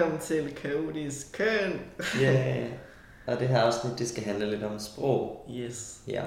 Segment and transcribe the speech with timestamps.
[0.00, 1.80] Velkommen til Kaotisk Køn.
[2.20, 2.70] Ja, yeah.
[3.26, 5.50] og det her afsnit, det skal handle lidt om sprog.
[5.50, 6.00] Yes.
[6.08, 6.22] Ja.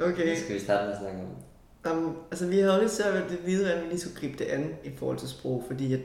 [0.00, 0.30] Okay.
[0.30, 1.20] Det skal vi starte med at snakke
[1.84, 1.96] om.
[1.98, 4.38] Um, altså, vi har jo lidt svært ved at vide, hvordan vi lige skulle gribe
[4.38, 6.00] det an i forhold til sprog, fordi at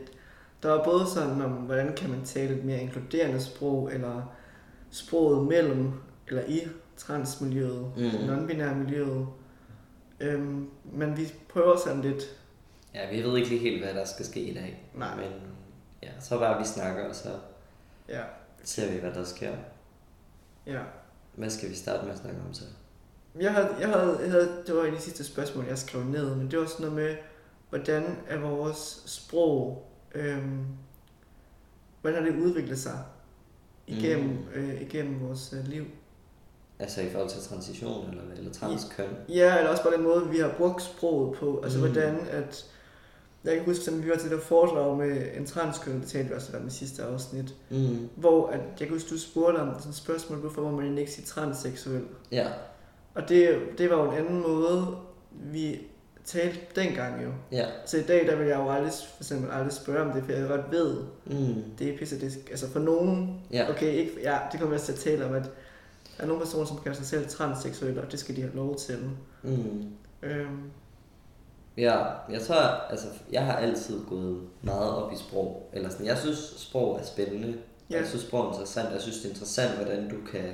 [0.64, 4.34] der er både sådan om, hvordan kan man tale et mere inkluderende sprog, eller
[4.90, 5.92] sproget mellem,
[6.28, 6.62] eller i
[6.98, 8.04] transmiljøet, mm.
[8.04, 9.28] non-binære miljøet.
[10.36, 12.24] Um, men vi prøver sådan lidt,
[12.94, 14.90] Ja, vi ved ikke lige helt, hvad der skal ske i dag.
[14.96, 15.16] Nej.
[15.16, 15.32] Men
[16.04, 17.30] ja, så bare vi snakker, og så
[18.10, 18.22] ja,
[18.64, 19.52] ser vi, hvad der sker.
[20.66, 20.82] ja.
[21.36, 22.64] Hvad skal vi starte med at snakke om så?
[23.40, 26.04] Jeg havde, jeg havde, jeg havde, det var en af de sidste spørgsmål, jeg skrev
[26.04, 27.16] ned, men det var sådan noget med,
[27.70, 30.66] hvordan er vores sprog, øhm,
[32.02, 33.00] hvordan har det udviklet sig
[33.88, 34.46] igennem, mm.
[34.62, 35.86] øh, igennem vores øh, liv?
[36.80, 39.10] Altså i forhold til transition, eller, eller transkøn?
[39.30, 41.62] Ja, eller også bare den måde, vi har brugt sproget på.
[41.64, 41.86] Altså Mm.
[41.86, 42.66] hvordan at...
[43.44, 46.30] Jeg kan huske, at vi var til det der foredrag med en transkøn, det talte
[46.30, 48.10] vi også om i sidste afsnit, Mm.
[48.16, 51.12] hvor at, jeg kan huske, du spurgte om sådan et spørgsmål, hvorfor må man ikke
[51.12, 52.04] sige transseksuel?
[52.32, 52.48] Ja.
[53.16, 54.98] Og det, det var jo en anden måde,
[55.32, 55.82] vi
[56.26, 57.30] talte dengang jo.
[57.52, 57.66] Ja.
[57.86, 60.32] Så i dag, der vil jeg jo aldrig, for eksempel aldrig spørge om det, for
[60.32, 61.64] jeg godt ved, Mm.
[61.80, 63.70] det er pisse, det, altså for nogen, Ja.
[63.70, 65.44] okay, ikke, ja, det kommer jeg til at tale om, at
[66.18, 68.76] der er nogle personer, som kalder sig selv transseksuelle, og det skal de have lov
[68.76, 68.98] til.
[69.44, 69.84] Mm.
[70.24, 70.60] Øhm,
[71.78, 71.98] Ja,
[72.32, 72.56] jeg tror,
[72.90, 75.70] altså, jeg har altid gået meget op i sprog.
[75.74, 77.58] Eller sådan, jeg synes, sprog er spændende.
[77.90, 77.98] Ja.
[77.98, 78.94] Jeg synes, sprog er interessant.
[78.94, 80.52] Jeg synes, det er interessant, hvordan du kan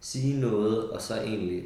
[0.00, 1.64] sige noget, og så egentlig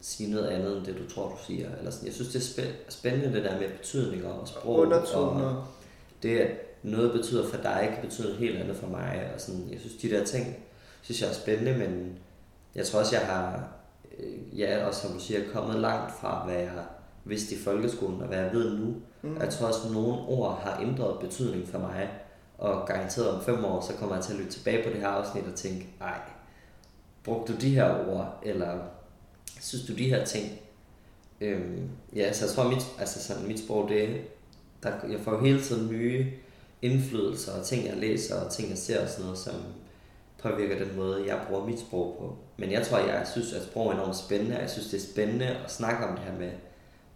[0.00, 1.68] sige noget andet, end det, du tror, du siger.
[1.78, 2.06] Eller sådan.
[2.06, 4.74] Jeg synes, det er spæ- spændende, det der med betydninger og sprog.
[4.74, 5.72] Og undertoner.
[6.22, 6.50] det, at
[6.82, 9.30] noget betyder for dig, kan betyde noget helt andet for mig.
[9.34, 10.56] Og sådan, jeg synes, de der ting,
[11.02, 12.18] synes jeg er spændende, men
[12.74, 13.68] jeg tror også, jeg har,
[14.18, 16.84] øh, ja, også som du siger, kommet langt fra, hvad jeg
[17.24, 18.94] vidste i folkeskolen, og hvad jeg ved nu.
[19.22, 19.36] Mm.
[19.40, 22.10] Jeg tror også, at nogle ord har ændret betydning for mig,
[22.58, 25.08] og garanteret om fem år, så kommer jeg til at lytte tilbage på det her
[25.08, 26.20] afsnit og tænke, ej,
[27.24, 28.78] brugte du de her ord, eller
[29.60, 30.58] synes du de her ting?
[31.40, 34.20] Øhm, ja, så jeg tror, mit, altså sådan, mit sprog, det,
[34.82, 36.26] der, jeg får jo hele tiden nye
[36.82, 39.54] indflydelser, og ting jeg læser, og ting jeg ser, og sådan noget, som
[40.42, 42.36] påvirker den måde, jeg bruger mit sprog på.
[42.56, 45.12] Men jeg tror, jeg synes, at sprog er enormt spændende, og jeg synes, det er
[45.12, 46.50] spændende at snakke om det her med,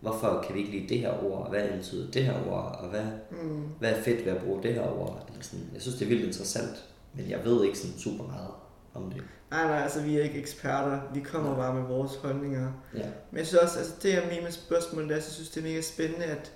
[0.00, 2.88] hvorfor kan vi ikke lide det her ord, og hvad betyder det her ord, og
[2.88, 3.04] hvad,
[3.42, 3.62] Mm.
[3.78, 5.24] hvad er fedt ved at bruge det her ord.
[5.28, 5.66] Eller sådan.
[5.74, 8.48] Jeg synes, det er vildt interessant, men jeg ved ikke sådan super meget
[8.94, 9.22] om det.
[9.52, 11.00] Nej, nej, altså vi er ikke eksperter.
[11.14, 11.58] Vi kommer Nej.
[11.58, 12.72] bare med vores holdninger.
[12.94, 13.06] Ja.
[13.30, 15.68] Men jeg synes også, altså det er mine spørgsmål, der, så jeg synes, det er
[15.68, 16.52] mega spændende, at,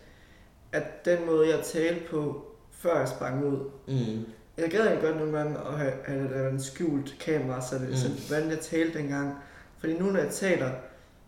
[0.73, 4.25] at den måde, jeg talte på, før jeg sprang ud, Mm.
[4.59, 7.89] Jeg gad egentlig godt nogle gange at have, have, have en skjult kamera, så det,
[7.89, 7.95] mm.
[7.95, 8.15] så Mm.
[8.29, 9.35] hvordan jeg talte dengang.
[9.79, 10.71] Fordi nu, når jeg taler,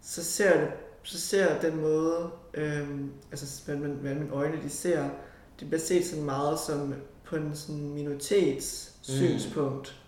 [0.02, 4.62] så ser jeg, så ser jeg den måde, øhm, altså hvad, man, hvad mine øjne
[4.64, 5.08] de ser,
[5.60, 9.14] det bliver set sådan meget som på en sådan minoritets Mm.
[9.14, 10.00] synspunkt.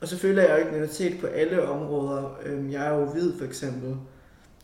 [0.00, 2.38] Og så føler jeg jo ikke minoritet på alle områder.
[2.44, 3.96] Øhm, jeg er jo hvid for eksempel.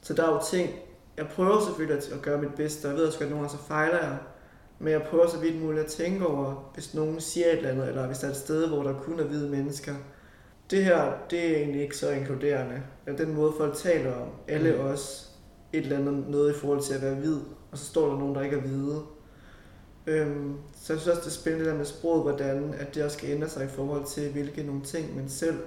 [0.02, 0.70] Så der er jo ting,
[1.16, 3.58] jeg prøver selvfølgelig at, gøre mit bedste, og jeg ved også godt, at nogle gange
[3.62, 4.16] så fejler jeg.
[4.78, 7.88] Men jeg prøver så vidt muligt at tænke over, hvis nogen siger et eller andet,
[7.88, 9.94] eller hvis der er et sted, hvor der kun er hvide mennesker.
[10.70, 12.82] Det her, det er egentlig ikke så inkluderende.
[13.06, 14.28] Eller den måde, folk taler om.
[14.48, 14.80] Alle Mm.
[14.80, 15.26] også
[15.72, 17.38] et eller andet noget i forhold til at være hvid.
[17.72, 19.02] Og så står der nogen, der ikke er hvide.
[20.06, 23.16] Øhm, så jeg synes også, det er spændende der med sproget, hvordan at det også
[23.16, 25.60] skal ændre sig i forhold til, hvilke nogle ting, man selv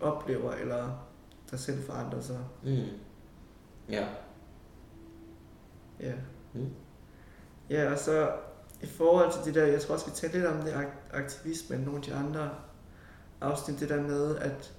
[0.00, 1.06] oplever, eller
[1.50, 2.38] der selv forandrer sig.
[2.62, 2.82] Mm.
[3.88, 4.06] Ja.
[6.00, 6.12] Ja.
[6.54, 6.70] Mm.
[7.70, 8.32] Ja, og så
[8.82, 11.76] i forhold til det der, jeg tror også, vi talte lidt om det ak- aktivisme,
[11.76, 12.50] og nogle af de andre
[13.40, 14.74] afsnit, det der med, at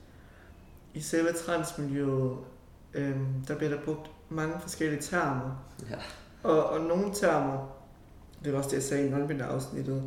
[0.94, 2.38] i selve transmiljøet,
[2.94, 5.66] øhm, der bliver der brugt mange forskellige termer.
[5.90, 5.96] Ja.
[6.44, 7.79] Og, og nogle termer,
[8.44, 10.04] det var også det, jeg sagde i non afsnittet,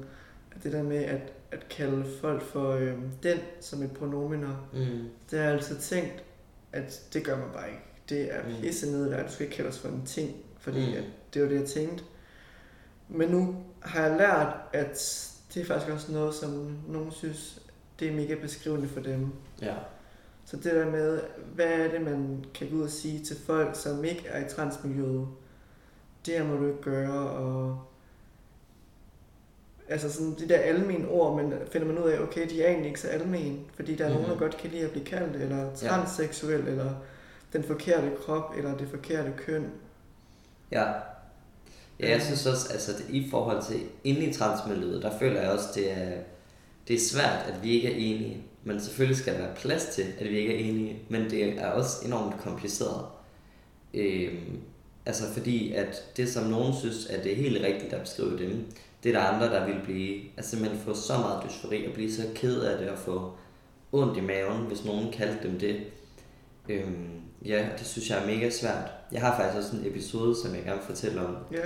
[0.56, 5.08] at det der med at, at kalde folk for øhm, den som et pronominer, Mm.
[5.30, 6.24] det har jeg altid tænkt,
[6.72, 7.82] at det gør man bare ikke.
[8.08, 8.54] Det er Mm.
[8.60, 10.96] pisse nedværd, du skal ikke kalde os for en ting, fordi Mm.
[10.96, 12.04] at det var det, jeg tænkte.
[13.08, 17.62] Men nu har jeg lært, at det er faktisk også noget, som nogen synes,
[18.00, 19.26] det er mega beskrivende for dem.
[19.62, 19.74] Ja.
[20.44, 21.20] Så det der med,
[21.54, 24.48] hvad er det, man kan gå ud og sige til folk, som ikke er i
[24.48, 25.26] transmiljøet?
[26.26, 27.82] Det her må du ikke gøre, og...
[29.92, 32.88] Altså sådan de der almene ord, men finder man ud af, okay, de er egentlig
[32.88, 34.14] ikke så almene, fordi der er mm.
[34.14, 34.40] nogen, der Mhm.
[34.42, 36.90] godt kan lide at blive kaldt, eller transseksuel, eller
[37.52, 39.70] den forkerte krop, eller det forkerte køn.
[40.72, 40.84] Ja.
[42.00, 45.50] Ja, jeg synes også, altså det, i forhold til inde i transmiljøet, der føler jeg
[45.50, 46.12] også, det er,
[46.88, 48.42] det er svært, at vi ikke er enige.
[48.64, 50.98] Men selvfølgelig skal der være plads til, at vi ikke er enige.
[51.08, 53.04] Men det er også enormt kompliceret.
[53.94, 54.58] Øhm,
[55.06, 58.64] altså fordi, at det som nogen synes, at det er helt rigtigt at beskrive dem,
[59.02, 62.12] det er der andre, der vil blive, altså simpelthen få så meget dysfori og blive
[62.12, 63.32] så ked af det og få
[63.92, 65.80] ondt i maven, hvis nogen kaldte dem det.
[66.68, 67.08] Øhm,
[67.44, 68.90] ja, det synes jeg er mega svært.
[69.12, 71.58] Jeg har faktisk også en episode, som jeg gerne vil fortælle om, Ja,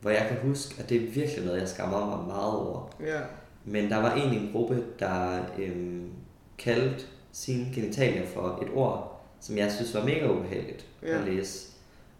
[0.00, 2.90] hvor jeg kan huske, at det er virkelig noget, jeg skammer mig meget over.
[3.00, 3.20] ja,
[3.64, 6.10] Men der var en i en gruppe, der øhm,
[6.58, 11.18] kaldte sine genitalier for et ord, som jeg synes var mega ubehageligt Ja.
[11.18, 11.68] at læse.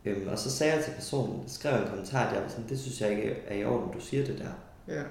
[0.07, 2.81] Øhm, og så sagde jeg til personen, skrev en kommentar, at jeg var sådan, det
[2.81, 4.95] synes jeg ikke er i orden, du siger det der.
[4.95, 5.03] ja,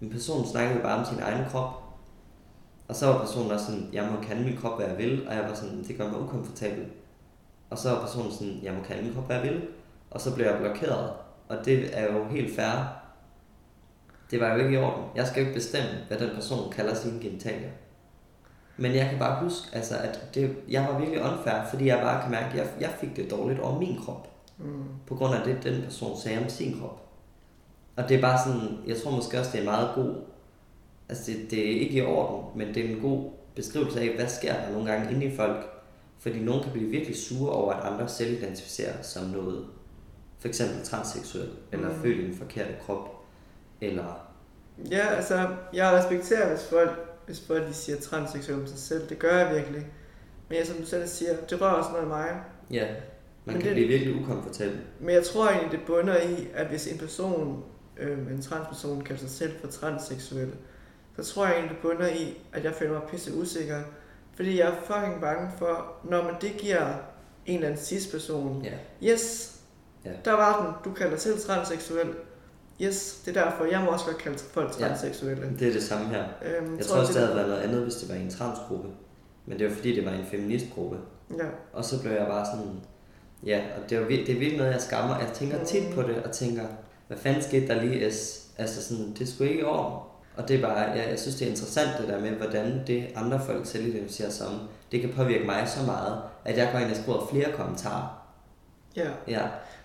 [0.00, 1.82] Men personen snakkede bare om sin egen krop.
[2.88, 5.28] Og så var personen også sådan, jeg må kalde min krop, hvad jeg vil.
[5.28, 6.86] Og jeg var sådan, det gør mig ukomfortabel.
[7.70, 9.68] Og så var personen sådan, jeg må kalde min krop, hvad jeg vil.
[10.10, 11.12] Og så blev jeg blokeret.
[11.48, 13.02] Og det er jo helt fair.
[14.30, 15.04] Det var jo ikke i orden.
[15.14, 17.70] Jeg skal jo ikke bestemme, hvad den person kalder sine genitalier.
[18.76, 22.22] Men jeg kan bare huske, altså, at det, jeg var virkelig unfair, fordi jeg bare
[22.22, 24.35] kan mærke, at jeg, jeg fik det dårligt over min krop.
[24.58, 27.02] Mm, På grund af det, den person sagde om sin krop.
[27.96, 30.14] Og det er bare sådan, jeg tror måske også, det er meget god,
[31.08, 34.28] altså det, det er ikke i orden, men det er en god beskrivelse af, hvad
[34.28, 35.66] sker der nogle gange inde i folk.
[36.18, 39.66] Fordi nogen kan blive virkelig sure over, at andre selv identificerer som noget,
[40.38, 42.02] for eksempel transseksuel, eller Mm.
[42.02, 43.08] føler en forkert krop,
[43.80, 44.26] eller
[44.90, 46.90] ja, altså, jeg respekterer, hvis folk,
[47.26, 49.08] hvis folk de siger transseksuel om sig selv.
[49.08, 49.86] Det gør jeg virkelig.
[50.48, 52.40] Men jeg, som du selv siger, det rører også noget i mig.
[52.70, 52.86] ja,
[53.46, 54.78] man Men kan det- blive virkelig ukomfortabel.
[55.00, 57.64] Men jeg tror egentlig, det bunder i, at hvis en person,
[58.00, 60.50] øh, en transperson, kalder sig selv for transseksuel,
[61.16, 63.80] så tror jeg egentlig, det bunder i, at jeg føler mig pisse usikker.
[64.36, 66.86] Fordi jeg er fucking bange for, når man det giver
[67.46, 69.52] en eller anden cis-person, Ja, yes,
[70.04, 70.10] Ja.
[70.24, 72.08] der var den, du kalder dig selv transseksuel,
[72.82, 74.86] yes, det er derfor, jeg må også godt kalde folk Ja.
[74.88, 75.52] transseksuelle.
[75.58, 76.24] det er det samme her.
[76.44, 78.88] Øhm, Jeg tror også, det havde været noget andet, hvis det var en transgruppe.
[79.46, 80.96] Men det var fordi, det var en feministgruppe.
[81.38, 82.80] Ja, Og så blev jeg bare sådan,
[83.46, 85.18] ja, og det er, det er virkelig noget, jeg skammer.
[85.18, 86.62] Jeg tænker tit på det, og tænker,
[87.06, 88.04] hvad fanden skete der lige?
[88.58, 89.98] Altså sådan, det skulle ikke orden.
[90.36, 93.06] Og det er bare, jeg, jeg synes, det er interessant det der med, hvordan det
[93.14, 94.60] andre folk selv identificerer sig som,
[94.92, 98.26] det kan påvirke mig så meget, at jeg går ind og skriver flere kommentarer.
[98.96, 99.08] ja.
[99.28, 99.42] Ja,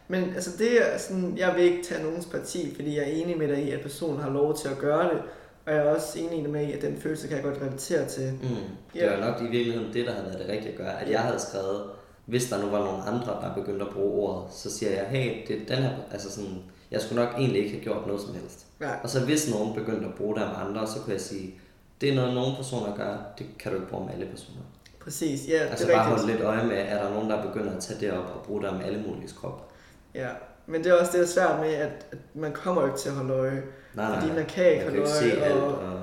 [0.08, 3.38] Men altså det er sådan, jeg vil ikke tage nogens parti, fordi jeg er enig
[3.38, 5.22] med dig i, at personen har lov til at gøre det.
[5.66, 8.32] Og jeg er også enig med i, at den følelse kan jeg godt relatere til.
[8.42, 8.48] mm.
[8.94, 9.18] det Ja.
[9.20, 11.02] var nok i virkeligheden det, der havde været det rigtige at gøre.
[11.02, 11.82] At jeg havde skrevet,
[12.26, 15.48] hvis der nu var nogle andre, der begyndte at bruge ordet, så siger jeg, hey,
[15.48, 16.58] det er den her, altså sådan,
[16.92, 18.66] jeg skulle nok egentlig ikke have gjort noget som helst.
[18.82, 21.54] Ja, Og så hvis nogen begyndte at bruge det om andre, så kunne jeg sige,
[22.02, 24.62] det er noget, nogle personer gør, det kan du ikke bruge med alle personer.
[25.00, 25.48] præcis.
[25.50, 26.38] Ja, Altså det er bare holde rigtigt.
[26.38, 28.70] lidt øje med, er der nogen, der begynder at tage det op og bruge det
[28.70, 29.72] om alle mulige krop.
[30.16, 30.28] Ja,
[30.68, 33.00] men det er også det, der er svært med, at, at man kommer jo ikke
[33.00, 33.64] til at holde øje.
[33.94, 35.62] Nej, nej, Fordi man kan ikke man holde kan ikke se øje, alt.
[35.64, 36.00] og, Og,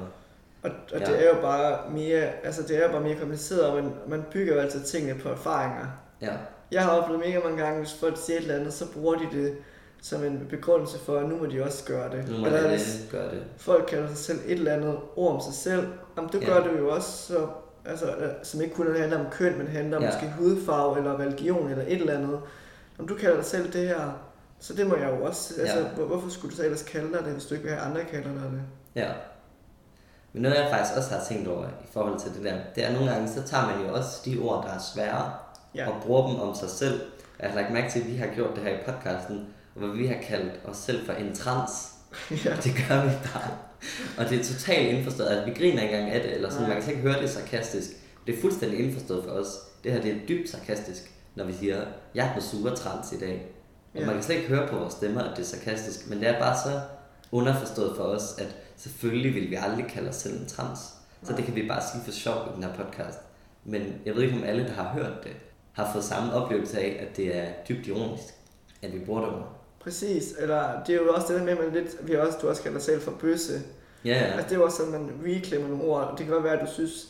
[0.62, 1.04] og, og Ja.
[1.06, 4.24] det er jo bare mere, altså det er jo bare mere kompliceret, og man, man
[4.32, 5.86] bygger jo altid tingene på erfaringer.
[6.20, 6.32] Ja,
[6.70, 9.26] Jeg har oplevet mega mange gange, hvis folk siger et eller andet, så bruger de
[9.32, 9.56] det
[10.02, 12.28] som en begrundelse for, at nu må de også gøre det.
[12.30, 13.42] nu må Eller hvis gøre det.
[13.56, 15.86] folk kalder sig selv et eller andet ord om sig selv,
[16.16, 16.46] jamen det Ja.
[16.46, 17.46] gør det jo også, så,
[17.84, 20.08] altså, øh, som ikke kun handler om køn, men handler om Ja.
[20.08, 22.40] måske hudfarve eller religion eller et eller andet.
[22.98, 24.18] Om du kalder dig selv det her,
[24.60, 25.54] så det må jeg jo også.
[25.60, 25.84] Altså, Ja.
[25.84, 28.04] hvor- hvorfor skulle du så ellers kalde dig det, hvis du ikke vil have andre
[28.04, 28.62] kalder dig det?
[28.94, 29.08] Ja.
[30.32, 32.92] Men noget, jeg faktisk også har tænkt over i forhold til det der, det er
[32.92, 35.32] nogle gange, så tager man jo også de ord, der er svære,
[35.74, 35.88] Ja.
[35.90, 37.00] og bruger dem om sig selv.
[37.40, 40.06] Jeg har lagt mærke til, at vi har gjort det her i podcasten, hvor vi
[40.06, 41.70] har kaldt os selv for en trans.
[42.44, 42.56] ja.
[42.64, 43.50] Det gør vi bare.
[44.18, 45.28] Og det er totalt indforstået.
[45.28, 46.62] Altså, vi griner engang af det, eller sådan.
[46.62, 46.68] Nej.
[46.68, 47.88] Man kan slet ikke høre det sarkastisk.
[48.26, 49.46] Det er fuldstændig indforstået for os.
[49.84, 51.84] Det her det er dybt sarkastisk, når vi siger,
[52.14, 53.46] jeg er på super trans i dag.
[53.94, 54.06] Og Ja.
[54.06, 56.08] man kan slet ikke høre på vores stemmer, at det er sarkastisk.
[56.10, 56.80] Men det er bare så
[57.32, 60.78] underforstået for os, at selvfølgelig vil vi aldrig kalde os selv en trans.
[61.22, 63.18] Så det kan vi bare sige for sjov i den her podcast.
[63.64, 65.32] Men jeg ved ikke, om alle, der har hørt det,
[65.78, 68.34] har fået samme oplevelse af, at det er dybt ironisk,
[68.82, 69.52] at vi bruger det ord.
[69.80, 72.48] Præcis, eller det er jo også det der med, at man lidt, vi også, du
[72.48, 73.60] også kalder selv for bøsse.
[74.04, 74.24] Ja, ja.
[74.24, 76.14] Altså det er jo også sådan, at man reclaimer nogle ord.
[76.18, 77.08] Det kan godt være, at du synes,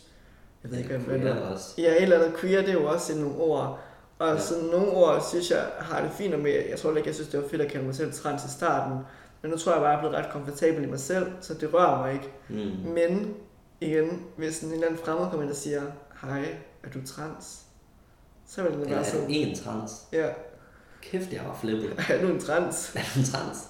[0.62, 1.36] jeg ved ikke, hvad det er.
[1.36, 1.74] også.
[1.78, 3.80] Ja, et eller andet queer, det er jo også nogle ord.
[4.18, 4.40] Og ja.
[4.40, 6.52] sådan nogle ord, synes jeg, har det fint med.
[6.70, 8.98] Jeg tror ikke, jeg synes, det var fedt at kalde mig selv trans i starten.
[9.42, 11.74] Men nu tror jeg bare, jeg er blevet ret komfortabel i mig selv, så det
[11.74, 12.28] rører mig ikke.
[12.48, 12.90] Mm.
[12.92, 13.34] Men
[13.80, 15.82] igen, hvis en eller anden fremmed kommer ind og siger,
[16.22, 16.44] hej,
[16.84, 17.67] er du trans?
[18.48, 19.92] Så vil den Eller være er du sådan, en trans?
[20.12, 20.28] ja,
[21.02, 21.92] Kæft, jeg var flippet.
[22.10, 22.92] er du en trans?
[22.94, 23.68] Er du en trans?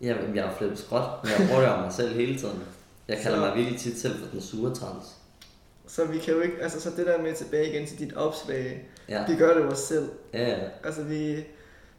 [0.00, 2.62] Jamen, jeg var flippet skråt, men jeg bruger det om mig selv hele tiden.
[3.08, 5.16] Jeg kalder Så- mig virkelig tit selv for den sure trans.
[5.86, 8.88] Så vi kan jo ikke, altså så det der med tilbage igen til dit opslag,
[9.08, 10.10] Ja, vi gør det jo os selv.
[10.34, 10.58] ja, ja.
[10.84, 11.44] Altså vi,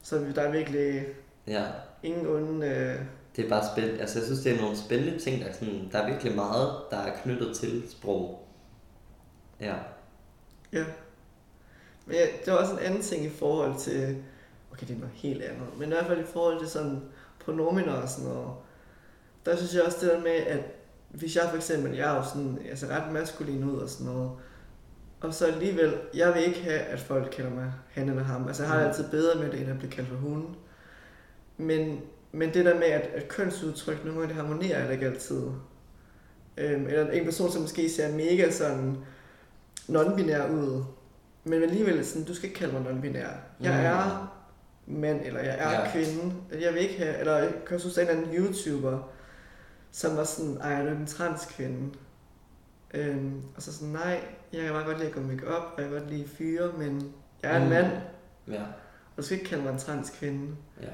[0.04, 1.06] så vi, der er virkelig,
[1.48, 1.64] ja.
[2.04, 2.68] ingen onde...
[2.68, 2.96] Øh...
[3.36, 4.00] Det er bare spændende.
[4.02, 6.76] Altså, jeg synes, det er nogle spændende ting, der er, sådan, der er virkelig meget,
[6.92, 8.48] der er knyttet til sprog.
[9.62, 9.76] Ja.
[10.74, 10.84] Ja.
[12.06, 14.18] Men ja, det var også en anden ting i forhold til...
[14.72, 15.68] Okay, det er noget helt andet.
[15.78, 17.02] Men i hvert fald i forhold til sådan
[17.40, 18.50] pronominer og sådan noget.
[19.46, 20.60] Der synes jeg også det der med, at
[21.10, 24.32] hvis jeg for eksempel, jeg er jo sådan, altså ret maskulin ud og sådan noget,
[25.22, 28.48] og så alligevel, jeg vil ikke have, at folk kalder mig han eller ham.
[28.48, 28.90] Altså jeg har det Mm.
[28.90, 30.56] altid bedre med det, end at blive kaldt for hun.
[31.58, 35.42] Men, men det der med, at, at kønsudtryk nogle gange, det harmonerer heller ikke altid.
[36.58, 38.98] Øhm, eller en person, som måske ser mega sådan
[39.90, 40.84] non-binær ud,
[41.44, 43.28] men alligevel sådan, du skal ikke kalde mig non-binær.
[43.60, 43.86] Jeg Mm.
[43.86, 44.30] er
[44.88, 45.92] mand, eller jeg er Ja.
[45.92, 46.36] kvinde.
[46.62, 49.10] Jeg vil ikke have, eller jeg kan også huske, en anden YouTuber,
[49.92, 51.94] som var sådan, ej, er en transkvinde.
[52.94, 54.24] Øhm, og så sådan, nej,
[54.54, 56.72] jeg kan bare godt lide at gå make op, og jeg kan godt lide fyre,
[56.78, 57.70] men jeg er en Mm.
[57.70, 57.88] mand,
[58.48, 58.62] Ja.
[58.62, 60.56] og du skal ikke kalde mig en transkvinde.
[60.82, 60.88] Ja.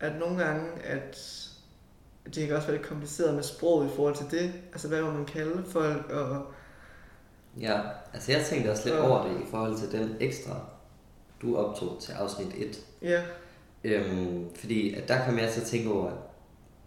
[0.00, 1.18] At nogle gange, at
[2.34, 4.52] det kan også være lidt kompliceret med sproget i forhold til det.
[4.72, 6.52] Altså, hvad må man kalde folk, og
[7.60, 7.80] Ja,
[8.14, 9.08] altså jeg tænkte også lidt Ja.
[9.10, 10.60] over det i forhold til den ekstra,
[11.42, 12.80] du optog til afsnit 1.
[13.02, 13.22] ja,
[13.84, 16.10] Øhm, fordi at der kom jeg til at tænke over,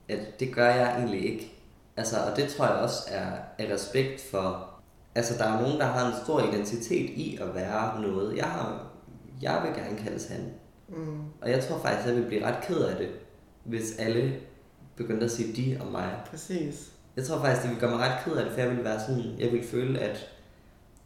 [0.09, 1.53] at det gør jeg egentlig ikke.
[1.97, 3.25] Altså, og det tror jeg også er
[3.57, 4.69] af respekt for...
[5.15, 8.37] Altså, der er nogen, der har en stor identitet i at være noget.
[8.37, 8.87] Jeg, har,
[9.41, 10.51] jeg vil gerne kaldes han.
[10.89, 13.09] mm, Og jeg tror faktisk, at jeg vil blive ret ked af det,
[13.63, 14.35] hvis alle
[14.95, 16.09] begyndte at sige de om mig.
[16.29, 16.91] præcis.
[17.15, 18.99] Jeg tror faktisk, det ville gøre mig ret ked af det, for jeg ville være
[18.99, 20.27] sådan, jeg ville føle, at,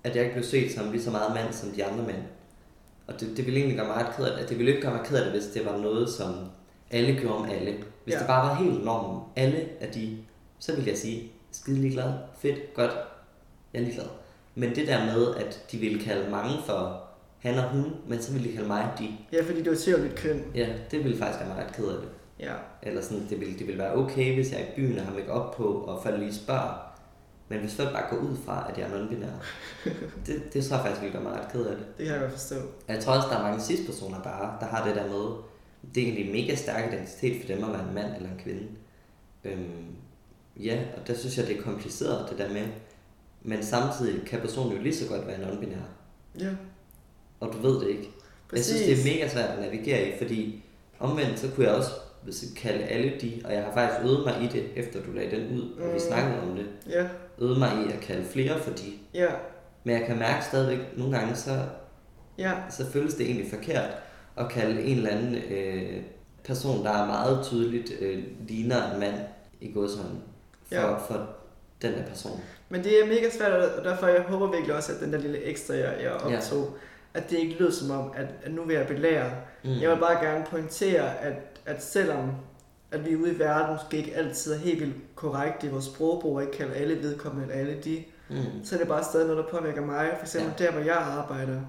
[0.03, 2.17] at jeg ikke blev set som lige så meget mand som de andre mænd.
[3.08, 4.50] Og det, det ville egentlig gøre mig ret ked af det.
[4.50, 6.36] Det ville ikke gøre mig ked af det, hvis det var noget, som
[6.91, 7.72] alle gjorde om alle.
[8.03, 8.20] Hvis Ja.
[8.20, 10.17] det bare var helt normen, alle af de,
[10.60, 12.91] så ville jeg sige, skide ligeglad, fedt, godt,
[13.74, 14.05] jeg er ligeglad.
[14.55, 17.03] Men det der med, at de ville kalde mange for
[17.39, 20.15] han og hun, men så ville de kalde mig de, Ja, fordi du ser lidt
[20.15, 20.43] køn.
[20.55, 22.10] ja, det ville faktisk gøre mig ret ked af det.
[22.39, 22.53] Ja,
[22.84, 25.55] Eller sådan, det ville, det ville være okay, hvis jeg i byen har make op
[25.55, 26.90] på, og folk lige spørger.
[27.51, 29.36] Men hvis folk bare går ud fra, at jeg er non-binær,
[30.25, 31.86] det, det tror jeg faktisk ville gøre mig ret ked af det.
[31.98, 32.55] det kan jeg godt forstå.
[32.55, 35.25] Og jeg tror også, der er mange cis-personer bare, der har det der med,
[35.96, 38.39] det er egentlig en mega stærk identitet for dem at være en mand eller en
[38.43, 38.63] kvinde.
[39.43, 39.86] Øhm,
[40.60, 42.67] ja, og der synes jeg, det er kompliceret, det der med.
[43.41, 45.86] Men samtidig kan personen jo lige så godt være non-binær,
[46.39, 46.50] Ja,
[47.39, 48.10] og du ved det ikke.
[48.50, 48.70] præcis.
[48.74, 50.63] Jeg synes, det er mega svært at navigere i, fordi
[51.00, 51.91] omvendt, så kunne jeg også
[52.55, 55.58] kalde alle de, og jeg har faktisk øvet mig i det, efter du lagde den
[55.60, 56.00] ud, og vi Mm.
[56.00, 57.08] snakkede om det, Ja,
[57.41, 58.91] øvet mig i at kalde flere for de.
[59.13, 59.27] ja,
[59.83, 61.51] Men jeg kan mærke stadigvæk, nogle gange, så,
[62.38, 63.89] ja, så føles det egentlig forkert
[64.38, 66.03] at kalde en eller anden øh,
[66.43, 69.15] person, der er meget tydeligt øh, ligner en mand
[69.62, 70.10] i godsøjne,
[70.67, 70.89] for, Ja.
[70.89, 70.98] ja.
[70.98, 71.29] for
[71.81, 72.41] den der person.
[72.69, 75.43] Men det er mega svært, og derfor jeg håber virkelig også, at den der lille
[75.43, 76.74] ekstra, jeg, jeg optog,
[77.13, 79.31] at det ikke lød som om, at, at nu vil jeg belære.
[79.63, 79.69] Mm.
[79.81, 81.33] Jeg vil bare gerne pointere, at,
[81.65, 82.31] at selvom
[82.91, 86.36] at vi ude i verden måske ikke altid er helt vildt korrekt i vores sprogbrug,
[86.36, 88.38] og ikke kalder alle vedkommende alle de, Mm.
[88.63, 90.12] så er det bare stadig noget, der påvirker mig.
[90.17, 90.65] For eksempel ja.
[90.65, 91.62] der, hvor jeg arbejder.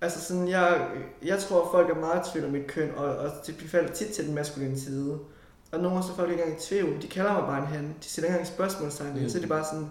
[0.00, 0.86] Altså sådan, jeg,
[1.24, 3.92] jeg tror, at folk er meget i tvivl om mit køn, og, og de falder
[3.92, 5.18] tit til den maskuline side.
[5.72, 7.02] Og nogle gange så er folk ikke engang i tvivl.
[7.02, 7.84] De kalder mig bare en han.
[8.02, 9.14] De sætter ikke engang spørgsmålstegn.
[9.14, 9.22] Mm.
[9.22, 9.28] Mm.
[9.28, 9.88] Så er det bare sådan,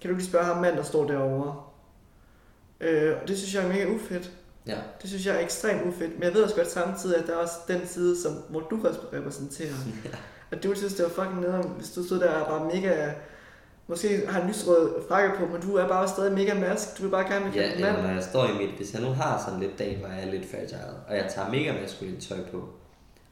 [0.00, 1.56] kan du lige spørge ham mand, der står derovre?
[2.80, 4.30] Øh, og det synes jeg er mega ufedt.
[4.66, 4.76] Ja.
[5.02, 6.14] Det synes jeg er ekstremt ufedt.
[6.14, 8.80] Men jeg ved også godt samtidig, at der er også den side, som, hvor du
[9.12, 9.68] repræsenterer.
[10.04, 10.10] Ja.
[10.56, 13.10] Og du synes, det var fucking nederen, hvis du stod der og bare mega...
[13.88, 16.98] Måske har en lysrød frakke på, men du er bare stadig mega mask.
[16.98, 18.02] Du vil bare gerne være Ja, mand.
[18.06, 20.30] når jeg står i mit, hvis jeg nu har sådan lidt dag, hvor jeg er
[20.30, 22.68] lidt fragile, og jeg tager mega maskulin tøj på,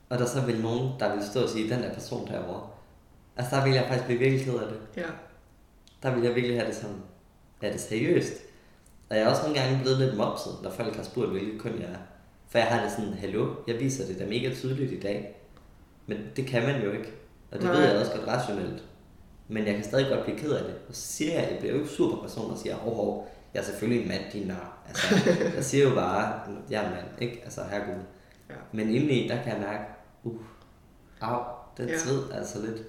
[0.09, 2.61] og der så vil nogen, der vil stå og sige, den der person derovre,
[3.37, 4.79] altså der vil jeg faktisk blive virkelig ked af det.
[4.97, 5.07] Ja,
[6.03, 6.97] Der vil jeg virkelig have det sådan,
[7.63, 8.33] er det seriøst?
[9.15, 11.81] Og jeg er også nogle gange blevet lidt mopset, når folk har spurgt, hvilket køn
[11.81, 11.99] jeg er.
[12.49, 15.37] For jeg har det sådan, hallo, jeg viser det da mega tydeligt i dag.
[16.07, 17.13] Men det kan man jo ikke.
[17.51, 17.77] Og det Nej.
[17.77, 18.85] Ved jeg også godt rationelt.
[19.49, 20.75] Men jeg kan stadig godt blive ked af det.
[20.89, 23.65] Og så siger jeg, jeg bliver jo super person og siger, hov, hov, jeg er
[23.65, 24.79] selvfølgelig en mand, din nar.
[24.89, 25.15] Altså,
[25.57, 26.41] jeg siger jo bare,
[26.71, 27.41] jeg er en mand, ikke?
[27.45, 28.03] Altså, herregud.
[28.51, 28.55] Ja.
[28.73, 29.85] Men indeni, der kan jeg mærke,
[30.25, 30.41] uh,
[31.21, 31.43] au,
[31.77, 31.99] den Ja.
[31.99, 32.83] sved altså lidt.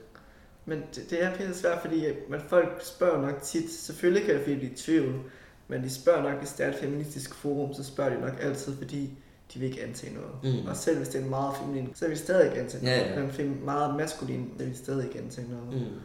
[0.66, 3.72] men det, det er pisse svært, fordi at man, folk spørger nok tit.
[3.72, 5.22] Selvfølgelig kan de er i tvivl.
[5.68, 8.78] Men de spørger nok, hvis det er et feministisk forum, så spørger de nok altid,
[8.78, 9.18] fordi
[9.54, 10.60] de vil ikke antage noget.
[10.64, 10.68] Mm.
[10.70, 13.00] Og selv hvis det er en meget feminin, så vil de stadig ikke antage Ja,
[13.00, 13.16] noget.
[13.16, 13.22] ja.
[13.22, 15.82] Men fem- meget maskulin, så vil de stadig ikke antage noget.
[15.82, 15.96] Mm.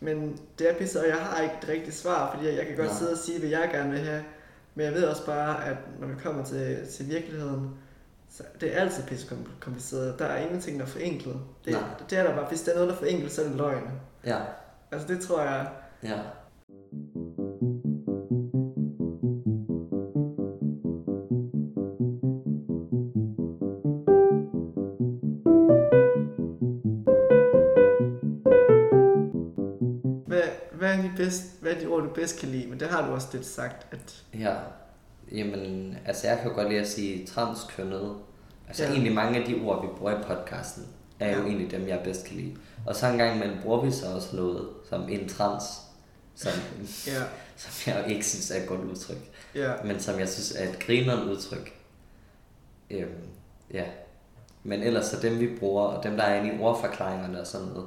[0.00, 2.76] Men det er pisse, og jeg har ikke et rigtigt svar, fordi jeg, jeg kan
[2.76, 2.96] godt Nej.
[2.98, 4.24] sidde og sige, hvad jeg gerne vil have.
[4.74, 7.70] Men jeg ved også bare, at når vi kommer til, til virkeligheden,
[8.30, 10.18] så det er altid pisse kom- kompliceret.
[10.18, 11.36] Der er ingenting, der er forenklet.
[11.64, 11.82] Det, Nej.
[12.10, 12.48] det er der bare.
[12.48, 13.90] Hvis der er noget, der er forenklet, så er det løgn.
[14.26, 14.38] Ja,
[14.92, 15.68] Altså det tror jeg,
[16.02, 16.18] ja.
[31.16, 32.66] Hvad, er de bedst, hvad er de ord, du bedst kan lide?
[32.66, 34.22] Men det har du også lidt sagt, at...
[34.38, 34.54] Ja,
[35.32, 38.14] jamen, altså jeg kan jo godt lide at sige transkønnet.
[38.68, 38.90] Altså Ja.
[38.90, 40.86] egentlig mange af de ord, vi bruger i podcasten,
[41.20, 41.46] er jo Ja.
[41.46, 42.56] egentlig dem, jeg bedst kan lide.
[42.86, 45.64] Og så en gang imellem bruger vi så også noget som en trans,
[46.34, 46.52] som,
[47.06, 47.22] Ja,
[47.56, 50.78] som jeg ikke synes er et godt udtryk, ja, men som jeg synes er et
[50.78, 51.72] grineren udtryk.
[52.90, 53.08] Øhm,
[53.72, 53.84] ja.
[54.62, 57.66] Men ellers så dem, vi bruger, og dem, der er inde i ordforklaringerne og sådan
[57.66, 57.86] noget,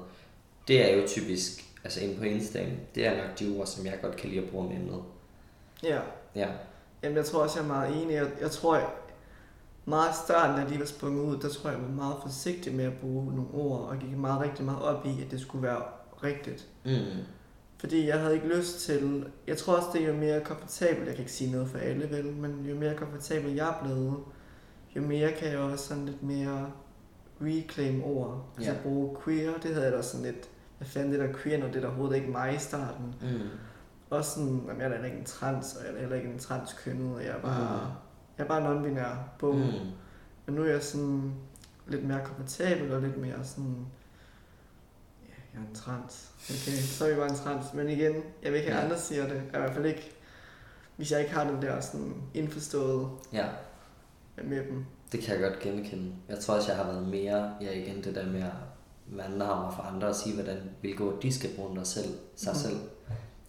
[0.68, 4.00] det er jo typisk, altså inde på Instagram, det er nok de ord, som jeg
[4.02, 5.02] godt kan lide at bruge med emnet.
[5.84, 6.00] ja.
[6.36, 6.48] Ja.
[7.04, 8.14] Jamen, jeg tror også, jeg er meget enig.
[8.14, 8.88] Jeg, jeg tror, jeg,
[9.86, 12.86] meget starten, da lige var sprunget ud, der tror jeg, jeg var meget forsigtig med
[12.86, 15.82] at bruge nogle ord, og gik meget rigtig meget op i, at det skulle være
[16.24, 16.68] rigtigt.
[16.86, 16.92] Mm.
[17.78, 19.26] Fordi jeg havde ikke lyst til...
[19.48, 21.06] Jeg tror også, det er jo mere komfortabelt.
[21.08, 22.26] Jeg kan ikke sige noget for alle, vel?
[22.26, 24.18] Men jo mere komfortabel jeg er blevet,
[24.96, 26.72] jo mere kan jeg også sådan lidt mere
[27.42, 28.46] reclaim ord.
[28.58, 28.78] Altså Ja.
[28.84, 30.50] bruge queer, det havde jeg da sådan lidt...
[30.78, 33.16] Hvad fanden det der queer, når det er der overhovedet ikke mig i starten.
[33.22, 33.40] Mm.
[34.10, 36.40] Også sådan, jamen, jeg er heller ikke en trans, og jeg er heller ikke en
[36.40, 37.86] transkønnet, og jeg er bare...
[37.86, 37.92] Mm.
[38.38, 39.16] Jeg er bare non-binær.
[39.40, 39.56] Boom.
[39.56, 39.72] Mm.
[40.46, 41.34] Men nu er jeg sådan
[41.88, 43.86] lidt mere komfortabel og lidt mere sådan...
[45.24, 46.32] Ja, jeg er en trans.
[46.50, 47.74] Okay, så er jeg bare en trans.
[47.74, 48.14] Men igen,
[48.44, 48.84] jeg vil ikke have, Ja.
[48.86, 49.36] andre siger det.
[49.36, 50.12] Jeg i hvert fald ikke...
[50.96, 53.46] Hvis jeg ikke har den der sådan indforstået Ja,
[54.44, 54.86] med dem.
[55.12, 56.12] det kan jeg godt genkende.
[56.30, 58.52] Jeg tror også, jeg har været mere, ja igen det der med at
[59.08, 62.52] vandre mig for andre og sige, hvordan, hvilke ord de skal bruge dig selv, sig
[62.54, 62.60] Mhm.
[62.62, 62.78] selv.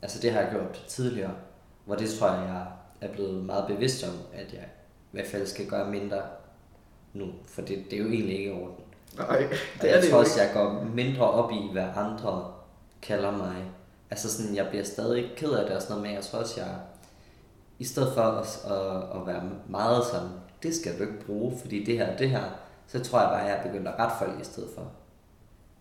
[0.03, 1.35] Altså det har jeg gjort tidligere,
[1.85, 2.67] hvor det tror jeg, jeg
[3.09, 4.63] er blevet meget bevidst om, at jeg
[5.13, 6.19] i hvert fald skal gøre mindre
[7.13, 8.75] nu, for det, det er jo egentlig ikke i orden.
[9.19, 12.53] Nej, Og det er jeg det tror også, jeg går mindre op i, hvad andre
[13.03, 13.57] kalder mig.
[14.11, 16.61] Altså sådan, jeg bliver stadig ked af det og sådan noget, men jeg tror også,
[16.61, 16.75] jeg
[17.79, 20.29] i stedet for at, at, at være meget sådan,
[20.63, 22.43] det skal du ikke bruge, fordi det her det her,
[22.87, 24.83] så tror jeg bare, at jeg er begyndt at rette folk i stedet for.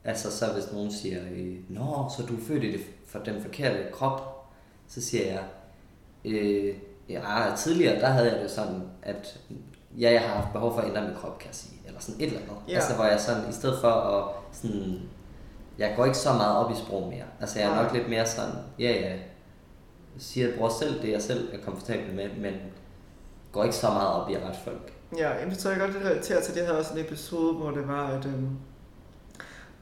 [0.05, 3.41] Altså så hvis nogen siger, øh, Nå, så du er født i det, for den
[3.41, 4.45] forkerte krop,
[4.87, 5.43] så siger jeg,
[6.25, 6.75] øh,
[7.09, 7.21] ja,
[7.57, 9.39] tidligere der havde jeg det sådan, at
[9.97, 12.21] ja, jeg har haft behov for at ændre min krop, kan jeg sige, eller sådan
[12.21, 12.55] et eller andet.
[12.67, 12.75] Ja.
[12.75, 15.01] Altså hvor jeg sådan, i stedet for at sådan,
[15.77, 17.25] jeg går ikke så meget op i sprog mere.
[17.41, 21.11] Altså jeg er nok lidt mere sådan, ja ja, jeg siger, jeg bruger selv det,
[21.11, 22.53] jeg selv er komfortabel med, men
[23.51, 24.93] går ikke så meget op i at rette folk.
[25.17, 26.55] Ja, jeg forstår jeg godt det relaterer til.
[26.55, 28.25] Det havde også en episode, hvor det var, at...
[28.25, 28.57] Øhm,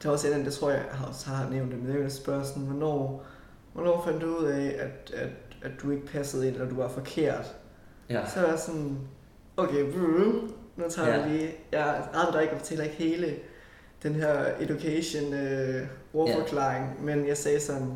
[0.04, 1.98] det var også en det tror jeg, jeg har også har nævnt det, men er
[1.98, 3.24] jo et spørgsmål, hvornår,
[3.72, 5.28] hvornår fandt du ud af, at, at,
[5.62, 7.54] at du ikke passede ind, eller du var forkert?
[8.10, 8.98] Ja, Så er jeg sådan,
[9.56, 9.98] okay, brr,
[10.76, 11.32] nu tager jeg Ja.
[11.32, 13.36] lige, jeg arbejder ikke og fortæller ikke hele
[14.02, 17.04] den her education øh, ordforklaring, ja.
[17.04, 17.94] men jeg sagde sådan,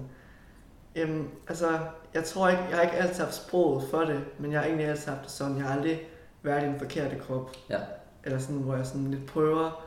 [0.97, 1.79] jamen, altså,
[2.15, 4.87] jeg tror ikke, jeg har ikke altid haft sproget for det, men jeg har egentlig
[4.89, 6.09] altid haft det sådan, jeg har aldrig
[6.43, 7.51] været i den forkerte krop.
[7.71, 7.79] Ja.
[8.25, 9.85] Eller sådan, hvor jeg sådan lidt prøver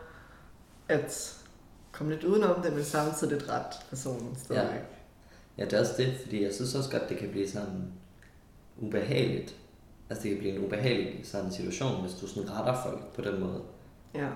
[0.89, 1.38] at
[1.91, 4.80] komme lidt udenom det, men samtidig lidt ret personen stadigvæk.
[5.58, 7.91] ja, det er også det, fordi jeg synes også godt, det kan blive sådan
[8.77, 9.56] ubehageligt.
[10.10, 13.39] Altså det kan blive en ubehagelig sådan situation, hvis du sådan retter folk på den
[13.39, 13.62] måde.
[14.15, 14.27] Ja.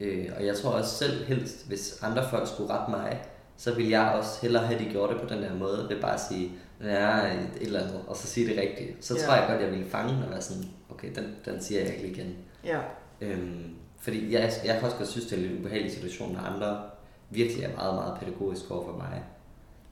[0.00, 3.22] Øh, og jeg tror også selv helst, hvis andre folk skulle rette mig,
[3.56, 6.14] så vil jeg også hellere have, de gjorde det på den her måde, ved bare
[6.14, 6.52] at sige,
[6.82, 9.04] ja, et eller andet, og så sige det rigtigt.
[9.04, 9.20] Så Ja.
[9.26, 11.94] tror jeg godt, jeg ville fange den og være sådan, okay, den, den siger jeg
[11.94, 12.34] ikke igen.
[12.64, 12.80] Ja.
[13.20, 16.82] Øhm, fordi jeg, jeg kan også synes, det er en lidt ubehagelig situation, når andre
[17.30, 19.24] virkelig er meget, meget pædagogisk over for mig.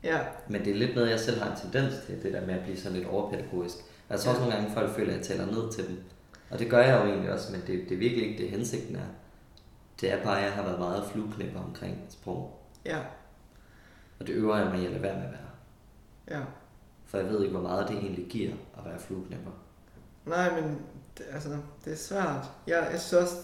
[0.03, 0.19] Ja.
[0.49, 2.63] Men det er lidt noget, jeg selv har en tendens til, det der med at
[2.63, 3.77] blive sådan lidt overpædagogisk.
[3.79, 4.49] Og jeg tror også Ja.
[4.49, 6.03] nogle gange, folk føler, at jeg taler ned til dem.
[6.51, 8.97] Og det gør jeg jo egentlig også, men det, det er virkelig ikke det, hensigten
[8.97, 9.07] er.
[10.01, 12.59] Det er bare, at jeg har været meget flueknæpper omkring sprog.
[12.85, 12.99] Ja.
[14.21, 16.39] Og det øver jeg mig i at lade være med at være.
[16.39, 16.45] Ja.
[17.07, 19.51] For jeg ved ikke, hvor meget det egentlig giver at være flueknæpper.
[20.27, 20.81] Nej, men
[21.19, 21.49] det, altså,
[21.85, 22.45] det er svært.
[22.67, 23.37] Jeg, jeg synes også,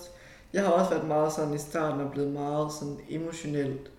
[0.53, 3.91] jeg har også været meget sådan i starten og blevet meget sådan emotionelt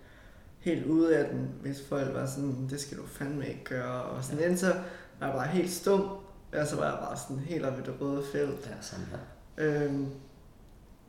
[0.60, 4.24] helt ude af den, hvis folk var sådan, det skal du fandme ikke gøre, og
[4.24, 4.56] sådan ja.
[4.56, 4.74] så
[5.20, 6.02] var jeg bare helt stum,
[6.60, 8.68] og så var jeg bare sådan helt oppe i det røde felt.
[8.68, 9.18] Er sådan her.
[9.58, 10.08] Øhm,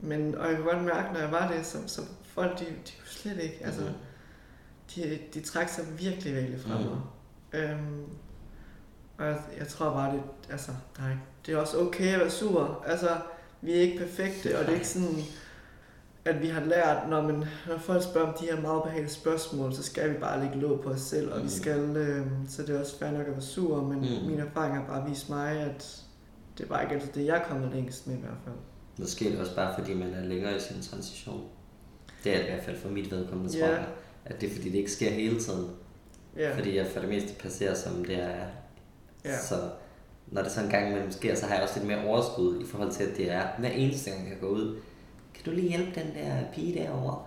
[0.00, 2.70] men, og jeg kunne godt mærke, når jeg var det, så, så folk, de, de
[2.98, 3.90] kunne slet ikke, altså, Mhm.
[4.94, 6.86] de, de trak sig virkelig, virkelig fra Mhm.
[6.88, 6.98] mig.
[7.52, 8.04] Øhm,
[9.18, 12.30] og jeg, jeg tror bare, det, altså, der er, det er også okay at være
[12.30, 12.82] sur.
[12.86, 13.08] Altså,
[13.62, 15.16] vi er ikke perfekte, og det er ikke sådan,
[16.24, 19.74] at vi har lært, når, man, når folk spørger om de her meget behagelige spørgsmål,
[19.74, 21.50] så skal vi bare lægge låg på os selv, og vi Mhm.
[21.50, 24.26] skal, øh, så det er også fair nok at være sur, men Mhm.
[24.30, 26.02] min erfaring har bare vist mig, at
[26.58, 28.54] det er bare ikke altid det, jeg kommet længst med i hvert fald.
[28.98, 31.44] Måske er det også bare, fordi man er længere i sin transition.
[32.24, 33.72] Det er i hvert fald for mit vedkommende, tror Ja.
[33.74, 33.86] jeg.
[34.24, 35.70] At det er fordi, det ikke sker hele tiden.
[36.36, 38.46] Ja, Fordi jeg for det meste passerer, som det er.
[39.24, 39.54] ja, Så
[40.32, 42.66] når det så en gang imellem sker, så har jeg også lidt mere overskud i
[42.66, 44.76] forhold til, at det er hver eneste gang, jeg går ud.
[45.34, 47.22] Kan du lige hjælpe den der pige derovre?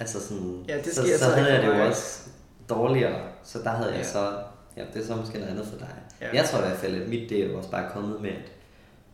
[0.00, 2.28] Altså sådan, Ja, det så, sker så, så havde ikke jeg det jo også
[2.68, 3.28] dårligere.
[3.44, 4.04] Så der havde jeg Ja.
[4.04, 4.32] så,
[4.76, 5.94] ja, det er så måske noget andet for dig.
[6.20, 6.28] Ja.
[6.34, 8.52] Jeg tror i hvert fald, at mit det er jo også bare kommet med, at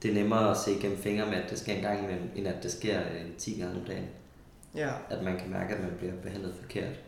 [0.02, 2.46] det er nemmere at se gennem fingre med, at det sker en gang imellem, end
[2.48, 4.06] at det sker øh, 10 gange om dagen.
[4.74, 7.00] Ja, At man kan mærke, at man bliver behandlet forkert.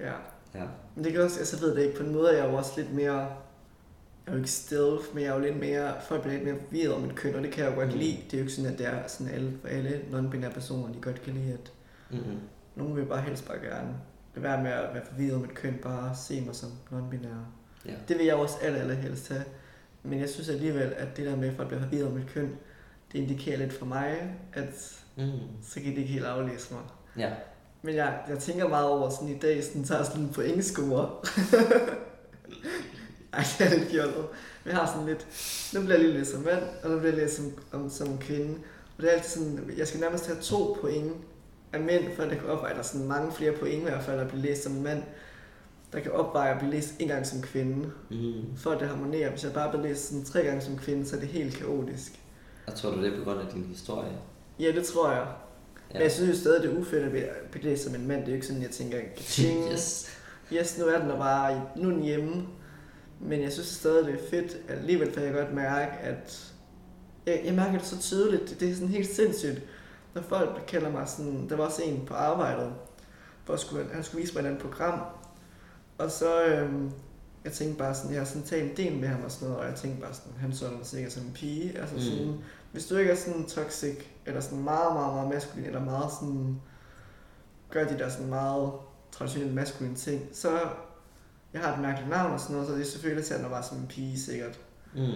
[0.00, 0.12] ja.
[0.54, 0.62] Ja.
[0.94, 2.56] Men det kan også, altså jeg ved det ikke, på en måde er jeg jo
[2.56, 3.28] også lidt mere,
[4.26, 6.56] jeg er jo ikke stealth, men jeg er jo lidt mere, folk bliver lidt mere
[6.64, 7.98] forvirret om mit køn, og det kan jeg jo godt Mm.
[7.98, 8.16] lide.
[8.24, 11.00] Det er jo ikke sådan, at det er sådan alle, for alle non-binære personer, de
[11.00, 11.72] godt kan lide, at
[12.10, 12.38] Mm-hmm.
[12.76, 13.94] nogen vil bare helst bare gerne
[14.34, 17.36] lade være med at være forvirret om mit køn, bare se mig som non-binær.
[17.86, 17.94] Ja.
[18.08, 19.44] Det vil jeg også aller, aller helst have.
[20.02, 22.50] Men jeg synes alligevel, at det der med, at folk bliver forvirret om mit køn,
[23.12, 25.24] det indikerer lidt for mig, at Mm.
[25.62, 26.82] så kan de ikke helt aflæse mig.
[27.18, 27.30] Ja.
[27.82, 31.10] Men jeg, jeg tænker meget over sådan i dag, sådan tager sådan en pointscore.
[33.32, 34.24] Ej, det er lidt fjollet.
[34.64, 35.26] Men jeg har sådan lidt,
[35.74, 38.18] nu bliver jeg lige læst som mand, og nu bliver jeg læst som, om, som
[38.18, 38.54] kvinde.
[38.96, 41.12] Og det er altid sådan, jeg skal nærmest have to point
[41.72, 44.02] af mænd, for at det kan opveje, der er sådan mange flere point i hvert
[44.02, 45.02] fald at blive læst som mand,
[45.92, 48.56] der kan opveje at blive læst en gang som kvinde, Mm.
[48.56, 49.30] for at det harmonerer.
[49.30, 52.12] Hvis jeg bare bliver læst sådan tre gange som kvinde, så er det helt kaotisk.
[52.66, 54.12] Og tror du det er på grund af din historie?
[54.60, 55.26] Ja, det tror jeg.
[55.90, 55.94] Ja.
[55.94, 57.10] Men jeg synes jo stadig, det er ufedt at
[57.50, 58.20] blive- læst som en mand.
[58.20, 58.98] Det er jo ikke sådan, jeg tænker,
[59.72, 60.10] yes.
[60.52, 62.46] yes, nu er den der bare, nu er den hjemme.
[63.20, 64.56] Men jeg synes stadig, det er fedt.
[64.68, 66.52] Alligevel kan jeg godt mærke, at
[67.26, 68.50] jeg, jeg mærker det så tydeligt.
[68.50, 69.62] Det, det er sådan helt sindssygt,
[70.14, 72.72] når folk kalder mig sådan, der var også en på arbejdet,
[73.46, 75.00] hvor skulle, han skulle vise mig et andet program.
[75.98, 76.90] Og så, øhm,
[77.44, 79.62] jeg tænkte bare sådan, jeg har sådan talt en del med ham og sådan noget,
[79.64, 81.78] og jeg tænkte bare sådan, han så mig sikkert som en pige.
[81.78, 82.00] Altså Mm.
[82.00, 82.34] sådan,
[82.72, 86.56] hvis du ikke er sådan toxic, eller sådan meget, meget, meget maskulin, eller meget sådan,
[87.70, 88.72] gør de der sådan meget
[89.12, 90.58] traditionelle maskuline ting, så
[91.52, 93.50] jeg har et mærkeligt navn og sådan noget, så det er selvfølgelig til, at han
[93.50, 94.60] var som en pige sikkert.
[94.94, 95.12] Mm.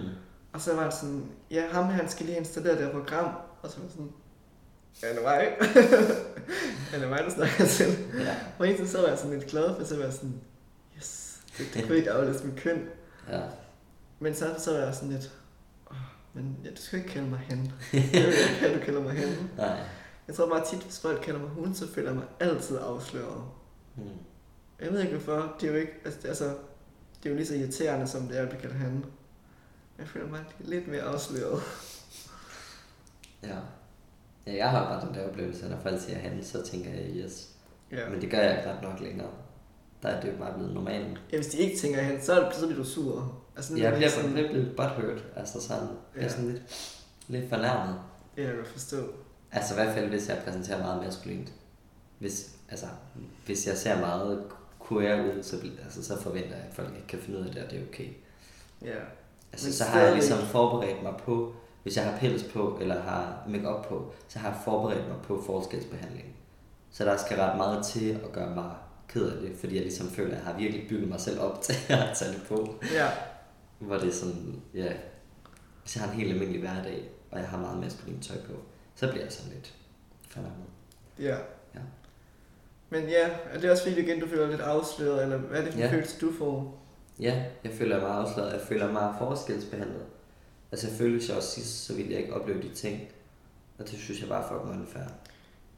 [0.53, 3.69] Og så var det sådan, ja, ham han skal lige installere det her program, og
[3.69, 4.11] så var sådan,
[5.03, 5.55] er det mig?
[6.93, 7.87] er det mig, der snakker til?
[8.19, 8.35] Ja.
[8.59, 10.41] Og egentlig så var jeg sådan lidt glad for, så var jeg sådan,
[10.97, 12.87] yes, det, det kunne ikke aflæse mit køn.
[13.29, 13.41] Ja.
[14.19, 15.31] Men så, så var jeg sådan lidt,
[15.91, 15.97] "Åh,
[16.33, 17.57] men ja, du skal ikke kalde mig han.
[17.93, 19.27] Jeg vil ikke du kalder mig han.
[19.57, 19.77] Nej.
[20.27, 23.43] Jeg tror bare tit, hvis folk kalder mig hun, så føler jeg mig altid afsløret.
[23.95, 24.03] Mm.
[24.81, 25.55] Jeg ved ikke hvorfor.
[25.61, 26.45] Det er jo ikke, altså, det- altså,
[27.23, 29.05] det er jo lige så irriterende, som det er at blive kaldt han.
[29.99, 31.61] Jeg føler mig lidt mere afsløret.
[33.43, 33.57] Ja.
[34.47, 37.09] Ja, jeg har bare den der oplevelse, at når folk siger han, så tænker jeg
[37.15, 37.49] yes.
[37.91, 38.09] Ja.
[38.09, 39.29] Men det gør jeg ikke ret nok længere.
[40.03, 41.21] Der er det jo bare blevet normalt.
[41.31, 43.41] ja hvis de ikke tænker han, så, er det, så bliver du sur.
[43.55, 45.25] Altså, nu er Jeg bliver, sådan, jeg bliver butthurt.
[45.35, 46.29] Altså sådan, jeg er Ja.
[46.29, 46.63] sådan lidt,
[47.27, 47.95] lidt fornærmet.
[48.37, 49.13] Ja, jeg kan forstå.
[49.51, 51.53] Altså i hvert fald, hvis jeg præsenterer meget maskulint.
[52.19, 52.85] Hvis, altså,
[53.45, 54.43] hvis jeg ser meget
[54.87, 57.63] queer ud, så, altså, så forventer jeg, at folk ikke kan finde ud af det,
[57.63, 58.07] og det er okay.
[58.81, 58.99] Ja.
[59.51, 63.01] Altså, Men så har jeg ligesom forberedt mig på, hvis jeg har pels på, eller
[63.01, 66.35] har makeup på, så har jeg forberedt mig på forskelsbehandling.
[66.91, 68.71] Så der skal ret meget til at gøre mig
[69.07, 71.61] ked af det, fordi jeg ligesom føler, at jeg har virkelig bygget mig selv op
[71.65, 72.75] til at tage det på.
[72.93, 73.09] Ja.
[73.79, 74.93] Hvor det er sådan, ja,
[75.81, 78.53] hvis jeg har en helt almindelig hverdag, og jeg har meget maskulin tøj på,
[78.95, 79.75] så bliver jeg sådan lidt
[80.29, 80.65] fornærmet.
[81.19, 81.37] Ja.
[82.89, 85.63] Men ja, er det også fordi, igen, du føler dig lidt afsløret, eller hvad er
[85.63, 85.91] det for Ja.
[85.91, 86.81] følelse, du får?
[87.19, 88.53] Ja, jeg føler mig afslaget.
[88.53, 90.01] Jeg føler mig forskelsbehandlet.
[90.71, 93.01] Altså jeg følte sig også sidst, så ville jeg ikke opleve de ting.
[93.79, 95.03] Og det synes jeg bare er fucking unfair.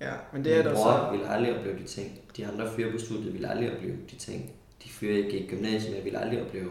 [0.01, 1.07] Ja, men det er Min der så...
[1.11, 2.19] ville aldrig opleve de ting.
[2.37, 4.51] De andre fyre på studiet ville aldrig opleve de ting.
[4.83, 6.69] De fyre, jeg gik i gymnasiet med, ville aldrig opleve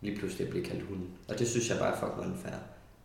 [0.00, 1.08] lige pludselig at blive kaldt hunden.
[1.28, 2.54] Og det synes jeg bare er fucking unfair.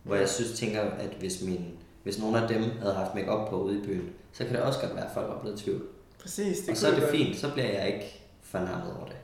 [0.02, 1.64] Hvor jeg synes, tænker, at hvis, min,
[2.02, 4.62] hvis nogle af dem havde haft make op på ude i byen, så kan det
[4.62, 5.82] også godt være, at folk var blevet i tvivl.
[6.24, 9.16] Præcis, det og så er det godt- fint, så bliver jeg ikke fornærmet over det.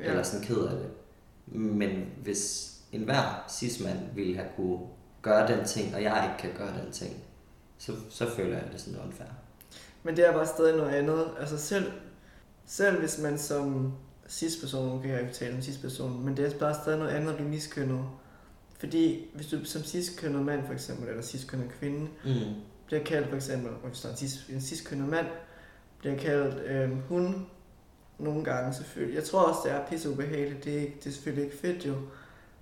[0.00, 0.04] Ja.
[0.04, 0.90] Eller sådan ked af det.
[1.46, 4.78] Men hvis enhver cis-mand ville have kunne
[5.22, 7.16] gøre den ting, og jeg ikke kan gøre den ting,
[7.78, 9.28] så, så føler jeg det sådan unfair.
[10.02, 11.26] Men det er bare stadig noget andet.
[11.40, 11.92] Altså selv,
[12.66, 13.92] selv hvis man som
[14.28, 17.34] cis-person, kan jeg ikke tale om cis-person, men det er bare stadig noget andet at
[17.36, 18.04] blive miskønnet.
[18.78, 22.54] Fordi hvis du som cis-kønnet mand for eksempel, eller cis-kønnet kvinde, Mm.
[22.86, 24.12] bliver kaldt for eksempel, hvis der er
[24.54, 25.26] en cis-kønnet mand,
[25.98, 27.46] bliver kaldt øh, hun
[28.18, 29.16] nogle gange selvfølgelig.
[29.16, 30.64] Jeg tror også, det er pisse ubehageligt.
[30.64, 31.94] Det er, ikke, det er selvfølgelig ikke fedt jo.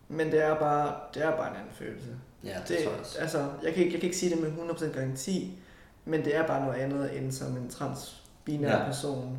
[0.09, 2.09] Men det er bare, det er bare en anden følelse.
[2.45, 3.19] Ja, det, Det, tror jeg også.
[3.19, 5.59] altså, jeg kan, ikke, jeg kan ikke sige det med 100% garanti,
[6.05, 8.85] men det er bare noget andet end som en transbinær Ja.
[8.87, 9.39] person.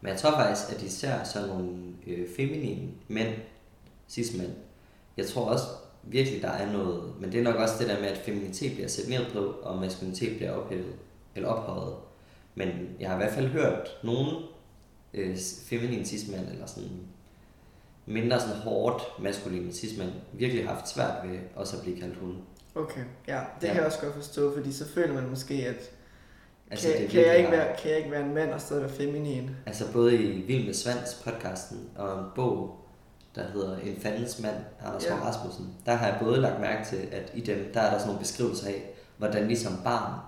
[0.00, 3.34] Men jeg tror faktisk, at især sådan nogle øh, feminine mænd,
[4.10, 4.50] cis-mænd,
[5.16, 5.64] jeg tror også
[6.02, 8.88] virkelig, der er noget, men det er nok også det der med, at feminitet bliver
[8.88, 10.94] sat ned på, og maskulinitet bliver ophævet,
[11.34, 11.94] eller ophøjet.
[12.54, 12.68] Men
[13.00, 14.36] jeg har i hvert fald hørt nogen
[15.14, 16.90] øh, feminine cis-mænd, eller sådan
[18.06, 22.36] mindre sådan hårdt maskuline cis-mænd, virkelig haft svært ved også at blive kaldt hunde.
[22.74, 23.72] Okay, ja, det Ja.
[23.72, 25.90] kan jeg også godt forstå, fordi så føler man måske, at
[26.72, 28.82] Altså, kan, det kan, jeg ikke være, kan jeg ikke være en mand og stadig
[28.82, 29.50] være feminin?
[29.66, 32.76] Altså både i Vild med Svans podcasten og en bog,
[33.34, 35.14] der hedder En fandens mand, Anders Ja.
[35.14, 38.06] Rasmussen, der har jeg både lagt mærke til, at i dem, der er der sådan
[38.06, 40.20] nogle beskrivelser af, hvordan de som barn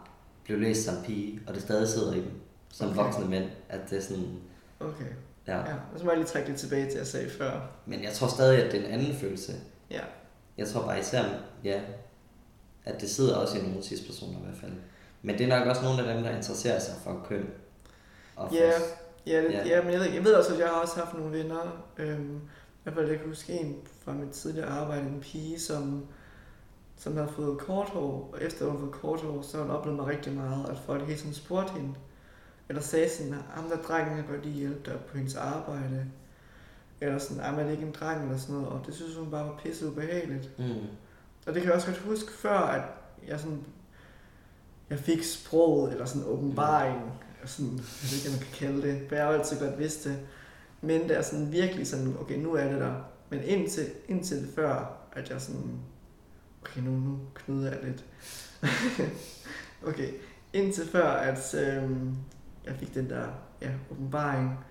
[0.44, 2.30] blev læst som pige, og det stadig sidder i dem
[2.72, 3.02] som Okay.
[3.02, 4.36] voksne mænd, at det er sådan,
[4.80, 5.04] Okay,
[5.46, 5.58] ja.
[5.58, 5.74] ja.
[5.92, 7.60] Og så må jeg lige trække det tilbage til, jeg sagde før.
[7.86, 9.52] Men jeg tror stadig, at det er en anden følelse.
[9.90, 10.00] Ja.
[10.58, 11.24] Jeg tror bare især,
[11.64, 11.80] ja,
[12.84, 14.72] at det sidder også i nogle cis-personer i hvert fald.
[15.22, 17.46] Men det er nok også nogle af dem, der interesserer sig for køn.
[18.36, 18.70] Og Ja,
[19.26, 19.82] ja, det, Ja.
[19.82, 21.84] men jeg, ved, jeg ved også, at jeg har også haft nogle venner.
[21.98, 22.40] Øhm,
[22.94, 26.06] fald, jeg kan huske en fra mit tidligere arbejde, en pige, som,
[27.02, 29.98] som havde fået kort hår, og efter hun havde fået kort hår, så hun oplevet
[29.98, 31.94] mig rigtig meget, at folk hele tiden spurgte hende,
[32.68, 36.06] eller sagde sådan, ham der drengen kan godt lige hjælpe dig på hendes arbejde,
[37.00, 39.16] eller sådan, "Ej, men er det ikke en dreng, eller sådan noget, og det synes
[39.16, 40.58] hun bare var pisse ubehageligt.
[40.58, 40.64] Mm.
[41.46, 42.82] Og det kan jeg også godt huske før, at
[43.28, 43.64] jeg sådan,
[44.90, 47.00] jeg fik sproget, eller sådan åbenbaring,
[47.44, 50.18] sådan, jeg ved ikke, man kan kalde det, for jeg har altid godt vidst det.
[50.80, 52.94] Men det er sådan virkelig sådan, okay, nu er det der.
[53.30, 55.80] Men indtil, indtil før, at jeg sådan,
[56.62, 58.04] okay, nu, nu knyder jeg lidt.
[59.88, 60.12] okay,
[60.52, 62.16] indtil før, at øhm,
[62.64, 63.26] jeg fik den der,
[63.60, 64.64] ja, åbenbaring,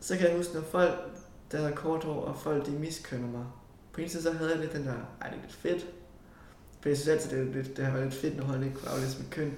[0.00, 0.92] så kan jeg huske, når folk,
[1.52, 3.44] der havde kort hår, og folk, de miskønner mig,
[3.92, 5.86] på en side så havde jeg lidt den der, ej, det er lidt fedt.
[6.80, 9.18] For jeg synes altid, det, lidt, det været lidt fedt, når folk ikke kunne aflæse
[9.18, 9.52] mit køn.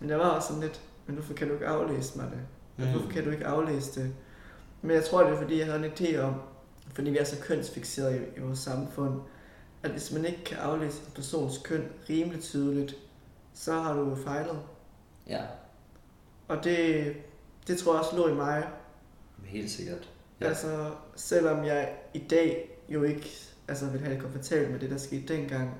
[0.00, 2.40] Men jeg var også sådan lidt, men hvorfor kan du ikke aflæse mig det?
[2.76, 2.92] Mm.
[2.92, 4.14] Hvorfor kan du ikke aflæse det?
[4.82, 6.34] Men jeg tror, det er fordi, jeg havde en idé om,
[6.94, 9.20] fordi vi er så kønsfixeret i, i vores samfund,
[9.86, 12.96] at hvis man ikke kan aflæse en persons køn rimelig tydeligt,
[13.54, 14.60] så har du fejlet.
[15.28, 15.42] Ja,
[16.48, 17.12] Og det,
[17.66, 18.68] det tror jeg også lå i mig.
[19.44, 20.10] helt sikkert.
[20.40, 20.46] Ja.
[20.46, 23.30] Altså, selvom jeg i dag jo ikke
[23.68, 25.74] altså, vil have det komfortabelt med det, der skete dengang.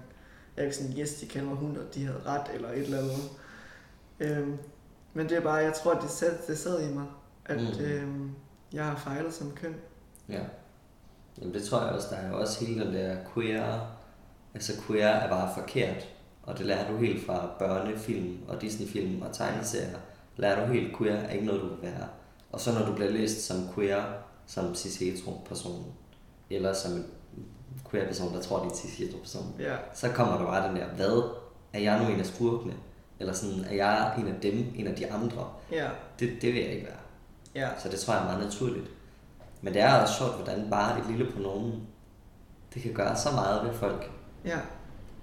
[0.57, 2.79] Jeg er ikke sådan, yes, de kalder mig hund, og de havde ret, eller et
[2.79, 3.17] eller andet.
[4.21, 4.59] Øhm,
[5.15, 7.07] men det er bare, jeg tror, at det sad, det sad i mig,
[7.45, 7.85] at Mm.
[7.85, 8.31] øhm,
[8.73, 9.75] jeg har fejlet som køn.
[10.29, 10.41] Ja.
[11.41, 13.96] Jamen det tror jeg også, der er også hele den der queer,
[14.57, 16.09] altså queer er bare forkert,
[16.43, 19.99] og det lærer du helt fra børnefilm og Disney-film og tegneserier,
[20.37, 22.07] lærer du helt queer er ikke noget, du vil være.
[22.53, 24.03] Og så når du bliver læst som queer,
[24.47, 25.85] som cis-hetero-person,
[26.51, 27.07] eller som en
[27.91, 31.31] queer-person, der tror, det er en cis-hetero-person, Ja, så kommer der bare den der, hvad?
[31.73, 32.75] Er jeg nu en af skurkene?
[33.21, 35.49] Eller sådan, er jeg en af dem, en af de andre?
[35.73, 35.89] ja,
[36.21, 36.97] Det, det vil jeg ikke være.
[37.55, 38.87] ja, Så det tror jeg er meget naturligt.
[39.63, 41.87] Men det er også sjovt, hvordan bare et lille pronomen,
[42.75, 44.11] det kan gøre så meget ved folk.
[44.47, 44.59] Ja,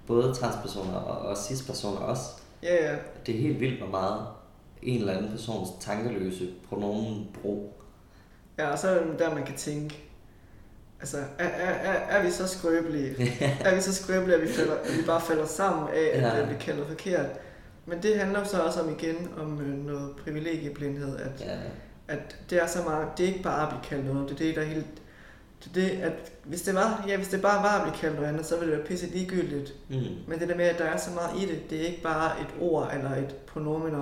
[0.06, 2.22] Både transpersoner og, og cis-personer også.
[2.62, 4.20] ja, ja, Det er helt vildt, hvor meget
[4.82, 7.72] en eller anden persons tankeløse pronomen brug.
[8.58, 10.02] ja, og så er det der, man kan tænke,
[11.00, 13.14] altså, er, er, er, er vi så skrøbelige?
[13.64, 16.44] er vi så skrøbelige, at vi, falder, at vi bare falder sammen af, at Ja.
[16.46, 17.26] vi kalder forkert?
[17.86, 21.56] Men det handler så også om igen om øh, noget privilegieblindhed, at Ja,
[22.08, 24.38] at det er så meget, det er ikke bare at blive kaldt noget, det er
[24.38, 24.86] det, der er helt,
[25.74, 28.16] det er det, at hvis det, var, ja, hvis det bare var at blive kaldt
[28.16, 29.74] noget andet, så ville det være pisse ligegyldigt.
[29.90, 29.96] mm.
[30.28, 32.40] Men det der med, at der er så meget i det, det er ikke bare
[32.40, 33.94] et ord eller et pronomen,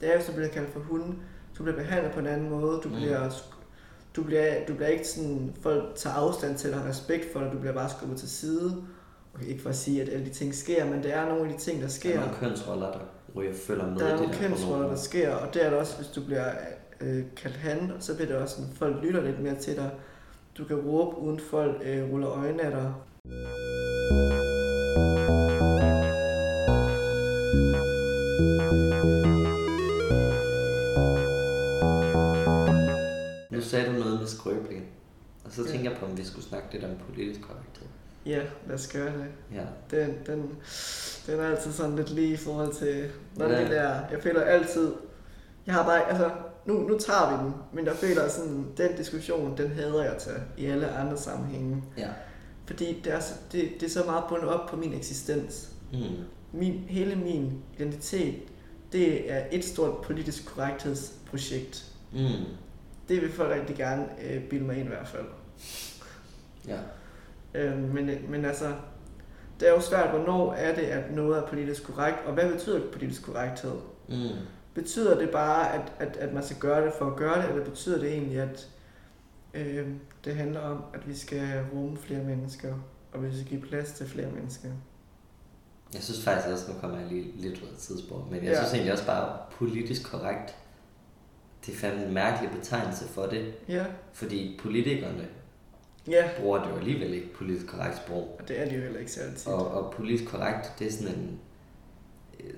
[0.00, 1.14] det er jo, så bliver kaldt for hunde,
[1.58, 2.94] du bliver behandlet på en anden måde, du Mm.
[2.94, 3.30] bliver,
[4.16, 7.58] du bliver, du bliver ikke sådan, folk tager afstand til dig, respekt for dig, du
[7.58, 8.76] bliver bare skubbet til side.
[9.34, 11.52] Okay, ikke for at sige, at alle de ting sker, men det er nogle af
[11.54, 12.14] de ting, der Der sker.
[12.16, 12.98] er nogle kønsroller, der
[13.36, 15.96] ryger følger med Der er nogle det kønsroller, der sker, og det er der også,
[15.96, 16.44] hvis du bliver
[17.00, 19.90] øh, kaldt han, så bliver det også sådan, folk lytter lidt mere til dig.
[20.58, 22.92] Du kan råbe, uden folk øh, ruller øjnene af dig.
[33.50, 34.82] Nu sagde du noget med skrøbelige.
[35.44, 35.68] Og så Ja.
[35.70, 37.86] tænker jeg på, om vi skulle snakke lidt om politisk korrekthed.
[38.26, 39.26] Ja, lad os gøre det.
[39.54, 39.62] Ja.
[39.90, 40.56] Den, den,
[41.26, 43.60] den er altid sådan lidt lige i forhold til, når Ja.
[43.60, 44.92] det der, jeg føler altid,
[45.66, 46.30] jeg har bare, altså,
[46.66, 50.32] nu, nu tager vi den, men jeg føler sådan, den diskussion, den hader jeg til
[50.56, 51.82] i alle andre sammenhænge.
[51.98, 52.08] Ja.
[52.66, 55.72] Fordi det er, så, det, det er så meget bundet op på min eksistens.
[55.92, 55.98] Mm.
[56.52, 58.34] Min, hele min identitet,
[58.92, 61.92] det er et stort politisk korrekthedsprojekt.
[62.12, 62.44] Mm.
[63.08, 65.26] Det vil folk rigtig gerne øh, bilde mig ind i hvert fald.
[66.68, 66.78] Ja.
[67.54, 68.72] Øh, men, men altså,
[69.60, 72.80] det er jo svært, hvornår er det, at noget er politisk korrekt, og hvad betyder
[72.92, 73.74] politisk korrekthed?
[74.08, 74.14] Mm.
[74.76, 77.64] Betyder det bare, at, at, at man skal gøre det for at gøre det, eller
[77.64, 78.68] betyder det egentlig, at
[79.54, 79.86] øh,
[80.24, 82.74] det handler om, at vi skal rumme flere mennesker,
[83.12, 84.68] og vi skal give plads til flere mennesker?
[85.94, 88.56] Jeg synes faktisk også, nu kommer jeg lige lidt ud af tidsspor, men jeg Ja.
[88.58, 90.56] synes egentlig også bare politisk korrekt,
[91.66, 95.26] det er fandme en mærkelig betegnelse for det, Ja, fordi politikerne
[96.08, 98.36] ja, bruger det jo alligevel ikke politisk korrekt sprog.
[98.40, 99.52] og det er det jo heller ikke så altid.
[99.52, 101.40] Og, og politisk korrekt, det er sådan en,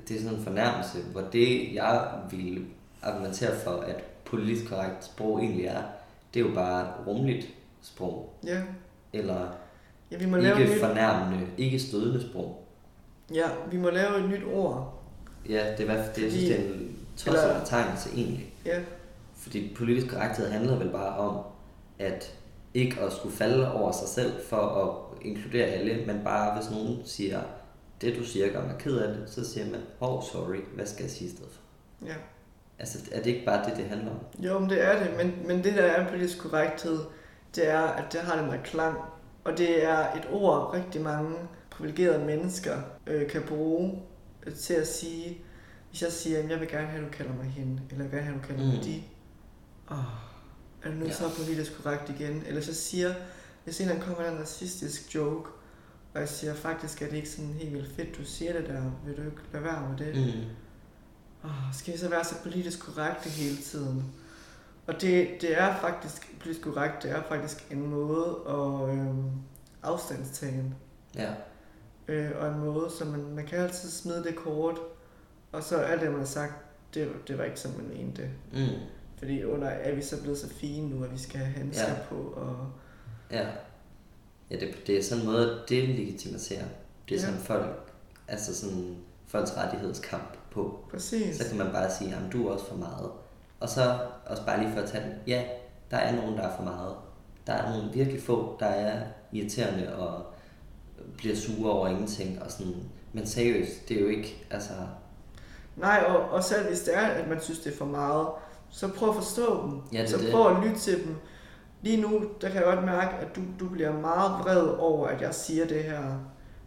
[0.09, 2.67] det er sådan en fornærmelse, hvor det, jeg vil
[3.03, 5.83] argumentere for, at politisk korrekt sprog egentlig er,
[6.35, 7.49] det er jo bare rummeligt
[7.83, 8.63] sprog, Ja,
[9.13, 9.47] eller
[10.11, 12.65] ja vi må lave ikke nyt, fornærmende, ikke stødende sprog.
[13.35, 14.95] ja, vi må lave et nyt ord.
[15.49, 18.53] Ja, det er, hvad- det, jeg synes, det er en tosset eller- betegnelse egentlig.
[18.67, 18.81] Ja,
[19.35, 21.39] Fordi politisk korrekthed handler vel bare om,
[21.99, 22.35] at
[22.75, 26.99] ikke at skulle falde over sig selv for at inkludere alle, men bare hvis nogen
[27.05, 27.41] siger,
[28.01, 31.03] det du siger gør mig ked af det, så siger man, oh sorry, hvad skal
[31.03, 31.61] jeg sige i stedet for?
[32.07, 32.15] ja.
[32.81, 34.19] Altså er det ikke bare det, det handler om?
[34.39, 36.99] Jo, men det er det, men, men det der er politisk korrekthed,
[37.55, 38.97] det er, at det har den der klang.
[39.45, 41.37] Og det er et ord, rigtig mange
[41.71, 44.03] privilegerede mennesker øh, kan bruge
[44.47, 45.39] øh, til at sige,
[45.91, 48.13] hvis jeg siger, at jeg vil gerne have, at du kalder mig hende, eller jeg
[48.13, 48.83] vil gerne have, at du kalder mig Mm.
[48.85, 49.03] de.
[49.91, 49.99] Åh,
[50.83, 51.13] er du nu Ja.
[51.13, 52.43] så politisk korrekt igen?
[52.47, 53.15] Eller jeg siger,
[53.65, 55.51] hvis en kommer med en racistisk joke,
[56.19, 58.83] og jeg siger, faktisk er det ikke sådan helt vildt fedt, du siger det der,
[59.07, 60.17] vil du ikke lade være med det?
[60.17, 60.45] Mm.
[61.45, 64.05] Oh, skal vi så være så politisk korrekte hele tiden?
[64.87, 69.31] Og det, det er faktisk, politisk korrekt, det er faktisk en måde at øhm,
[69.83, 70.75] afstandstagen.
[71.15, 71.31] Ja.
[72.09, 74.79] Øh, og en måde, så man, man kan altid smide det kort,
[75.53, 76.55] og så alt det, man har sagt,
[76.95, 78.31] det, det var ikke som man mente det.
[78.53, 78.79] Mm.
[79.19, 81.99] Fordi under er vi så blevet så fine nu, at vi skal have handsker ja.
[82.09, 82.73] på, og
[83.31, 83.47] Ja.
[84.51, 86.39] Ja, det, det er sådan en måde at delegitimere.
[87.09, 87.19] Det er Ja.
[87.19, 87.93] sådan folk,
[88.29, 90.79] altså sådan folks rettighedskamp på.
[90.91, 91.37] præcis.
[91.37, 93.11] Så kan man bare sige, at du er også for meget.
[93.61, 95.13] Og så også bare lige for at tage den.
[95.27, 95.43] Ja,
[95.91, 96.95] der er nogen, der er for meget.
[97.47, 100.23] Der er nogle virkelig få, der er irriterende og
[101.17, 102.43] bliver sure over ingenting.
[102.43, 102.75] Og sådan.
[103.13, 104.73] Men seriøst, det er jo ikke, altså...
[105.77, 108.27] Nej, og, og selv hvis det er, at man synes, det er for meget,
[108.71, 109.81] så prøv at forstå dem.
[109.93, 110.31] Ja, det så det.
[110.31, 111.17] prøv at lytte til dem.
[111.83, 115.21] Lige nu, der kan jeg godt mærke, at du, du bliver meget vred over, at
[115.23, 116.03] jeg siger det her.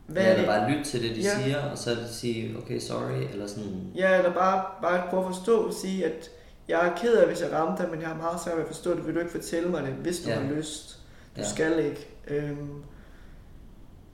[0.07, 0.59] Hvad ja, er eller det?
[0.61, 1.39] bare lytte til det, de Ja.
[1.43, 3.91] siger, og så sige, okay, sorry, eller sådan...
[3.95, 6.29] Ja, eller bare, bare prøve at forstå og sige, at
[6.67, 8.67] jeg er ked af, hvis jeg ramte dig, men jeg har meget svært ved at
[8.67, 9.07] forstå det.
[9.07, 10.35] Vil du ikke fortælle mig det, hvis du Ja.
[10.39, 10.99] har lyst?
[11.35, 11.49] Du Ja.
[11.49, 12.09] skal ikke.
[12.27, 12.83] Øhm,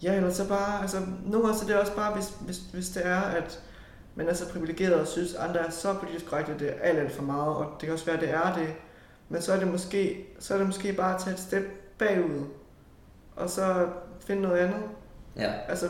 [0.04, 2.90] ja, eller så bare, altså, nogle gange så er det også bare, hvis, hvis, hvis
[2.90, 3.60] det er, at
[4.16, 7.00] man er så privilegeret og synes, andre er så politisk korrekt, at det er alt,
[7.00, 8.68] alt for meget, og det kan også være, at det er det.
[9.30, 11.64] Men så er det måske, så er det måske bare at tage et step
[11.98, 12.46] bagud,
[13.36, 13.88] og så
[14.20, 14.82] finde noget andet.
[15.38, 15.88] Ja, Altså,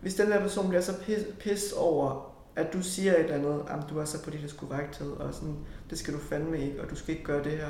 [0.00, 3.62] hvis den der person bliver så pis, pis over, at du siger et eller andet,
[3.68, 5.56] at du er så politisk korrekthed, og sådan,
[5.90, 7.68] det skal du fandme ikke, og du skal ikke gøre det her.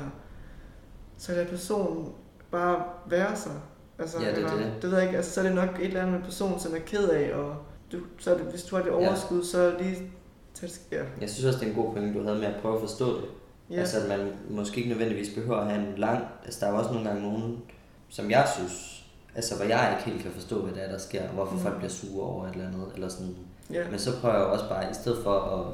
[1.17, 2.09] Så lader personen
[2.51, 3.51] bare være sig.
[3.99, 4.73] Altså, Ja, det er eller, det.
[4.81, 6.75] det ved jeg ikke, altså, så er det nok et eller andet med personen, som
[6.75, 7.55] er ked af, og
[7.91, 10.11] du, så er det, hvis du har det overskud, så lige
[10.53, 11.03] tag det, ja.
[11.21, 13.17] jeg synes også, det er en god pointe, du havde med at prøve at forstå
[13.21, 13.29] det.
[13.71, 13.79] Ja.
[13.79, 16.25] Altså, at man måske ikke nødvendigvis behøver at have en lang...
[16.45, 17.61] Altså, der er jo også nogle gange nogen,
[18.09, 19.03] som jeg synes...
[19.35, 21.59] Altså, hvor jeg ikke helt kan forstå, hvad det er, der sker, og hvorfor Mm.
[21.61, 23.35] folk bliver sure over et eller andet, eller sådan.
[23.73, 23.89] ja.
[23.89, 25.65] Men så prøver jeg også bare, i stedet for at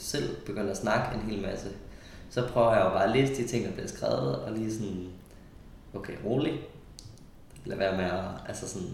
[0.00, 1.68] selv begynde at snakke en hel masse,
[2.30, 5.08] så prøver jeg jo bare at læse de ting, der bliver skrevet, og lige sådan,
[5.94, 6.60] okay, rolig.
[7.64, 8.88] Lad være med at, altså sådan,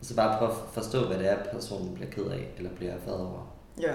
[0.00, 2.94] og så bare prøve at forstå, hvad det er, personen bliver ked af, eller bliver
[3.06, 3.54] vred over.
[3.80, 3.94] Ja.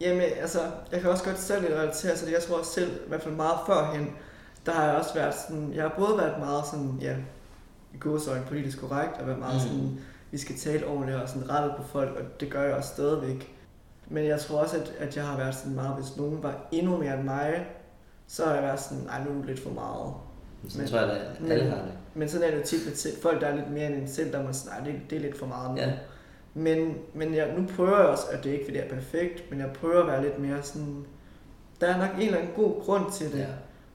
[0.00, 0.58] Jamen, altså,
[0.92, 2.32] jeg kan også godt selv lidt relatere til det.
[2.32, 4.10] Jeg tror også selv, i hvert fald meget førhen,
[4.66, 7.16] der har jeg også været sådan, jeg har både været meget sådan, ja,
[7.94, 9.60] i godsøjne politisk korrekt, og været meget Mm.
[9.68, 9.98] sådan,
[10.30, 13.54] vi skal tale ordentligt og sådan rettet på folk, og det gør jeg også stadigvæk.
[14.08, 16.96] Men jeg tror også, at, at jeg har været sådan meget, hvis nogen var endnu
[16.96, 17.66] mere end mig,
[18.26, 20.14] så har jeg været sådan, ej, nu er det lidt for meget.
[20.62, 21.92] Men så Men- tror jeg, at men- alle har det.
[22.14, 24.32] Men sådan er det jo tit med folk, der er lidt mere end en selv,
[24.32, 25.76] der er man sådan, nej, det, det er lidt for meget nu.
[25.76, 25.92] Ja,
[26.54, 29.60] Men, men jeg, nu prøver jeg også, at det ikke fordi det er perfekt, men
[29.60, 31.04] jeg prøver at være lidt mere sådan,
[31.80, 33.38] der er nok en eller anden god grund til det.
[33.38, 33.46] ja,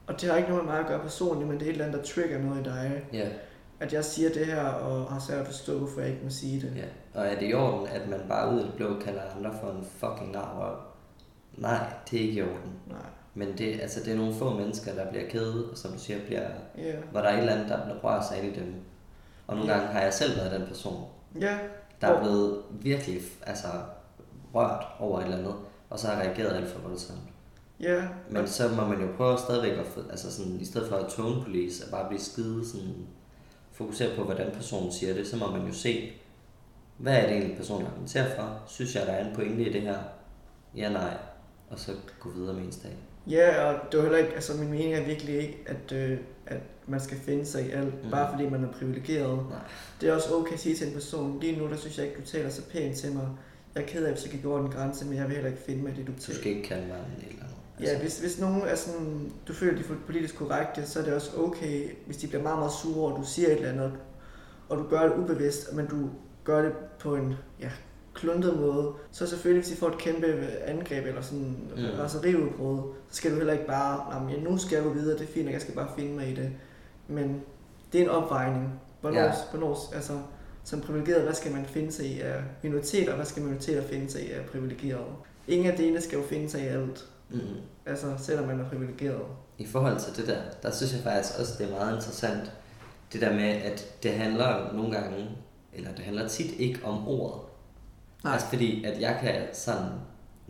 [0.06, 1.84] Og det har ikke noget med mig at gøre personligt, men det er et eller
[1.86, 3.04] andet, der trigger noget i dig.
[3.12, 3.28] ja,
[3.80, 6.60] At jeg siger det her, og har svært at forstå, hvorfor jeg ikke må sige
[6.60, 6.72] det.
[6.76, 7.20] ja.
[7.20, 9.70] Og er det i orden, at man bare ud af det blå kalder andre for
[9.70, 10.76] en fucking narrøv?
[11.56, 11.78] Nej,
[12.10, 12.72] det er ikke i orden.
[12.86, 12.98] Nej.
[13.34, 16.18] Men det, altså, det er nogle få mennesker, der bliver kede, og som du siger,
[16.26, 16.92] bliver, Ja.
[17.10, 18.74] hvor der er et eller andet, der rører sig ind i dem.
[19.46, 19.78] Og nogle Ja.
[19.78, 21.04] gange har jeg selv været den person,
[21.40, 21.58] Ja.
[22.00, 23.66] Der er blevet virkelig altså,
[24.54, 25.54] rørt over et eller andet,
[25.90, 27.18] og så har reageret alt for voldsomt.
[27.80, 28.08] Ja.
[28.30, 31.08] Men så må man jo prøve stadigvæk at, få- altså sådan, i stedet for at
[31.10, 33.06] tone police, at bare blive skide sådan,
[33.72, 36.12] fokusere på, hvordan personen siger det, så må man jo se,
[36.96, 38.58] hvad er det egentlig, personen argumenterer for?
[38.66, 39.98] Synes jeg, der er en pointe i det her?
[40.76, 41.16] Ja, nej.
[41.70, 42.96] Og så gå videre med ens dag.
[43.30, 46.60] Ja, og det var heller ikke, altså min mening er virkelig ikke, at, øh, at
[46.86, 48.10] man skal finde sig i alt, mm.
[48.10, 49.36] bare fordi man er privilegeret.
[49.50, 49.58] Nej.
[50.00, 52.20] Det er også okay at sige til en person, lige nu der synes jeg ikke,
[52.20, 53.28] du taler så pænt til mig.
[53.74, 55.62] Jeg er ked af, hvis jeg gik over den grænse, men jeg vil heller ikke
[55.62, 56.38] finde mig i det, du Du taler.
[56.38, 57.56] skal ikke kalde mig en eller andet.
[57.80, 61.14] Ja, hvis, hvis nogen er sådan, du føler, de er politisk korrekte, så er det
[61.14, 63.92] også okay, hvis de bliver meget, meget sure, og du siger et eller andet,
[64.68, 66.10] og du gør det ubevidst, men du
[66.44, 67.70] gør det på en ja,
[68.16, 70.26] kluntet måde, så selvfølgelig, hvis I får et kæmpe
[70.66, 71.82] angreb eller sådan mm.
[72.00, 72.78] raseriudbrud,
[73.10, 75.22] så skal du heller ikke bare, "Nå, men ja, nu skal jeg gå videre, det
[75.28, 76.50] er fint, jeg skal bare finde mig i det.
[77.08, 77.40] Men
[77.92, 78.80] det er en opvejning.
[79.00, 79.24] Hvornår, Ja.
[79.24, 79.32] ja.
[79.50, 80.12] hvornår altså,
[80.64, 84.10] som privilegeret, hvad skal man finde sig i af minoriteter, og hvad skal minoriteter finde
[84.10, 85.04] sig i af privilegerede?
[85.48, 87.38] Ingen af delene skal jo finde sig i alt, Mm.
[87.86, 89.22] altså selvom man er privilegeret.
[89.58, 92.52] I forhold til det der, der synes jeg faktisk også, det er meget interessant,
[93.12, 95.28] det der med, at det handler nogle gange,
[95.72, 97.40] eller det handler tit ikke om ordet.
[98.26, 98.32] Nej.
[98.32, 99.88] Altså fordi, at jeg kan sådan,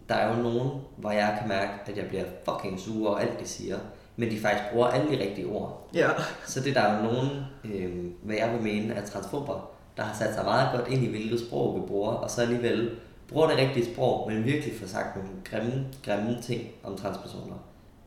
[0.09, 3.41] der er jo nogen, hvor jeg kan mærke, at jeg bliver fucking sur over alt,
[3.41, 3.79] de siger,
[4.17, 5.89] men de faktisk bruger alle de rigtige ord.
[5.95, 6.09] Ja,
[6.47, 7.29] Så det der er jo nogen,
[7.65, 11.11] øh, hvad jeg vil mene, er transfober, der har sat sig meget godt ind i,
[11.11, 12.91] hvilket sprog vi bruger, og så alligevel
[13.29, 17.57] bruger det rigtige sprog, men virkelig får sagt nogle grimme, grimme ting om transpersoner.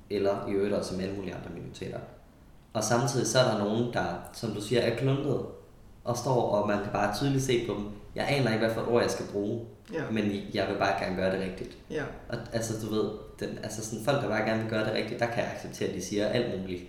[0.10, 2.00] Eller i øvrigt også om alle mulige andre minoriteter.
[2.74, 5.42] Og samtidig så er der nogen, der, som du siger, er kluntet,
[6.04, 7.86] og står, og man kan bare tydeligt se på dem.
[8.16, 11.04] Jeg aner ikke, hvad for et ord jeg skal bruge, ja, men jeg vil bare
[11.04, 11.78] gerne gøre det rigtigt.
[11.92, 14.94] ja, Og altså, du ved, den, altså sådan folk, der bare gerne vil gøre det
[14.94, 16.84] rigtigt, der kan jeg acceptere, at de siger alt muligt.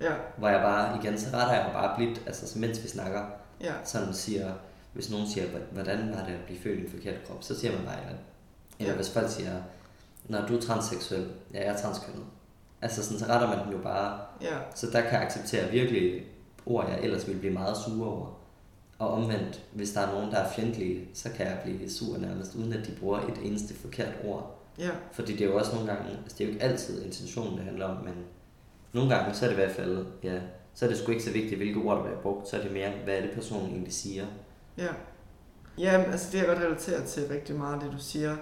[0.00, 2.88] ja, Hvor jeg bare, igen, så retter jeg mig bare blidt, altså så mens vi
[2.88, 3.24] snakker,
[3.60, 4.52] ja, sådan siger,
[4.92, 7.58] hvis nogen siger, "Hva- hvordan var det at blive født i en forkert krop, så
[7.60, 8.18] siger man bare eller.
[8.78, 8.96] Eller Ja.
[8.96, 9.52] hvis folk siger,
[10.24, 12.24] når du er transseksuel, ja, jeg er transkønnet.
[12.82, 14.20] Altså sådan, så retter man den jo bare.
[14.42, 16.22] ja, Så der kan jeg acceptere virkelig
[16.66, 18.26] ord, jeg ellers ville blive meget sur over.
[19.00, 22.54] Og omvendt, hvis der er nogen, der er fjendtlige, så kan jeg blive sur nærmest,
[22.54, 24.58] uden at de bruger et eneste forkert ord.
[24.78, 27.56] ja, Fordi det er jo også nogle gange, altså det er jo ikke altid intentionen,
[27.56, 28.14] det handler om, men
[28.92, 30.40] nogle gange, så er det i hvert fald, ja,
[30.74, 32.72] så er det sgu ikke så vigtigt, hvilke ord der bliver brugt, så er det
[32.72, 34.26] mere, hvad er det personen egentlig siger.
[34.78, 34.88] ja.
[35.78, 38.36] Ja, altså det er jeg godt relateret til rigtig meget, det du siger.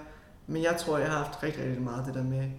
[0.47, 2.49] Men jeg tror, jeg har haft rigtig, rigtig meget det der med,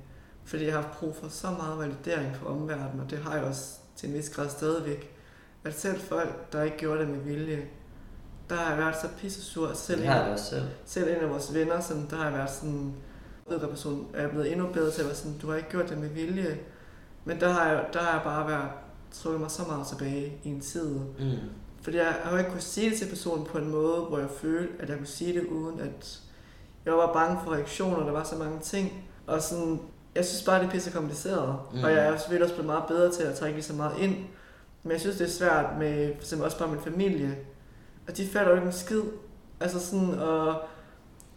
[0.45, 3.45] fordi jeg har haft brug for så meget validering fra omverdenen, og det har jeg
[3.45, 5.11] også til en vis grad stadigvæk.
[5.65, 7.69] At selv folk, der ikke gjorde det med vilje,
[8.51, 9.71] der har jeg været så pissesur.
[9.75, 10.63] Selv Det har jeg også selv.
[10.85, 12.95] selv en af vores venner, som der har jeg været sådan,
[13.49, 15.99] ved person er blevet endnu bedre til at være sådan, du har ikke gjort det
[15.99, 16.59] med vilje.
[17.25, 18.69] Men der har jeg, der har jeg bare været,
[19.13, 20.89] trukket mig så meget tilbage i en tid.
[21.19, 21.37] Mm.
[21.83, 24.83] Fordi jeg har ikke kunne sige det til personen på en måde, hvor jeg følte,
[24.83, 26.21] at jeg kunne sige det uden at...
[26.85, 29.09] Jeg var bange for reaktioner, der var så mange ting.
[29.27, 29.81] Og sådan,
[30.15, 31.57] jeg synes bare, det er pisse kompliceret.
[31.73, 31.85] Mm.
[31.85, 34.17] Og jeg er selvfølgelig også blevet meget bedre til at trække lige så meget ind.
[34.83, 37.37] Men jeg synes, det er svært med for eksempel også bare min familie.
[38.11, 39.03] Og de fatter jo ikke en skid.
[39.61, 40.63] Altså sådan, og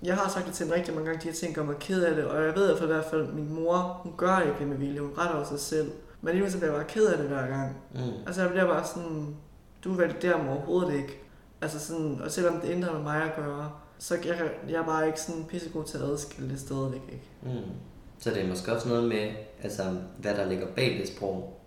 [0.03, 2.03] jeg har sagt det til dem rigtig mange gange, de her ting gør mig ked
[2.03, 2.25] af det.
[2.25, 4.67] Og jeg ved at for i hvert fald, at min mor, hun gør ikke det
[4.67, 4.99] med vilje.
[4.99, 5.91] Hun retter over sig selv.
[6.21, 7.77] Men alligevel så bliver jeg bare ked af det hver gang.
[7.93, 7.99] Mm.
[8.27, 9.35] Altså jeg bliver bare sådan,
[9.83, 11.21] du validerer mig overhovedet ikke.
[11.61, 15.07] Altså sådan, og selvom det har med mig at gøre, så jeg, jeg er bare
[15.07, 17.29] ikke sådan pissegod til at adskille det stadigvæk ikke.
[17.41, 17.71] Mm.
[18.19, 19.31] Så det er måske også noget med,
[19.63, 19.83] altså,
[20.17, 21.59] hvad der ligger bag det sprog.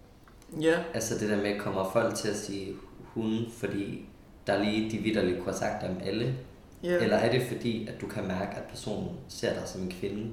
[0.60, 2.74] Ja, Altså det der med, kommer folk til at sige
[3.14, 4.08] hun, fordi
[4.46, 6.34] der lige de vidderligt kunne have sagt dem alle?
[6.82, 9.90] ja, Eller er det fordi, at du kan mærke, at personen ser dig som en
[10.00, 10.30] kvinde,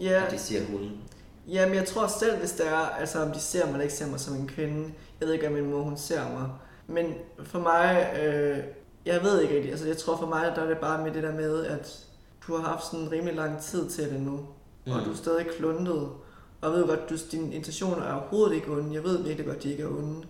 [0.00, 0.24] ja.
[0.24, 0.90] og de siger hun?
[1.48, 3.94] ja, men jeg tror selv, hvis det er, altså om de ser mig eller ikke
[3.94, 6.48] ser mig som en kvinde, jeg ved ikke, om min mor hun ser mig,
[6.86, 8.58] men for mig, øh,
[9.06, 11.22] jeg ved ikke rigtig, altså jeg tror for mig, der er det bare med det
[11.22, 12.06] der med, at
[12.46, 14.46] du har haft sådan en rimelig lang tid til det nu,
[14.86, 14.92] mm.
[14.92, 16.08] og du er stadig kluntet.
[16.60, 18.94] Og jeg ved godt, du, dine intentioner er overhovedet ikke onde.
[18.94, 20.26] Jeg ved virkelig godt, at de ikke er onde.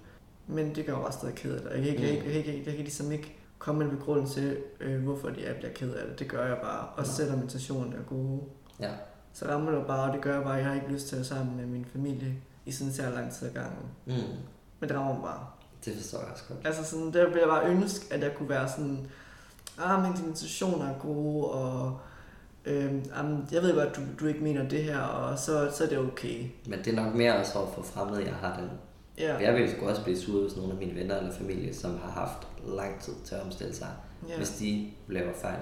[0.50, 1.86] Men det gør mig bare stadig ked af det.
[1.86, 4.40] Jeg kan, ikke, jeg, kan, jeg, kan, jeg kan ligesom ikke komme med en begrundelse
[4.40, 6.18] til, øh, hvorfor de er, bliver ked af det.
[6.18, 6.86] Det gør jeg bare.
[6.96, 7.16] Også Nå.
[7.16, 8.40] selvom intentionen er gode.
[8.80, 8.90] Ja.
[9.32, 10.52] Så rammer det bare, og det gør jeg bare.
[10.52, 12.34] Jeg har ikke lyst til at være sammen med min familie
[12.66, 13.86] i sådan en lang tid ad gangen.
[14.06, 14.12] Mm.
[14.80, 15.46] Men det rammer mig bare.
[15.84, 16.66] Det forstår jeg også godt.
[16.66, 19.06] Altså sådan, der vil jeg bare ønske, at jeg kunne være sådan,
[19.78, 21.98] ah, men dine intentioner er gode, og
[22.64, 25.88] øhm, jamen, jeg ved godt, du, du ikke mener det her, og så, så er
[25.88, 26.44] det okay.
[26.66, 28.70] Men det er nok mere også over for fremmede, jeg har den.
[29.20, 29.36] Ja.
[29.36, 32.10] Jeg ville sgu også blive sur, hvis nogle af mine venner eller familie, som har
[32.10, 33.88] haft lang tid til at omstille sig,
[34.28, 35.58] ja, hvis de laver fejl.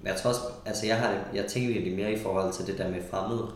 [0.00, 2.66] Men jeg tror også, altså jeg, har det, jeg tænker egentlig mere i forhold til
[2.66, 3.48] det der med fremmede.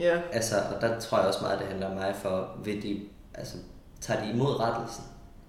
[0.00, 3.00] ja, Altså, og der tror jeg også meget, det handler om mig for, vil de,
[3.34, 3.56] altså,
[4.00, 5.04] tager de imod rettelsen,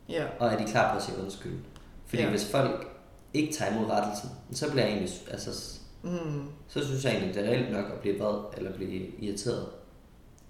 [0.09, 1.57] ja, og er de klar på at sige undskyld?
[2.05, 2.29] Fordi Ja.
[2.29, 2.87] hvis folk
[3.33, 7.45] ikke tager imod rettelsen, så bliver jeg egentlig, altså, mm, så synes jeg egentlig, det
[7.45, 9.65] er reelt nok at blive vred eller blive irriteret.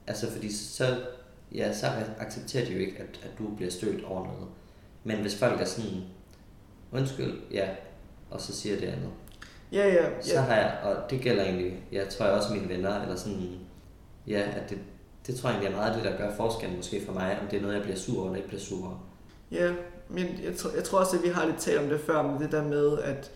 [0.07, 0.97] Altså fordi så,
[1.56, 1.88] ja, så
[2.20, 4.47] accepterer de jo ikke, at, at du bliver stødt over noget.
[5.04, 6.02] Men hvis folk er sådan,
[6.91, 7.70] undskyld, ja,
[8.32, 9.10] og så siger det andet,
[9.72, 12.70] ja, ja, så ja, har jeg, og det gælder egentlig, jeg tror jeg også mine
[12.70, 13.60] venner, eller sådan,
[14.28, 14.78] ja, at det,
[15.28, 17.58] det tror jeg egentlig er meget det, der gør forskellen måske for mig, om det
[17.58, 19.10] er noget, jeg bliver sur over, eller ikke bliver sur over.
[19.52, 19.74] ja,
[20.10, 22.41] men jeg, tror, jeg tror også, at vi har lidt talt om det før, men
[22.41, 23.32] det der med, at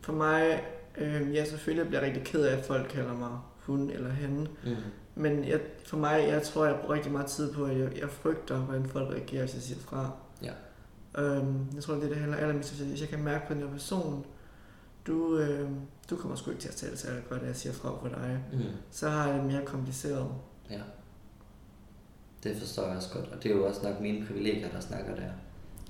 [0.00, 0.62] for mig,
[0.98, 3.30] øh, jeg selvfølgelig bliver rigtig ked af, at folk kalder mig
[3.68, 4.74] hun eller hende, Mm.
[5.14, 8.10] men jeg, for mig, jeg tror, jeg bruger rigtig meget tid på, at jeg, jeg
[8.10, 10.10] frygter, hvordan folk reagerer, hvis jeg siger fra.
[10.42, 10.52] Ja.
[11.22, 13.54] Øhm, jeg tror, det er det handler allermest, hvis jeg, hvis jeg kan mærke på
[13.54, 14.26] den her person,
[15.06, 15.68] du, øh,
[16.10, 18.38] du kommer sgu ikke til at tale særlig godt, at jeg siger fra for dig.
[18.52, 18.58] Mm.
[18.90, 20.26] Så har jeg det mere kompliceret.
[20.70, 20.80] Ja.
[22.42, 25.14] Det forstår jeg også godt, og det er jo også nok mine privilegier, der snakker
[25.14, 25.30] der.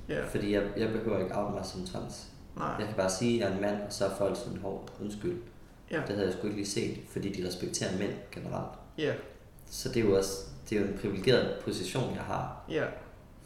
[0.09, 2.29] Ja, Fordi jeg, jeg behøver ikke out mig som trans.
[2.57, 2.75] nej.
[2.79, 4.89] Jeg kan bare sige, at jeg er en mand, og så er folk sådan, hov,
[5.01, 5.37] undskyld.
[5.91, 5.97] Ja.
[5.97, 8.73] Det havde jeg sgu ikke lige set, fordi de respekterer mænd generelt.
[8.99, 9.13] Ja,
[9.71, 10.33] Så det er jo også
[10.71, 12.65] det er jo en privilegeret position, jeg har.
[12.71, 12.85] ja.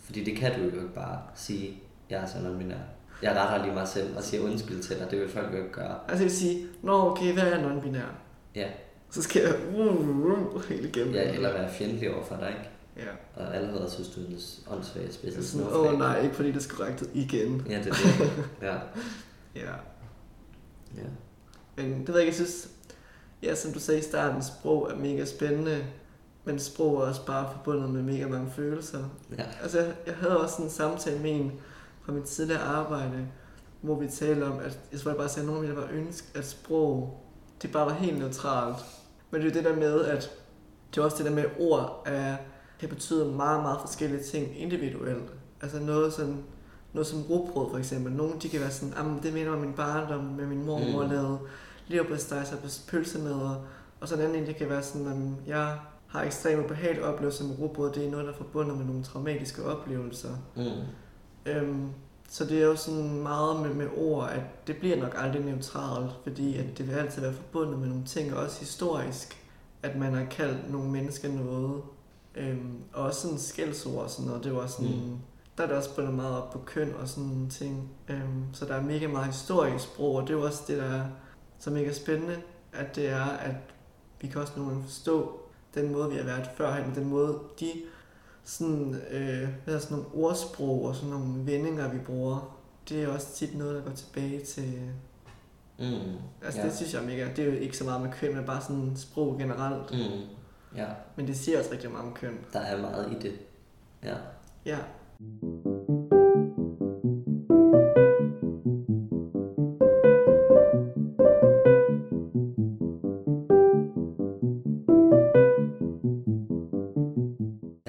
[0.04, 2.76] Fordi det kan du jo ikke bare sige, jeg er sådan en binær.
[3.22, 5.72] Jeg retter lige mig selv og siger undskyld til dig, det vil folk jo ikke
[5.72, 5.98] gøre.
[6.08, 8.06] Altså jeg vil sige, nå okay, hvad er non-binær?
[8.54, 8.68] Ja,
[9.10, 11.14] Så skal jeg uh, uh, helt igennem.
[11.14, 12.70] ja eller være fjendtlig over for dig, ikke?
[12.96, 13.42] Ja.
[13.44, 16.74] Og allerede synes du er Det er sådan, åh oh, nej, ikke fordi det er
[16.76, 17.66] korrekt igen.
[17.70, 18.44] Ja, det er det.
[18.66, 18.74] Ja.
[19.54, 19.72] Ja.
[20.96, 21.02] ja.
[21.76, 22.68] Men det ved jeg ikke, jeg synes,
[23.42, 25.84] ja, som du sagde i starten, sprog er mega spændende,
[26.44, 29.04] men sprog er også bare forbundet med mega mange følelser.
[29.38, 29.44] Ja.
[29.62, 31.52] Altså, jeg, jeg havde også en samtale med en
[32.02, 33.28] fra mit tidligere arbejde,
[33.80, 36.26] hvor vi talte om, at jeg tror, jeg bare sagde, at nogen ville bare ønske,
[36.34, 37.20] at sprog,
[37.62, 38.76] det bare var helt neutralt.
[39.30, 40.30] Men det er det der med, at
[40.94, 42.36] det er også det der med, at ord er,
[42.80, 45.32] kan betyde meget, meget forskellige ting individuelt.
[45.62, 46.44] Altså noget sådan,
[46.92, 48.12] noget som rugbrød for eksempel.
[48.12, 51.10] Nogle de kan være sådan, "Jamen, det minder om min barndom med min mormor Mm.
[51.10, 51.38] lavede
[51.88, 53.56] leverpostej og pølsemad.
[54.00, 57.44] Og så en anden en, det kan være sådan, at jeg har ekstremt ubehagelige oplevelser
[57.44, 57.92] med rugbrød.
[57.92, 60.30] Det er noget, der er forbundet med nogle traumatiske oplevelser.
[60.56, 60.62] Mm.
[61.46, 61.88] Øhm,
[62.28, 66.10] så det er jo sådan meget med, med ord, at det bliver nok aldrig neutralt,
[66.22, 69.36] fordi at det vil altid være forbundet med nogle ting, og også historisk,
[69.82, 71.82] at man har kaldt nogle mennesker noget.
[72.36, 75.16] Øhm, og også sådan skældsord og sådan noget, det var sådan, Mm.
[75.58, 77.90] Der er det også bundet meget op på køn og sådan nogle ting.
[78.08, 80.84] Øhm, så der er mega meget historisk sprog, og det er jo også det, der
[80.84, 81.04] er
[81.58, 82.36] så mega spændende,
[82.72, 83.54] at det er, at
[84.20, 85.40] vi kan også nogle forstå
[85.74, 87.72] den måde, vi har været førhen, den måde, de
[88.44, 93.08] sådan, øh, hvad er sådan nogle ordsprog og sådan nogle vendinger, vi bruger, det er
[93.08, 94.80] også tit noget, der går tilbage til...
[95.78, 95.84] Mm.
[96.42, 96.66] Altså ja.
[96.66, 97.28] det synes jeg mega...
[97.36, 99.90] Det er jo ikke så meget med køn, men bare sådan sprog generelt.
[99.90, 100.26] Mm.
[100.76, 100.86] Ja,
[101.16, 102.38] Men det siger også rigtig meget om køn.
[102.52, 103.32] der er meget i det.
[104.02, 104.16] Ja.
[104.66, 104.78] Ja.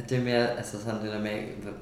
[0.09, 1.73] Det er mere, altså sådan det der med,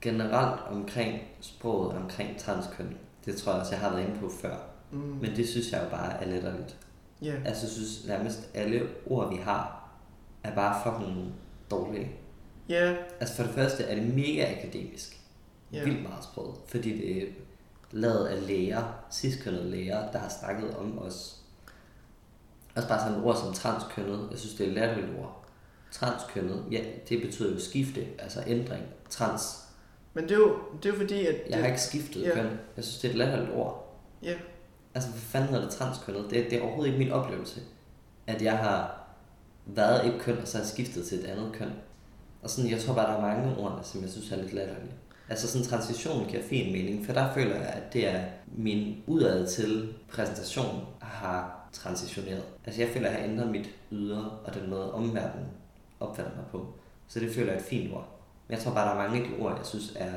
[0.00, 4.56] generelt omkring sproget, omkring transkøn, det tror jeg også, jeg har været inde på før.
[4.92, 4.98] Mm.
[4.98, 6.76] Men det synes jeg jo bare er letterligt.
[7.22, 7.34] Ja.
[7.44, 9.88] Altså, jeg synes nærmest alle ord, vi har,
[10.44, 11.34] er bare fucking
[11.70, 12.10] dårlige.
[12.68, 12.96] Ja.
[13.20, 15.20] Altså, for det første er det mega akademisk.
[15.72, 15.84] Ja.
[15.84, 16.54] Vildt meget sproget.
[16.66, 17.26] Fordi det er
[17.90, 21.36] lavet af læger, sidstkønnede læger, der har snakket om os.
[22.76, 24.28] Også bare sådan et ord som transkønnet.
[24.30, 25.44] Jeg synes, det er et latterligt ord.
[25.90, 28.82] Transkønnet, ja, det betyder jo skifte, altså ændring.
[29.10, 29.64] Trans.
[30.14, 31.36] Men det er jo, det er jo fordi, at...
[31.50, 32.34] Jeg har ikke skiftet Ja.
[32.34, 32.46] køn.
[32.76, 34.00] Jeg synes, det er et latterligt ord.
[34.22, 34.34] Ja.
[34.94, 36.24] Altså, hvad fanden hedder det transkønnet?
[36.30, 37.60] Det, det er overhovedet ikke min oplevelse,
[38.26, 39.08] at jeg har
[39.66, 41.70] været et køn, og så har skiftet til et andet køn.
[42.42, 44.94] Og sådan, jeg tror bare, der er mange ord, som jeg synes er lidt latterlige.
[45.28, 49.46] Altså sådan transition giver fin mening, for der føler jeg, at det er min udad
[49.46, 52.44] til præsentation har transitioneret.
[52.66, 55.46] Altså jeg føler, at jeg har ændret mit ydre og den måde omverdenen
[56.00, 56.66] opfatter mig på.
[57.08, 58.08] Så det føler jeg er et fint ord.
[58.48, 60.12] Men jeg tror bare, der er mange af de ord, jeg synes er,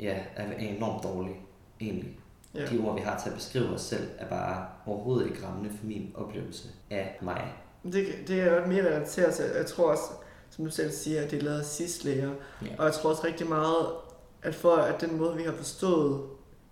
[0.00, 1.36] ja, er enormt dårlige,
[1.80, 2.18] egentlig.
[2.54, 2.66] Ja.
[2.66, 5.86] De ord, vi har til at beskrive os selv, er bare overhovedet ikke rammende for
[5.86, 7.52] min oplevelse af mig.
[7.82, 10.02] Det, det er jo mere relateret til, jeg tror også,
[10.50, 12.30] som du selv siger, at det er lavet af cis-læger.
[12.62, 12.66] Ja.
[12.78, 13.86] Og jeg tror også rigtig meget,
[14.42, 16.20] at for at den måde, vi har forstået,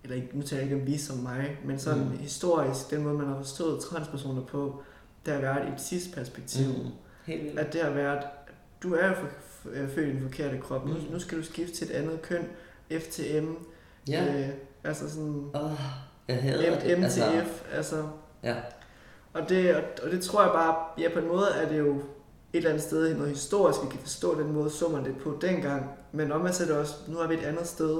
[0.03, 2.09] eller ikke, nu taler jeg ikke om vi som mig, men sådan Mm.
[2.09, 2.17] mm.
[2.17, 4.81] historisk, den måde, man har forstået transpersoner på,
[5.25, 6.67] der har været i et cis-perspektiv.
[6.67, 6.89] Mm.
[7.25, 7.59] Helt vildt.
[7.59, 8.23] At det har været,
[8.83, 9.13] du er jo
[9.71, 10.99] øh, født i den forkerte krop, nu, Mm.
[11.11, 12.47] nu skal du skifte til et andet køn,
[12.91, 13.47] FTM,
[14.09, 14.35] Ja.
[14.39, 14.49] øh,
[14.83, 15.71] altså sådan Åh,
[16.27, 16.95] jeg hader det.
[16.95, 18.07] M- Altså, MTF, altså
[18.43, 18.55] ja.
[19.33, 22.01] og det, og, og det tror jeg bare, ja på en måde er det jo
[22.53, 25.37] et eller andet sted noget historisk, vi kan forstå den måde, så man det på
[25.41, 25.85] dengang.
[26.11, 27.99] Men omvendt er det også, nu er vi et andet sted,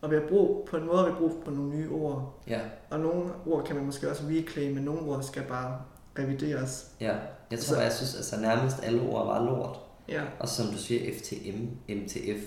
[0.00, 2.40] og vi har brug, på en måde har vi brug for nogle nye ord.
[2.48, 2.60] ja,
[2.90, 5.78] Og nogle ord kan man måske også reclaim, men nogle ord skal bare
[6.18, 6.86] revideres.
[7.00, 7.14] ja.
[7.50, 9.78] Jeg tror Så- bare, jeg synes, altså nærmest alle ord var lort.
[10.08, 12.42] Ja, Og som du siger, FTM, MTF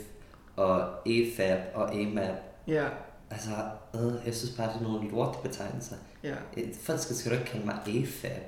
[0.55, 2.35] og EFAB og EMAP.
[2.67, 2.85] ja,
[3.31, 3.49] Altså,
[3.95, 5.95] øh, jeg synes bare, det er nogle lortebetegnelser.
[6.23, 6.33] ja,
[6.81, 8.41] Folk skal sgu da ikke kalde mig AFAB.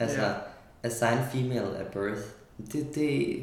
[0.00, 0.32] Altså, Ja.
[0.82, 2.22] assigned female at birth.
[2.72, 3.36] Det, det,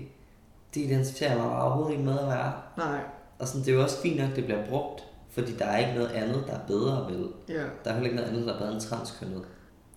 [0.73, 2.53] det identificerer jeg mig overhovedet ikke med at være.
[2.77, 2.99] nej,
[3.39, 5.03] Og sådan, det er jo også fint nok, det bliver brugt.
[5.29, 7.27] Fordi der er ikke noget andet, der er bedre, vel?
[7.49, 7.53] ja,
[7.83, 9.41] Der er heller ikke noget andet, der er bedre end transkønnet.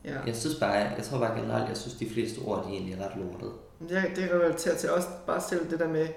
[0.04, 0.16] ja.
[0.26, 2.98] Jeg synes bare, jeg tror bare generelt, jeg synes, de fleste ord, de er egentlig
[3.04, 3.50] ret lortet.
[3.88, 6.08] Det, det relaterer til også bare selv det der med,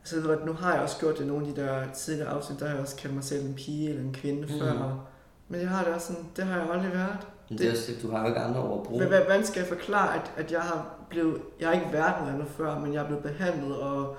[0.00, 2.66] altså nu har jeg også gjort det i nogle af de der tidligere afsnit, der
[2.66, 4.58] har jeg også kaldt mig selv en pige eller en kvinde mm.
[4.58, 5.06] før.
[5.48, 7.18] Men jeg har det også sådan, det har jeg aldrig været.
[7.50, 9.06] Men det er også det, du har jo ikke andre ord at bruge.
[9.06, 12.48] Hvordan skal jeg forklare, at, at jeg har blevet, jeg har ikke været noget andet
[12.48, 14.16] før, men jeg er blevet behandlet og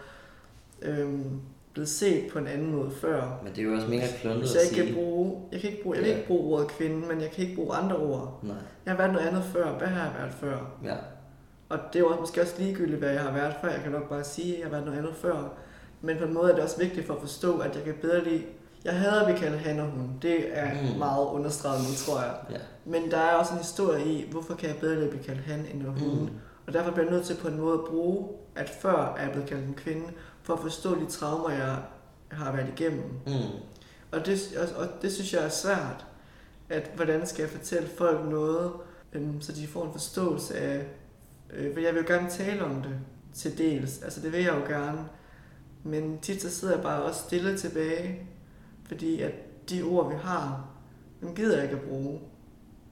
[0.82, 1.40] øhm,
[1.74, 3.40] blevet set på en anden måde før.
[3.44, 5.70] Men det er jo også mega kluntet Hvis at jeg ikke kan bruge, jeg kan
[5.70, 6.16] ikke bruge, jeg vil Ja.
[6.16, 8.40] ikke bruge ordet kvinde, men jeg kan ikke bruge andre ord.
[8.44, 8.56] Nej,
[8.86, 9.72] Jeg har været noget andet før.
[9.78, 10.58] Hvad har jeg været før?
[10.84, 10.96] ja.
[11.70, 13.70] Og det er jo også, måske også ligegyldigt, hvad jeg har været før.
[13.70, 15.54] Jeg kan nok bare sige, at jeg har været noget andet før.
[16.02, 18.24] Men på en måde er det også vigtigt for at forstå, at jeg kan bedre
[18.24, 18.44] lide...
[18.86, 20.18] Jeg hader at blive kaldt han og hun.
[20.22, 20.98] Det er mm.
[20.98, 22.36] meget understreget nu, tror jeg.
[22.52, 22.58] ja.
[22.86, 25.42] Men der er også en historie i, hvorfor kan jeg bedre lide at blive kaldt
[25.42, 26.20] han end hun.
[26.20, 26.30] Mm.
[26.68, 29.32] Og derfor bliver jeg nødt til på en måde at bruge, at før er jeg
[29.32, 30.06] blevet kaldt en kvinde,
[30.44, 31.78] for at forstå de traumer, jeg
[32.32, 33.04] har været igennem.
[33.26, 33.34] Mm.
[34.12, 36.06] Og det, og, og det synes jeg er svært,
[36.70, 38.72] at hvordan skal jeg fortælle folk noget,
[39.14, 40.86] øhm, så de får en forståelse af,
[41.54, 42.96] øh, for jeg vil jo gerne tale om det
[43.34, 45.00] til dels, altså det vil jeg jo gerne,
[45.84, 48.28] men tit så sidder jeg bare også stille tilbage,
[48.92, 49.32] fordi at
[49.70, 50.66] de ord, vi har,
[51.22, 52.20] dem gider jeg ikke at bruge.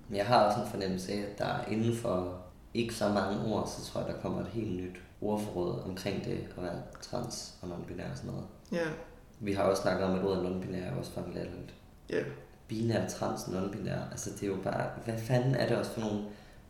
[0.08, 2.41] Men jeg har også en fornemmelse af, at der er inden for
[2.74, 6.47] ikke så mange ord, så tror jeg, der kommer et helt nyt ordforråd omkring det
[6.58, 8.45] at være trans og non-binær og sådan noget.
[8.72, 8.88] Ja,
[9.39, 11.74] Vi har også snakket om, at ordet non-binær er også latterligt.
[12.10, 12.20] ja,
[12.68, 16.20] Binær, trans, non-binær, altså det er jo bare, hvad fanden er det også for nogle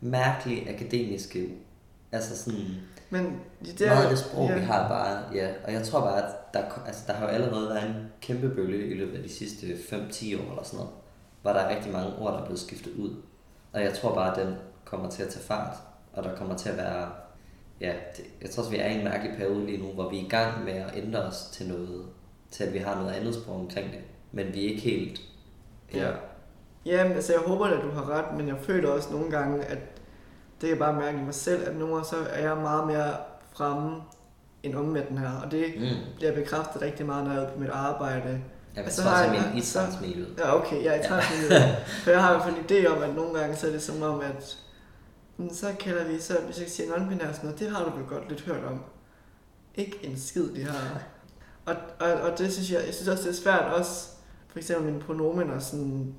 [0.00, 1.54] mærkelige akademiske,
[2.12, 2.60] altså sådan,
[3.10, 6.00] men de det meget af det sprog, ja, vi har bare, ja, og jeg tror
[6.00, 9.22] bare, at der, altså, der har jo allerede været en kæmpe bølge i løbet af
[9.22, 10.92] de sidste 5-10 år eller sådan noget,
[11.42, 13.10] hvor der er rigtig mange ord, der er blevet skiftet ud.
[13.72, 14.54] Og jeg tror bare, at den
[14.84, 15.76] kommer til at tage fart,
[16.12, 17.08] og der kommer til at være,
[17.80, 20.18] ja, det, jeg tror også, vi er i en mærkelig periode lige nu, hvor vi
[20.18, 22.06] er i gang med at ændre os til noget,
[22.50, 24.00] til at vi har noget andet sprog omkring det,
[24.32, 25.20] men vi er ikke helt,
[25.94, 26.10] Ja.
[26.86, 29.64] Ja, men altså jeg håber at du har ret, men jeg føler også nogle gange,
[29.64, 29.78] at
[30.60, 32.86] det kan jeg bare mærke i mig selv, at nogle gange så er jeg meget
[32.86, 33.14] mere
[33.56, 33.96] fremme
[34.62, 35.30] end omvendt her.
[35.44, 36.14] Og det Mm.
[36.16, 38.40] bliver bekræftet rigtig meget, når jeg er på mit arbejde.
[38.76, 40.26] Jeg vil Så har jeg- min.
[40.38, 43.14] Ja, okay, jeg tager sådan For jeg har i hvert fald en idé om, at
[43.16, 44.58] nogle gange så er det som om, at
[45.36, 46.88] "Men så kalder vi, så hvis jeg siger
[47.28, 48.80] og sådan noget, det har du vel godt lidt hørt om.
[49.74, 51.02] Ikke en skid, de har.
[51.66, 54.08] Og, og, og det synes jeg, jeg synes også, det er svært også,
[54.48, 56.14] for eksempel mine pronomen og sådan,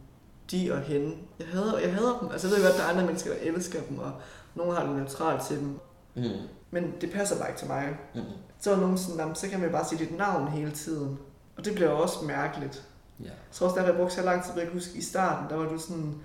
[0.51, 1.15] de og hende.
[1.39, 2.29] Jeg hader, jeg hader dem.
[2.31, 4.11] Altså jeg ved godt, der er andre mennesker, der elsker dem, og
[4.55, 5.79] nogle har det neutralt til dem.
[6.15, 6.23] Mm.
[6.71, 7.97] Men det passer bare ikke til mig.
[8.15, 8.21] Mm.
[8.59, 11.19] Så var nogen sådan, "Jamen, så kan man jo bare sige dit navn hele tiden.
[11.57, 12.83] Og det bliver også mærkeligt.
[13.23, 15.55] Jeg tror også, der jeg brugte så lang tid, jeg kan huske i starten, der
[15.55, 16.15] var du sådan,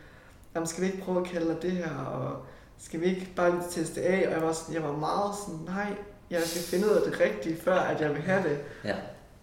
[0.54, 2.36] jamen skal vi ikke prøve at kalde dig det her, og
[2.78, 4.26] skal vi ikke bare lige teste af?
[4.26, 5.96] Og jeg var, sådan, jeg var meget sådan, nej,
[6.30, 8.58] jeg skal finde ud af det rigtige, før at jeg vil have det.
[8.84, 8.94] Ja.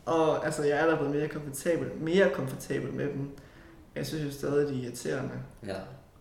[0.05, 3.29] Og altså, jeg er der blevet mere komfortabel, mere komfortabel med dem.
[3.95, 5.33] Jeg synes jo stadig, de er irriterende.
[5.65, 5.73] Ja.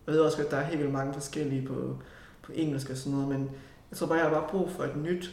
[0.07, 1.97] Jeg ved også godt, at der er helt vildt mange forskellige på,
[2.43, 3.49] på engelsk og sådan noget, men
[3.91, 5.31] jeg tror bare, jeg har bare brug for et nyt,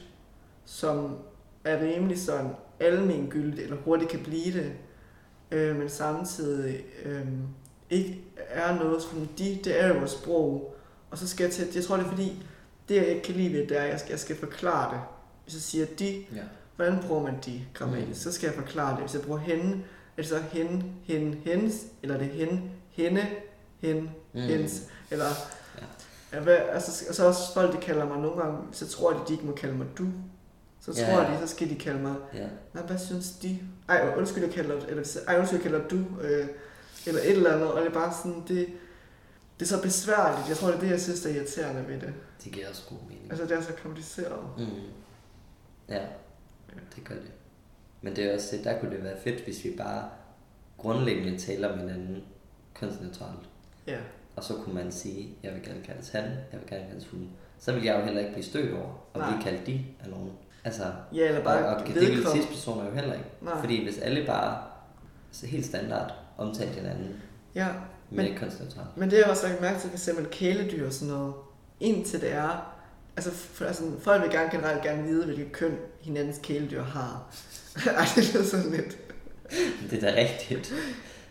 [0.64, 1.16] som
[1.64, 4.72] er rimelig sådan almengyldigt, eller hurtigt kan blive det,
[5.50, 7.26] øh, men samtidig øh,
[7.90, 10.76] ikke er noget, som de, det er jo vores sprog,
[11.10, 12.42] og så skal jeg til, jeg tror det er fordi,
[12.88, 15.00] det jeg ikke kan lide ved det er, at jeg skal, jeg skal forklare det.
[15.44, 16.42] Hvis jeg siger de, Ja.
[16.76, 18.14] hvordan bruger man de grammatisk, Mm.
[18.14, 19.00] så skal jeg forklare det.
[19.00, 19.82] Hvis jeg bruger hende,
[20.20, 23.26] er det så hende, hende, hendes, eller er det hende, hende,
[23.80, 24.40] hende, Mm.
[24.40, 25.24] hendes, eller...
[25.78, 25.84] Ja.
[26.36, 26.40] Ja.
[26.42, 29.32] Hvad, altså, og så også folk, de kalder mig nogle gange, så tror de, de
[29.32, 30.06] ikke må kalde mig du.
[30.80, 31.32] Så Ja, tror ja.
[31.34, 32.46] de, så skal de kalde mig, Ja.
[32.74, 33.58] nej, hvad synes de?
[33.88, 36.46] Ej, undskyld, jeg kalder, eller, ej, undskyld, jeg kalder du, øh,
[37.06, 38.68] eller et eller andet, og det er bare sådan, det,
[39.60, 40.48] det er så besværligt.
[40.48, 42.14] Jeg tror, det er det, jeg synes, der er irriterende ved det.
[42.44, 43.26] Det giver også god mening.
[43.30, 44.40] Altså, det er så kompliceret.
[44.58, 44.64] Mm.
[45.88, 46.00] Ja,
[46.96, 47.30] det gør det.
[48.02, 50.04] Men det er også det, der kunne det være fedt, hvis vi bare
[50.78, 52.22] grundlæggende taler om hinanden
[52.74, 53.48] kønsneutralt.
[53.86, 53.98] Ja.
[54.36, 57.28] Og så kunne man sige, jeg vil gerne kaldes han, jeg vil gerne kaldes hun.
[57.58, 59.30] Så vil jeg jo heller ikke blive stødt over og Nej.
[59.30, 60.30] blive kaldt de af nogen.
[60.64, 60.82] Altså,
[61.14, 62.46] Ja, eller bare og, og det vil vedkommende.
[62.48, 63.26] personer jo heller ikke.
[63.42, 63.60] Nej.
[63.60, 64.62] Fordi hvis alle bare
[65.32, 67.16] så helt standard omtalte hinanden
[67.54, 67.68] Ja,
[68.10, 68.96] Men- men, kønsneutralt.
[68.96, 71.34] Men det har jeg også lagt mærke til, eksempel kæledyr og sådan noget.
[71.80, 72.76] Indtil det er...
[73.16, 77.34] Altså, for, altså, folk vil gerne generelt gerne vide, hvilket køn hinandens kæledyr har.
[77.96, 78.98] Ej, det lyder sådan lidt.
[79.90, 80.74] Det er da rigtigt.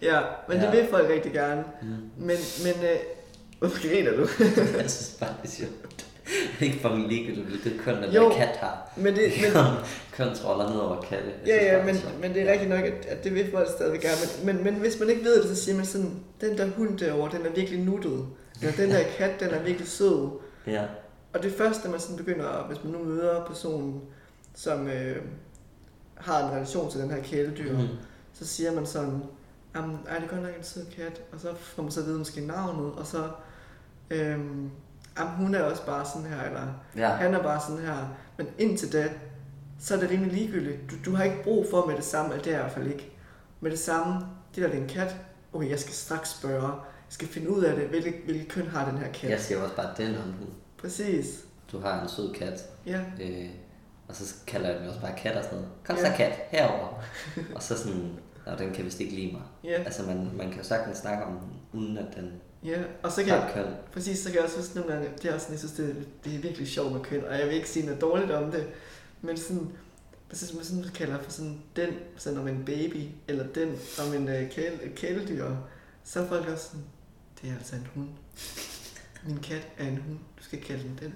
[0.02, 0.66] Ja, men ja.
[0.66, 0.72] Ja.
[0.72, 1.64] det vil folk rigtig gerne.
[1.82, 1.88] Mm.
[2.18, 3.00] Men, men øh,
[3.60, 4.28] hvorfor griner du?
[4.82, 6.06] jeg synes bare, det er sjovt.
[6.62, 8.24] Ikke for min ligegyldigt, hvilket køn den Jo.
[8.30, 8.92] der kat har.
[8.98, 9.64] men det, men,
[10.12, 11.30] Kønsroller ned over katte.
[11.46, 12.22] Ja, ja, men, det er sjovt.
[12.22, 14.16] men det er rigtigt nok, at, at det vil folk stadig gerne.
[14.44, 16.12] Men, men, men hvis man ikke ved det, så siger man sådan,
[16.42, 18.26] den der hund derovre, den er virkelig nuttet.
[18.62, 20.30] Eller den der kat, den er virkelig sød.
[20.68, 20.82] Ja.
[21.34, 24.02] Og det første, man sådan begynder, hvis man nu møder personen,
[24.56, 25.16] som øh,
[26.20, 27.88] har en relation til den her kæledyr, mm.
[28.34, 29.24] Så siger man sådan,
[29.76, 32.06] jamen, ej, det er godt nok en sød kat, og så får man så at
[32.06, 33.30] vide måske navnet, og så,
[34.10, 34.70] øhm,
[35.20, 37.08] jamen, hun er også bare sådan her, eller Ja.
[37.10, 38.18] han er bare sådan her.
[38.38, 39.10] Men indtil da,
[39.80, 40.78] så er det rimelig ligegyldigt.
[40.92, 42.76] Du, du har ikke brug for med det samme, eller det er jeg i hvert
[42.76, 43.12] fald ikke.
[43.62, 44.14] Med det samme,
[44.56, 45.16] det der er en kat,
[45.54, 46.72] okay, jeg skal straks spørge,
[47.10, 47.88] skal finde ud af det.
[47.88, 49.30] Hvilket, hvilket køn har den her kat?
[49.30, 50.48] Jeg siger også bare, den om den.
[50.78, 51.44] Præcis.
[51.72, 53.50] Du har en sød kat, Ja, øh,
[54.10, 55.72] og så kalder jeg den også bare kat og sådan noget.
[55.84, 57.04] Kom så kat, herover.
[57.56, 58.12] og så sådan,
[58.46, 59.42] og den kan vist ikke lide mig.
[59.64, 62.32] ja, Altså man, man kan jo sagtens snakke om den, uden at den
[62.64, 62.84] ja.
[63.04, 63.66] Og så kan jeg, køn.
[63.94, 66.08] præcis, så kan jeg også huske nogle gange, det er også sådan, jeg synes, det,
[66.26, 68.68] det er virkelig sjovt med køn, og jeg vil ikke sige noget dårligt om det,
[69.22, 69.72] men sådan,
[70.30, 73.76] præcis, man sådan kalder for sådan den, sådan om en baby, eller den
[74.08, 75.56] om en uh, kæle, kæledyr,
[76.04, 76.86] så er folk også sådan,
[77.42, 78.10] det er altså en hund.
[79.24, 81.14] Min kat er en hund, du skal kalde den den.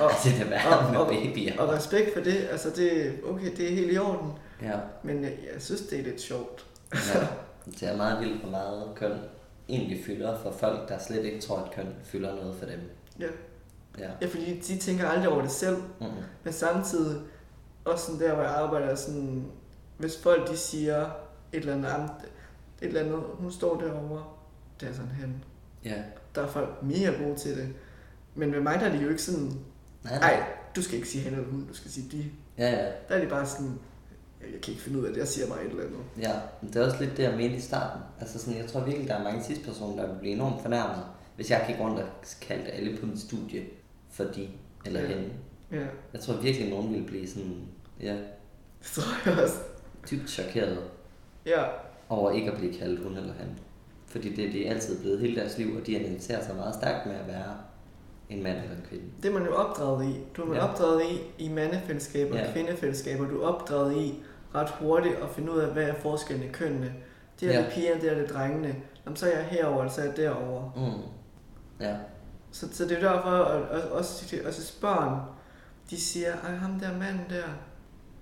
[0.00, 1.60] Og, Det er det værre og- med og- babyer.
[1.60, 5.32] og respekt for det, altså det, okay, det er helt i orden, Ja, men jeg,
[5.54, 6.66] jeg synes, det er lidt sjovt.
[6.92, 7.26] ja.
[7.80, 9.12] Det er meget vildt, hvor meget køn
[9.68, 12.80] egentlig fylder for folk, der slet ikke tror, at køn fylder noget for dem.
[13.20, 13.26] Ja.
[13.98, 14.10] Ja.
[14.22, 16.16] Ja, fordi de tænker aldrig over det selv, Mm-hmm.
[16.44, 17.20] men samtidig,
[17.84, 19.44] også sådan der, hvor jeg arbejder, sådan,
[19.98, 21.00] hvis folk de siger
[21.52, 22.08] et eller andet, "Jamen,
[22.82, 24.24] et eller andet, hun står derovre,
[24.80, 25.34] det er sådan han.
[25.84, 26.02] Ja.
[26.34, 27.68] Der er folk mega gode til det.
[28.36, 29.52] Men med mig, der er de jo ikke sådan,
[30.04, 30.42] Nej, nej,
[30.76, 32.24] du skal ikke sige han eller hun, du skal sige de.
[32.58, 32.84] Ja, ja.
[33.08, 33.78] Der er de bare sådan,
[34.52, 35.98] jeg kan ikke finde ud af det, jeg siger bare et eller andet.
[36.20, 36.32] Ja,
[36.62, 38.02] men det er også lidt det, jeg mente i starten.
[38.20, 41.04] Altså sådan, jeg tror virkelig, der er mange cis-personer, der vil blive enormt fornærmet,
[41.36, 42.08] hvis jeg gik rundt og
[42.40, 43.62] kaldte alle på mit studie
[44.10, 44.48] for de
[44.86, 45.06] eller Ja.
[45.06, 45.28] hende.
[45.72, 47.56] Ja, Jeg tror virkelig, nogen ville blive sådan,
[48.00, 48.12] ja,
[48.82, 49.56] det tror jeg også.
[50.10, 50.78] dybt chokeret
[51.46, 51.64] Ja,
[52.08, 53.46] over ikke at blive kaldt hun eller han.
[54.06, 57.06] Fordi det er de altid blevet hele deres liv, og de identificerer sig meget stærkt
[57.06, 57.56] med at være
[58.30, 59.04] en mand eller en kvinde.
[59.22, 60.20] det er man jo opdraget i.
[60.36, 60.68] Du er man Ja.
[60.68, 62.52] opdraget i, i mandefællesskaber og Ja.
[62.52, 63.28] kvindefællesskaber.
[63.28, 64.22] Du er opdraget i
[64.54, 66.92] ret hurtigt at finde ud af, hvad er forskellen i kønnene.
[67.40, 67.64] Det er Ja.
[67.64, 68.76] det pigerne, det er det drengene.
[69.04, 70.72] Jamen, så er jeg herover, eller så er jeg derovre.
[70.76, 71.02] Mm.
[71.80, 71.96] Ja,
[72.50, 75.20] Så, så det er derfor, at at- også, også børn,
[75.90, 77.42] de siger, ej, ham der mand der,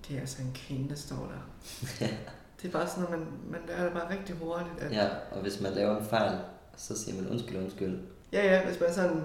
[0.07, 1.67] det er altså en kvinde, der står der.
[2.61, 4.69] det er bare sådan, at man, man lærer det bare rigtig hurtigt.
[4.81, 6.37] At, ja, og hvis man laver en fejl,
[6.77, 7.99] så siger man undskyld, undskyld.
[8.33, 9.23] ja, ja, hvis man sådan,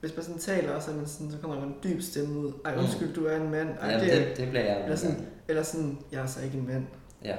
[0.00, 2.52] hvis man sådan taler, så, er man sådan, så kommer der en dyb stemme ud.
[2.64, 2.80] Ej, Mm.
[2.80, 3.68] undskyld, du er en mand.
[3.80, 6.58] Ej, Jamen, det, det, det bliver jeg eller sådan, eller sådan, jeg er så ikke
[6.58, 6.86] en mand.
[7.24, 7.36] Ja,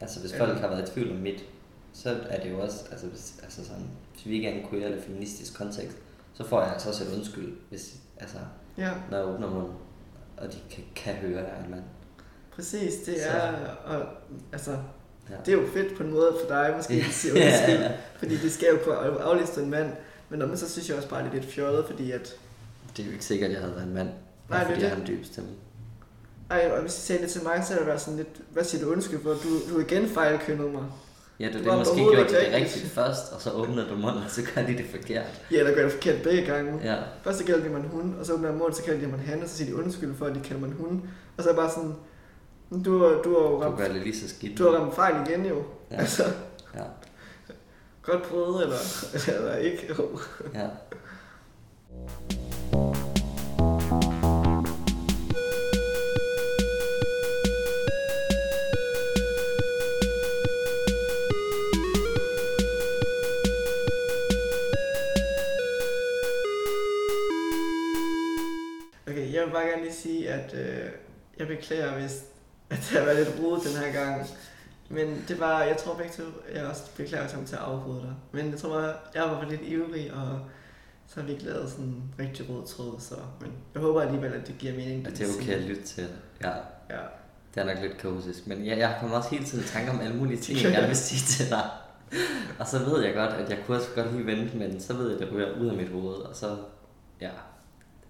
[0.00, 0.40] altså hvis Ja.
[0.40, 1.44] folk har været i tvivl om mit,
[1.92, 4.86] så er det jo også, altså hvis, altså sådan, hvis vi ikke er en queer
[4.86, 5.96] eller feministisk kontekst,
[6.34, 8.36] så får jeg altså også et undskyld, hvis, altså,
[8.78, 9.72] Ja, når jeg åbner munden,
[10.36, 11.82] og de kan, kan høre, at jeg er en mand.
[12.54, 12.94] præcis.
[13.06, 13.52] Det Så- er,
[13.84, 14.02] og,
[14.52, 14.70] altså,
[15.30, 15.34] Ja.
[15.46, 17.90] det er jo fedt på en måde for dig, måske, at sige undskyld.
[18.18, 19.90] Fordi det skal jo kunne afliste en mand.
[20.38, 22.36] Men man så synes jeg også bare, det er lidt fjollet, fordi at
[22.96, 24.72] Det er jo ikke sikkert, at jeg havde været en mand, Nej, det er fordi
[24.72, 24.90] jeg det.
[24.90, 25.50] har en dyb stemme.
[26.50, 28.64] Ej, og hvis I sagde det til mig, så er det være sådan lidt, hvad
[28.64, 29.30] siger du undskyld for?
[29.30, 30.82] Du, du igen fejlkønnet mig.
[31.40, 32.84] Ja, du, Det det måske gjort det rigtigt.
[32.86, 35.42] først, og så åbner du munden, og så gør de det forkert.
[35.50, 36.80] Ja, der gør det forkert begge gange.
[36.84, 39.00] Ja, Først så kalder de mig en hund, og så åbner jeg munden, så kalder
[39.00, 40.76] de mig en han, og så siger de undskyld for, at de kalder mig en
[40.80, 41.00] hund.
[41.36, 41.94] Og så er jeg bare sådan,
[42.84, 44.58] du, du har jo du ramt, gør det lige så skidt.
[44.58, 45.62] du har ramt fejl igen jo.
[45.90, 45.96] Ja.
[45.96, 46.22] Altså,
[46.74, 46.80] Ja,
[48.04, 48.78] godt prøvet, eller,
[49.36, 49.94] eller ikke.
[50.54, 50.68] Ja.
[69.06, 70.90] Okay, jeg vil bare gerne lige sige, at øh,
[71.38, 72.22] jeg beklager, hvis
[72.70, 74.26] at det har været lidt rodet den her gang.
[74.88, 76.22] Men det var, jeg tror begge to,
[76.54, 78.14] jeg også beklager, kom til at afbryde dig.
[78.32, 80.38] Men jeg tror bare, jeg var lidt ivrig, og
[81.06, 84.32] så har vi ikke lavet sådan en rigtig rød tråd, så men jeg håber alligevel,
[84.32, 85.06] at det giver mening.
[85.06, 86.08] Og du det er okay at lytte til.
[86.42, 86.52] Ja,
[86.90, 87.00] Ja,
[87.54, 88.46] det er nok lidt kaotisk.
[88.46, 90.86] Men jeg, jeg kommer også hele tiden i tanke om alle mulige ting, jeg gerne
[90.86, 91.70] vil sige til dig.
[92.58, 95.10] Og så ved jeg godt, at jeg kunne også godt lige vente, men så ved
[95.10, 96.14] jeg, at det ryger ud af mit hoved.
[96.14, 96.56] Og så,
[97.20, 97.30] ja.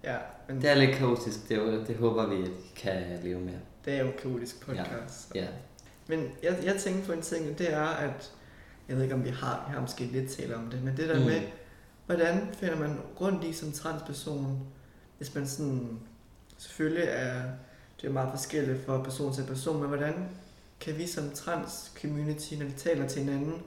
[0.03, 0.17] ja
[0.47, 1.49] men Det er lidt kaotisk.
[1.49, 3.53] Det, det håber vi, at I kan leve med.
[3.85, 5.31] det er jo en kaotisk podcast.
[5.35, 5.45] Ja.
[6.07, 8.31] Men jeg, jeg tænker på en ting, og det er, at
[8.87, 11.09] jeg ved ikke, om vi har, vi har måske lidt talt om det, men det
[11.09, 11.25] der Mm.
[11.25, 11.41] med,
[12.05, 14.67] hvordan finder man rundt i som transperson,
[15.17, 15.99] hvis man sådan,
[16.57, 17.41] selvfølgelig er
[18.01, 20.13] det er meget forskelligt fra person til person, men hvordan
[20.79, 23.61] kan vi som trans-community, når vi taler til hinanden,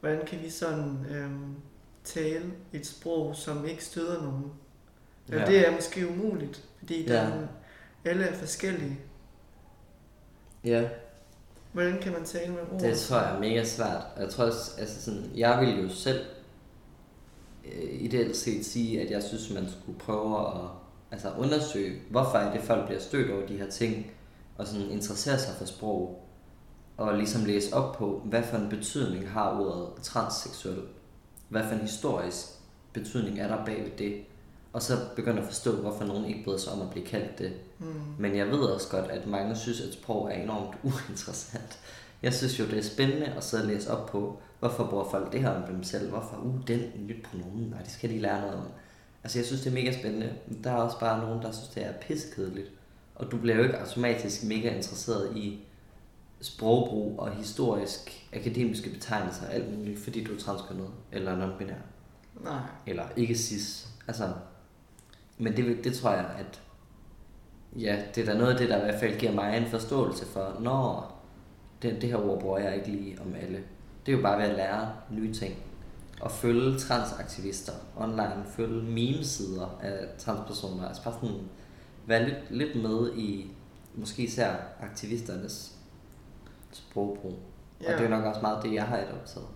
[0.00, 1.54] hvordan kan vi sådan øhm,
[2.04, 4.52] tale et sprog, som ikke støder nogen?
[5.30, 5.38] Ja.
[5.40, 5.46] Ja.
[5.46, 7.24] Det er måske umuligt, fordi Ja.
[7.26, 7.30] ja.
[8.04, 8.98] alle er forskellige.
[10.64, 10.88] ja.
[11.72, 12.80] Hvordan kan man tale med ord?
[12.80, 14.02] Det tror jeg er mega svært.
[14.18, 16.24] Jeg tror også, altså sådan, jeg vil jo selv
[17.64, 20.70] øh, ideelt set sige, at jeg synes, man skulle prøve at
[21.10, 24.10] altså undersøge, hvorfor er det, folk bliver stødt over de her ting,
[24.58, 26.28] og sådan interessere sig for sprog,
[26.96, 30.82] og ligesom læse op på, hvad for en betydning har ordet transseksuel,
[31.48, 32.46] hvad for en historisk
[32.92, 34.24] betydning er der bag ved det,
[34.78, 37.52] og så begynde at forstå, hvorfor nogen ikke bryder sig om at blive kaldt det.
[37.78, 38.00] Hmm.
[38.18, 40.76] Men jeg ved også godt, at mange synes, at sprog er enormt
[41.08, 41.78] uinteressant.
[42.22, 45.32] Jeg synes jo, det er spændende at sidde og læse op på, hvorfor bruger folk
[45.32, 48.40] det her om dem selv, hvorfor, uh, den nyt pronomen, nej, det skal de lære
[48.40, 48.66] noget om.
[49.24, 50.32] Altså, jeg synes, det er mega spændende.
[50.64, 52.70] Der er også bare nogen, der synes, det er pissekedeligt.
[53.14, 55.58] Og du bliver jo ikke automatisk mega interesseret i
[56.40, 61.82] sprogbrug og historisk akademiske betegnelser og alt muligt, fordi du er transkønnet eller non-binær.
[62.44, 62.60] Nej.
[62.86, 63.88] Eller ikke cis.
[64.08, 64.32] Altså,
[65.38, 66.62] men det, det tror jeg, at
[67.76, 70.26] ja, det er da noget af det, der i hvert fald giver mig en forståelse
[70.26, 71.14] for, når
[71.82, 73.62] det, det her ord bruger jeg ikke lige om alle.
[74.06, 75.54] Det er jo bare ved at lære nye ting.
[76.20, 80.88] Og følge transaktivister online, følge meme-sider af transpersoner.
[80.88, 81.36] Altså bare sådan
[82.06, 83.50] være lidt, lidt med i
[83.94, 85.74] måske især aktivisternes
[86.72, 87.38] sprogbrug.
[87.82, 87.92] Ja.
[87.92, 89.46] Og det er nok også meget det, jeg har adopteret.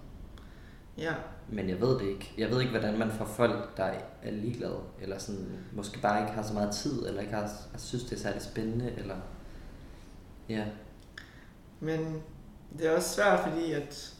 [0.98, 1.14] Ja.
[1.48, 2.34] Men jeg ved det ikke.
[2.38, 3.84] Jeg ved ikke, hvordan man får folk, der
[4.22, 8.04] er ligeglade, eller sådan, måske bare ikke har så meget tid, eller ikke har, synes,
[8.04, 9.16] det er særlig spændende, eller...
[10.48, 10.64] Ja.
[11.80, 12.22] Men
[12.78, 14.14] det er også svært, fordi at...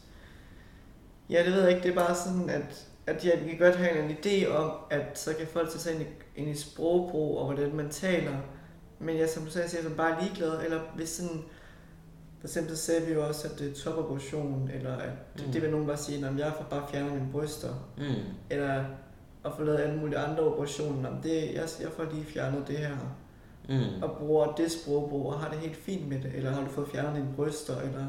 [1.29, 1.83] Ja, det ved jeg ikke.
[1.83, 5.33] Det er bare sådan, at, at vi kan godt have en idé om, at så
[5.37, 6.05] kan folk tage sig ind i,
[6.35, 8.37] ind i sprogbrug og hvordan man taler.
[8.99, 10.63] Men ja, som du sagde, så er bare ligeglad.
[10.63, 11.43] Eller hvis sådan
[12.43, 15.51] for eksempel sagde vi jo også, at det er topoperation, eller at mm.
[15.51, 17.73] det vil nogen bare sige, at jeg får bare fjernet mine bryster.
[17.97, 18.03] Mm.
[18.49, 18.83] Eller
[19.45, 21.21] at få lavet alle mulige andre operationer.
[21.21, 22.97] Det, jeg, jeg får lige fjernet det her.
[23.69, 24.03] Mm.
[24.03, 26.31] Og bruger det sprogbrug, og har det helt fint med det.
[26.35, 28.07] Eller har du fået fjernet dine bryster, eller...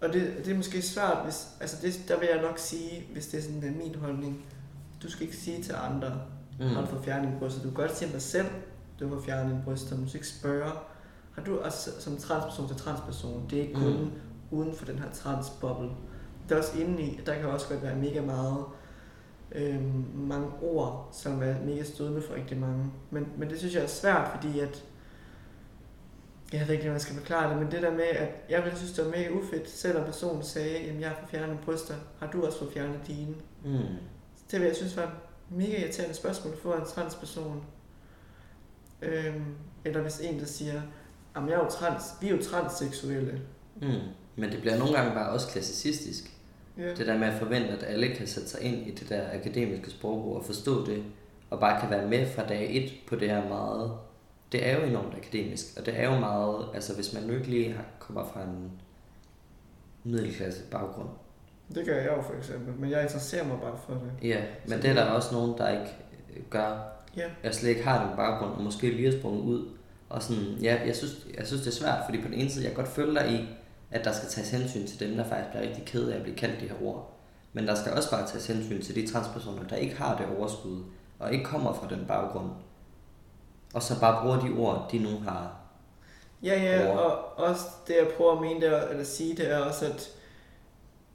[0.00, 3.26] Og det, det er måske svært, hvis, altså det, der vil jeg nok sige, hvis
[3.26, 4.46] det er sådan er min holdning,
[5.02, 6.20] du skal ikke sige til andre,
[6.60, 6.66] mm.
[6.66, 7.62] har du fået fjernet dine bryster.
[7.62, 8.46] Du kan godt sige dig selv,
[9.00, 10.70] du har fjernet dine bryster, du skal ikke spørge,
[11.34, 14.10] har du også som transperson til transperson, det er ikke kun mm.
[14.50, 15.90] uden for den her transboble.
[16.48, 18.64] Det er også inde i, der kan også godt være mega meget
[19.52, 19.80] øh,
[20.14, 22.92] mange ord, som er mega stødende for rigtig mange.
[23.10, 24.84] Men, men det synes jeg er svært, fordi at
[26.52, 28.78] jeg ved ikke, hvordan man skal forklare det, men det der med, at jeg ville
[28.78, 32.30] synes, det var mega ufedt, selvom personen sagde, at jeg har fået fjernet bryster, har
[32.30, 33.34] du også fået fjernet dine?
[33.64, 33.96] Mm.
[34.50, 35.10] Det vil jeg synes var et
[35.50, 37.64] mega irriterende spørgsmål for en transperson.
[39.02, 39.54] Øhm,
[39.84, 40.82] eller hvis en, der siger,
[41.36, 43.40] Jamen, jeg er jo trans, vi er jo transseksuelle.
[43.82, 43.88] Mm.
[44.36, 46.30] Men det bliver nogle gange bare også klassicistisk.
[46.78, 46.96] Yeah.
[46.96, 49.90] Det der med at forvente, at alle kan sætte sig ind i det der akademiske
[49.90, 51.04] sprogbrug og forstå det,
[51.50, 53.92] og bare kan være med fra dag et på det her meget...
[54.52, 56.66] Det er jo enormt akademisk, og det er jo meget...
[56.74, 58.70] Altså, hvis man nu ikke lige kommer fra en
[60.04, 61.08] middelklasse baggrund.
[61.74, 64.28] Det gør jeg jo for eksempel, men jeg interesserer mig bare for det.
[64.28, 65.94] Ja, men Så det er der også nogen, der ikke
[66.50, 66.78] gør.
[67.16, 67.30] Ja.
[67.42, 69.68] Jeg slet ikke har den baggrund, og måske lige har sprunget ud
[70.08, 72.64] og sådan, ja, jeg synes, jeg synes, det er svært, fordi på den ene side,
[72.64, 73.48] jeg kan godt følge dig i,
[73.90, 76.36] at der skal tages hensyn til dem, der faktisk bliver rigtig ked af at blive
[76.36, 77.10] kaldt de her ord.
[77.52, 80.82] Men der skal også bare tages hensyn til de transpersoner, der ikke har det overskud,
[81.18, 82.50] og ikke kommer fra den baggrund.
[83.74, 85.56] Og så bare bruger de ord, de nu har.
[86.42, 86.98] Ja, ja, ord.
[86.98, 90.10] og også det, jeg prøver at mene det, eller sige, det er også, at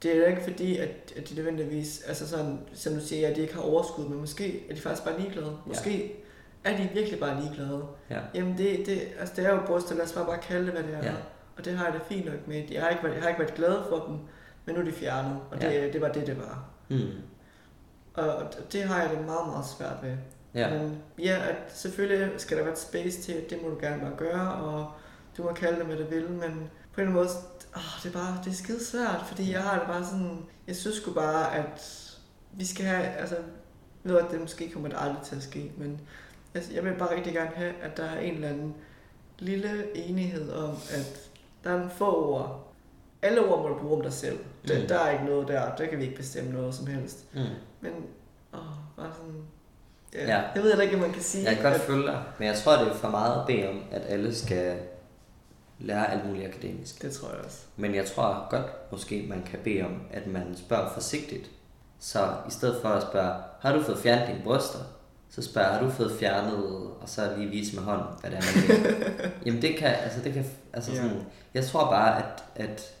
[0.02, 3.40] det er ikke fordi, at, at de nødvendigvis, altså sådan, som du siger, at de
[3.40, 5.58] ikke har overskud, men måske er de faktisk bare ligeglade.
[5.66, 6.19] Måske ja
[6.64, 7.86] er de virkelig bare ligeglade.
[8.10, 8.18] Ja.
[8.34, 10.82] Jamen det, det, altså det er jo bryster, lad os bare, bare kalde det, hvad
[10.82, 11.04] det er.
[11.04, 11.14] Ja.
[11.56, 12.64] Og det har jeg det fint nok med.
[12.70, 14.16] Jeg har ikke, jeg har ikke været glad for dem,
[14.64, 15.90] men nu er de fjernet, og det, ja.
[15.92, 16.64] det var det, det var.
[16.88, 17.10] Mm.
[18.14, 20.16] Og det har jeg det meget, meget svært ved.
[20.54, 20.70] Ja.
[20.70, 24.16] Men ja, at selvfølgelig skal der være et space til, det må du gerne bare
[24.16, 24.92] gøre, og
[25.36, 27.28] du må kalde det, hvad du vil, men på en måde,
[27.76, 30.76] åh, det er bare, det er skide svært, fordi jeg har det bare sådan, jeg
[30.76, 32.06] synes sgu bare, at
[32.52, 33.36] vi skal have, altså,
[34.02, 36.00] ved at det måske kommer det aldrig til at ske, men
[36.54, 38.74] Altså, jeg vil bare rigtig gerne have, at der er en eller anden
[39.38, 41.30] lille enighed om, at
[41.64, 42.72] der er en få ord.
[43.22, 44.38] Alle ord må du bruge om dig selv.
[44.68, 44.86] Der, mm.
[44.88, 45.74] der er ikke noget der.
[45.76, 47.34] Der kan vi ikke bestemme noget som helst.
[47.34, 47.40] Mm.
[47.80, 47.92] Men,
[48.54, 48.60] åh,
[48.96, 49.42] bare sådan...
[50.14, 50.42] Ja, ja.
[50.54, 51.44] Jeg ved ikke, hvad man kan sige.
[51.44, 51.80] Jeg kan godt at...
[51.80, 54.78] følge dig, men jeg tror, det er for meget at bede om, at alle skal
[55.78, 57.02] lære alt muligt akademisk.
[57.02, 57.58] Det tror jeg også.
[57.76, 61.50] Men jeg tror godt, måske man kan bede om, at man spørger forsigtigt.
[61.98, 64.78] Så i stedet for at spørge, har du fået fjernet dine bryster?
[65.30, 66.56] Så spørger har du fået fjernet,
[67.00, 70.32] og så lige vise med hånden, hvad det er, man Jamen det kan, altså det
[70.32, 71.22] kan, altså sådan, yeah.
[71.54, 72.94] jeg tror bare, at, at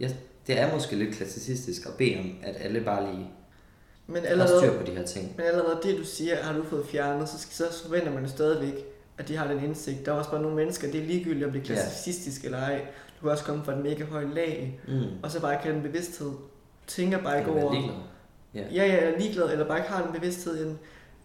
[0.00, 0.16] jeg,
[0.46, 3.30] det er måske lidt klassicistisk at bede om, at alle bare lige
[4.06, 5.34] men allerede, har styr på de her ting.
[5.36, 8.84] Men allerede det, du siger, har du fået fjernet, så, så forventer man jo stadigvæk,
[9.18, 10.06] at de har den indsigt.
[10.06, 12.54] Der er også bare nogle mennesker, det er ligegyldigt, om det er klassicistisk yeah.
[12.54, 12.80] eller ej.
[13.16, 15.04] Du kan også komme fra et mega højt lag, mm.
[15.22, 16.32] og så bare ikke have den bevidsthed.
[16.86, 17.72] Tænker bare ikke over...
[17.72, 17.96] Ligeglad.
[18.56, 18.76] Yeah.
[18.76, 20.78] Ja, ja, ligeglad, eller bare ikke har den bevidsthed, en,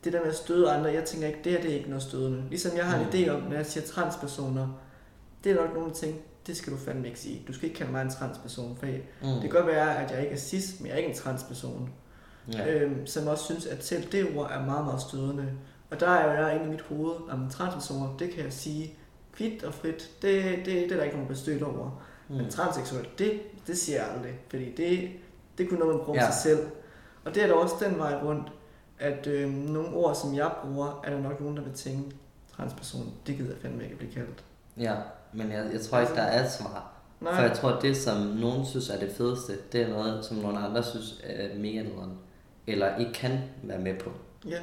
[0.04, 2.04] det der med at støde andre, jeg tænker ikke, det her det er ikke noget
[2.04, 2.44] stødende.
[2.50, 3.10] Ligesom jeg har en mm.
[3.10, 4.68] idé om, når jeg siger transpersoner,
[5.44, 7.44] det er nok nogle ting, det skal du fandme ikke sige.
[7.48, 8.94] Du skal ikke kalde mig en transperson, for mm.
[9.22, 11.90] det kan godt være, at jeg ikke er cis, men jeg er ikke en transperson.
[12.54, 12.74] Ja.
[12.74, 15.52] Øhm, som også synes, at selv det ord er meget, meget stødende.
[15.92, 18.94] Og der er jo jeg inde i mit hoved, om transpersoner, det kan jeg sige
[19.34, 20.10] kvidt og frit.
[20.22, 22.04] Det, det, det er der ikke nogen bestødt over.
[22.30, 22.36] Mm.
[22.36, 25.10] Men transseksuel, det, det siger jeg aldrig, fordi det,
[25.58, 26.32] det kunne noget, man bruge Ja.
[26.32, 26.68] sig selv.
[27.26, 28.52] Og det er da også den vej rundt,
[29.00, 32.16] at øh, nogle ord, som jeg bruger, er der nok nogen, der vil tænke,
[32.58, 34.44] transperson, det gider jeg fandme ikke at blive kaldt.
[34.78, 34.96] Ja,
[35.34, 36.92] men jeg, jeg tror ikke, der er et svar.
[37.22, 40.26] Nej, For jeg tror, at det, som nogen synes er det fedeste, det er noget,
[40.26, 42.18] som nogle andre synes er mega nederen.
[42.68, 44.12] Eller ikke kan være med på.
[44.48, 44.60] ja,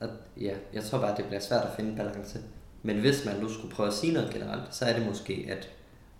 [0.00, 0.08] Og
[0.40, 2.38] ja, jeg tror bare, det bliver svært at finde balance.
[2.82, 5.68] Men hvis man nu skulle prøve at sige noget generelt, så er det måske, at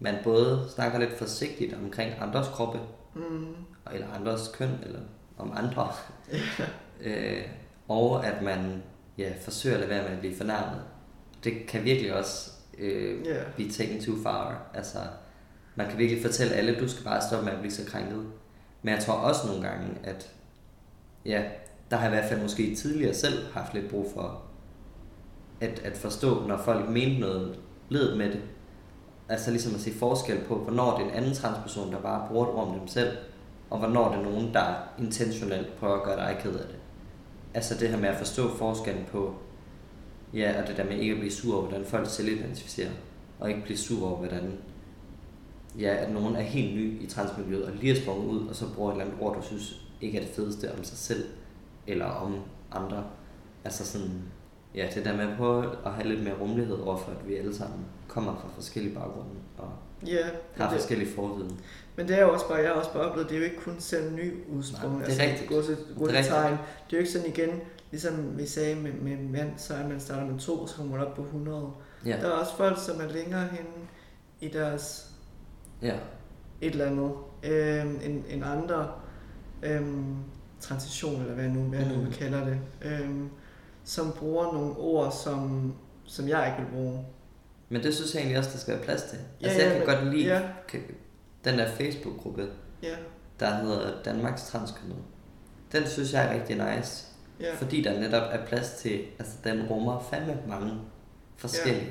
[0.00, 2.80] man både snakker lidt forsigtigt omkring andres kroppe,
[3.14, 3.46] mm,
[3.92, 5.00] eller andres køn, eller
[5.38, 5.92] om andre.
[7.00, 7.42] Øh,
[7.88, 8.82] og at man
[9.18, 10.82] ja, forsøger at lade være med at blive fornærmet.
[11.44, 14.70] Det kan virkelig også øh, ja, blive taken too far.
[14.74, 14.98] Altså,
[15.74, 18.26] man kan virkelig fortælle alle, du skal bare stoppe med at blive så krænket.
[18.82, 20.32] Men jeg tror også nogle gange, at
[21.24, 21.44] ja,
[21.90, 24.42] der har jeg i hvert fald måske tidligere selv haft lidt brug for
[25.60, 28.40] at, at forstå, når folk mente noget ledet med det.
[29.28, 32.46] Altså ligesom at se forskel på, hvornår det er en anden transperson, der bare bruger
[32.46, 33.16] et ord om dem selv,
[33.70, 36.77] og hvornår det er nogen, der intentionelt prøver at gøre dig ked af det.
[37.54, 39.34] Altså det her med at forstå forskellen på,
[40.34, 42.90] ja, og det der med ikke at blive sur over, hvordan folk selv identificerer,
[43.40, 44.52] og ikke blive sur over, hvordan
[45.78, 48.74] ja, at nogen er helt ny i transmiljøet, og lige er sprunget ud, og så
[48.74, 51.24] bruger et eller andet ord, du synes ikke er det fedeste om sig selv,
[51.86, 52.40] eller om
[52.72, 53.04] andre.
[53.64, 54.22] Altså sådan,
[54.74, 57.54] ja, det der med at prøve at have lidt mere rummelighed overfor, at vi alle
[57.54, 59.70] sammen kommer fra forskellige baggrunde, og
[60.06, 60.26] ja.
[60.54, 61.60] har det, forskellige forviden.
[61.98, 63.60] Men det er jo også bare, jeg har også bare oplevet, det er jo ikke
[63.60, 64.98] kun selv ny udsprung.
[64.98, 65.48] Nej, det er rigtigt.
[65.50, 66.34] Gå til, gå Det er rigtigt.
[66.86, 67.50] Det er jo ikke sådan igen,
[67.90, 71.06] ligesom vi sagde med, med mand, så er man starter med to, så kommer man
[71.06, 71.70] op på 100.
[72.06, 73.70] Ja, Der er også folk, som er længere henne
[74.40, 75.10] i deres
[75.82, 75.94] ja,
[76.60, 78.90] et eller andet, øhm, end, end andre
[79.62, 80.16] øhm,
[80.60, 82.10] transition, eller hvad nu, hvad jeg nu Mm.
[82.12, 83.28] kalder det, øhm,
[83.84, 85.72] som bruger nogle ord, som,
[86.04, 87.04] som jeg ikke vil bruge.
[87.68, 89.18] men det synes jeg egentlig også, der skal være plads til.
[89.40, 90.42] Ja, Altså jeg ja, kan men- godt lide Ja,
[91.44, 92.48] den der Facebook-gruppe,
[92.82, 92.96] ja,
[93.40, 94.98] der hedder Danmarks Transkønnet.
[95.72, 97.06] Den synes jeg er rigtig nice.
[97.40, 100.72] ja, Fordi der netop er plads til, altså den rummer fandme mange
[101.36, 101.90] forskellige ja.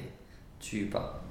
[0.60, 1.22] typer.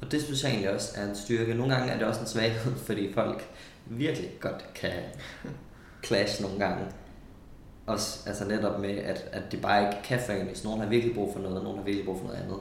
[0.00, 1.54] Og det synes jeg egentlig også er en styrke.
[1.54, 3.50] Nogle gange er det også en svaghed, fordi folk
[3.86, 4.92] virkelig godt kan
[6.06, 6.84] clash nogle gange.
[7.86, 10.64] Også altså netop med, at, at det bare ikke kan forenes.
[10.64, 12.58] Nogen har virkelig brug for noget, nogen har virkelig brug for noget andet.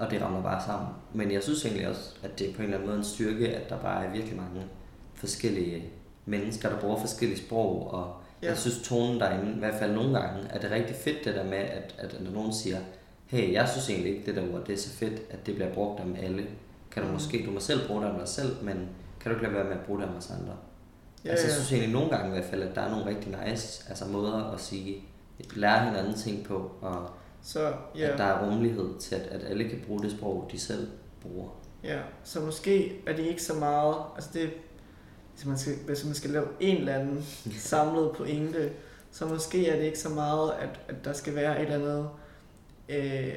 [0.00, 0.88] Og det rammer bare sammen.
[1.14, 3.48] Men jeg synes egentlig også, at det er på en eller anden måde en styrke,
[3.56, 4.62] at der bare er virkelig mange
[5.14, 5.84] forskellige
[6.26, 8.48] mennesker, der bruger forskellige sprog, og Ja.
[8.48, 11.44] jeg synes tonen derinde, i hvert fald nogle gange, er det rigtig fedt det der
[11.44, 12.76] med, at, at når nogen siger,
[13.26, 15.72] hey, jeg synes egentlig ikke det der ord, det er så fedt, at det bliver
[15.74, 16.46] brugt om alle.
[16.90, 17.14] Kan du Mm.
[17.14, 18.88] måske, du må selv bruge det om dig selv, men
[19.20, 20.56] kan du ikke lade være med at bruge det om os andre?
[21.24, 23.34] ja, altså jeg synes egentlig nogle gange i hvert fald, at der er nogle rigtig
[23.48, 24.96] nice altså måder at sige,
[25.56, 27.10] lære hinanden ting på, og
[27.42, 28.12] Så, ja.
[28.12, 30.88] at der er rummelighed til, at, at alle kan bruge det sprog, de selv
[31.22, 31.48] bruger.
[31.84, 34.50] ja, så måske er det ikke så meget, altså det,
[35.34, 37.24] hvis man skal, hvis man skal lave en eller anden
[37.72, 38.72] samlet pointe,
[39.10, 42.08] så måske er det ikke så meget, at, at der skal være et eller andet
[42.88, 43.34] øh,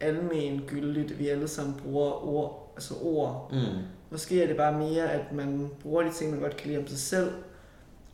[0.00, 3.52] almen gyldigt, vi alle sammen bruger ord, altså ord.
[3.52, 3.82] Mm.
[4.10, 6.86] Måske er det bare mere, at man bruger de ting, man godt kan lide om
[6.86, 7.32] sig selv,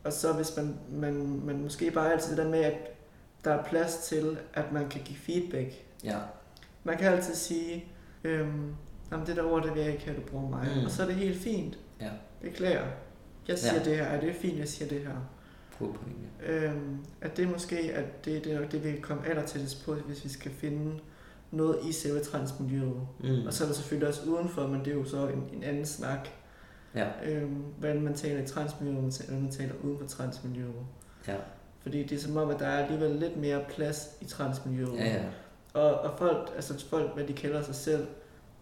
[0.04, 2.91] og så hvis man, man, man måske bare altid det der med, at
[3.44, 5.72] der er plads til, at man kan give feedback.
[6.04, 6.18] Ja,
[6.84, 7.84] Man kan altid sige,
[8.24, 8.74] øhm,
[9.12, 10.68] jamen det der ord, det vil jeg ikke have, du bruger mig.
[10.76, 10.84] Mm.
[10.84, 11.78] Og så er det helt fint.
[12.00, 12.10] Ja.
[12.40, 12.86] Beklager.
[13.48, 13.84] Jeg siger Ja.
[13.84, 15.14] det her, er det fint, jeg siger det her.
[15.78, 16.28] god pointe.
[16.46, 20.24] Øhm, at det måske, at det, det er det, vi kan komme allertættest på, hvis
[20.24, 21.00] vi skal finde
[21.50, 23.06] noget i selve transmiljøet.
[23.20, 23.46] Mm.
[23.46, 25.86] Og så er der selvfølgelig også udenfor, men det er jo så en, en anden
[25.86, 26.28] snak.
[26.94, 30.74] Ja, Øhm, hvordan man taler i transmiljøet, hvordan man taler uden for transmiljøet.
[31.28, 31.36] ja,
[31.82, 34.94] Fordi det er som om, at der er alligevel lidt mere plads i transmiljøet.
[34.98, 35.22] ja, ja.
[35.74, 38.06] Og, og folk, altså folk, hvad de kalder sig selv,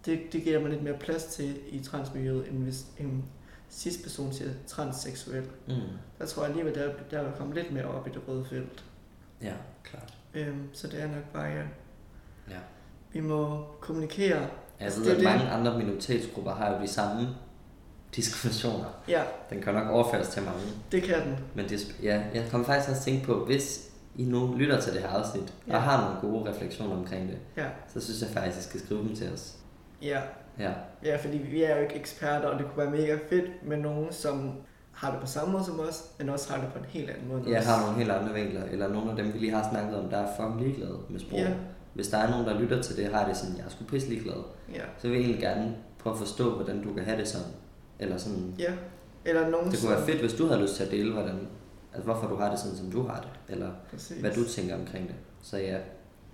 [0.07, 3.25] det, det giver man lidt mere plads til i transmiljøet, end hvis en
[3.68, 5.45] sidste person siger transseksuel.
[5.68, 5.75] Mm.
[6.18, 8.85] Der tror jeg alligevel, der, der er kommet lidt mere op i det røde felt.
[9.43, 9.53] Ja,
[9.85, 10.14] klart.
[10.35, 11.62] Øhm, så det er nok bare, ja.
[12.51, 12.59] Ja.
[13.12, 14.39] Vi må kommunikere.
[14.41, 14.49] Jeg
[14.81, 15.25] Altså, ved, det at det.
[15.25, 17.29] mange andre minoritetsgrupper har jo de samme
[18.17, 18.85] diskriminationer.
[19.09, 20.61] Ja, Den kan nok overføres til mange.
[20.93, 21.37] det kan den.
[21.55, 25.01] Men det, ja, jeg kommer faktisk også tænke på, hvis I nu lytter til det
[25.01, 25.77] her afsnit, Ja.
[25.77, 28.81] og har nogle gode refleksioner omkring det, Ja, så synes jeg faktisk, at I skal
[28.81, 29.55] skrive dem til os.
[30.03, 30.21] ja.
[30.59, 30.71] Ja,
[31.05, 34.13] Ja, fordi vi er jo ikke eksperter, og det kunne være mega fedt med nogen,
[34.13, 34.53] som
[34.93, 37.29] har det på samme måde som os, men også har det på en helt anden
[37.29, 37.59] måde.
[37.59, 37.67] os.
[37.67, 40.17] har nogle helt andre vinkler, eller nogle af dem, vi lige har snakket om, der
[40.19, 41.39] er fucking ligeglade med sprog.
[41.39, 41.51] Ja.
[41.95, 44.09] Hvis der er nogen, der lytter til det, har det sådan, jeg er sgu pisse
[44.09, 44.35] ligeglad,
[44.75, 47.47] Ja, så vil jeg egentlig gerne prøve at forstå, hvordan du kan have det sådan.
[48.01, 48.73] Eller sådan, ja.
[49.25, 51.49] Eller nogen, det kunne være fedt, hvis du havde lyst til at dele, hvordan,
[51.93, 54.17] altså hvorfor du har det sådan, som du har det, eller Præcis.
[54.21, 55.17] hvad du tænker omkring det.
[55.43, 55.79] Så ja,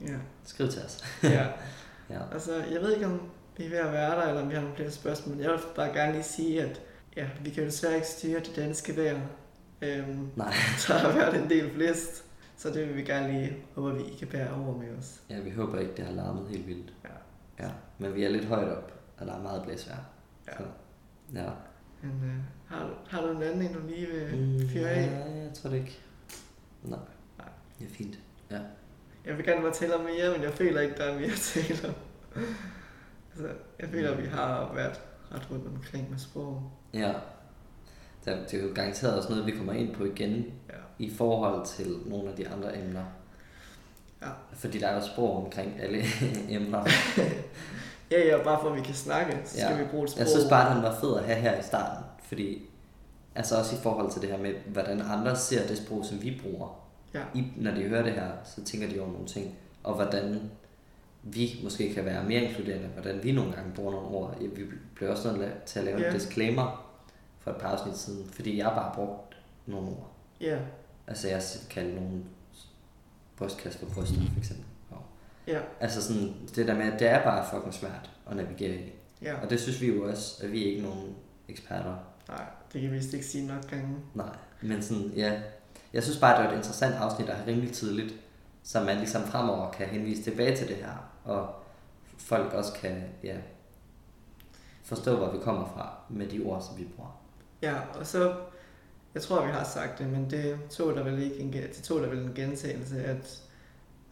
[0.00, 0.14] Ja,
[0.44, 1.04] skriv til os.
[1.22, 1.46] ja.
[2.10, 2.18] Ja.
[2.32, 3.20] Altså, jeg ved ikke om...
[3.56, 5.36] vi er ved at være der, eller om vi har nogle flere spørgsmål.
[5.38, 6.80] Jeg vil bare gerne lige sige, at
[7.16, 9.20] ja, vi kan jo desværre ikke styre det danske vejr.
[9.82, 10.52] Øhm, Nej.
[10.88, 12.24] der har været en del blæst,
[12.56, 15.20] så det vil vi gerne lige håbe, at vi I kan bære over med os.
[15.30, 16.92] Ja, vi håber ikke, det har larmet helt vildt.
[17.04, 17.64] Ja.
[17.64, 19.98] Ja, men vi er lidt højt op, og der er meget blæsvejr.
[20.48, 20.52] Ja.
[20.56, 20.62] Så,
[21.34, 21.48] ja.
[22.02, 22.34] Men øh,
[22.76, 25.10] har, du, har du en anden en, du lige vil Mm, fyre af?
[25.10, 25.98] Nej, jeg tror det ikke.
[26.82, 26.98] Nej.
[27.38, 27.48] Nej.
[27.78, 28.18] Det er fint.
[28.50, 28.58] Ja.
[29.26, 31.88] Jeg vil gerne fortælle om mere, men jeg føler ikke, der er mere at tale
[31.88, 31.94] om.
[33.32, 33.48] altså,
[33.80, 35.00] jeg føler, at vi har været
[35.34, 36.70] ret rundt omkring med sprog.
[36.94, 37.12] Ja.
[38.24, 40.74] Det er, det er jo garanteret også noget, vi kommer ind på igen Ja.
[40.98, 43.04] i forhold til nogle af de andre emner.
[44.22, 44.28] Ja.
[44.52, 46.02] Fordi der er jo sprog omkring alle
[46.56, 46.84] emner.
[48.10, 49.82] Ja, ja, bare for at vi kan snakke, så skal Ja.
[49.82, 50.20] vi bruge et sprog.
[50.20, 52.04] Jeg synes bare, den var fed at have her i starten.
[52.22, 52.62] Fordi,
[53.34, 56.40] altså også i forhold til det her med, hvordan andre ser det sprog, som vi
[56.42, 56.80] bruger.
[57.14, 57.20] Ja.
[57.34, 59.54] I, når de hører det her, så tænker de over nogle ting.
[59.82, 60.50] Og hvordan
[61.22, 64.38] vi måske kan være mere inkluderende, hvordan vi nogle gange bruger nogle ord.
[64.40, 66.06] Vi blev også nødt til at lave Ja.
[66.08, 66.86] en disclaimer
[67.40, 69.36] for et par afsnit siden, fordi jeg bare brugt
[69.66, 70.10] nogle ord.
[70.40, 70.58] Ja,
[71.08, 72.22] Altså jeg kaldte nogle
[73.36, 74.64] brystkasse for bryster, for eksempel.
[75.46, 78.92] Ja, altså sådan, det der med, at det er bare fucking svært at navigere i.
[79.22, 79.34] ja.
[79.42, 81.14] Og det synes vi jo også, at vi er ikke nogen
[81.48, 81.94] eksperter.
[82.28, 83.96] Nej, det kan vi vist ikke sige nok gange.
[84.14, 85.40] Nej, men sådan, ja.
[85.92, 88.14] Jeg synes bare, det var et interessant afsnit, der er rimelig tidligt,
[88.62, 91.54] så man ligesom fremover kan henvise tilbage til det her, og
[92.18, 93.36] folk også kan, ja,
[94.84, 97.22] forstå, hvor vi kommer fra med de ord, som vi bruger.
[97.62, 98.34] Ja, og så,
[99.14, 102.00] jeg tror, vi har sagt det, men det tog der vel ikke en, det tog
[102.00, 103.42] der vel en gentagelse, at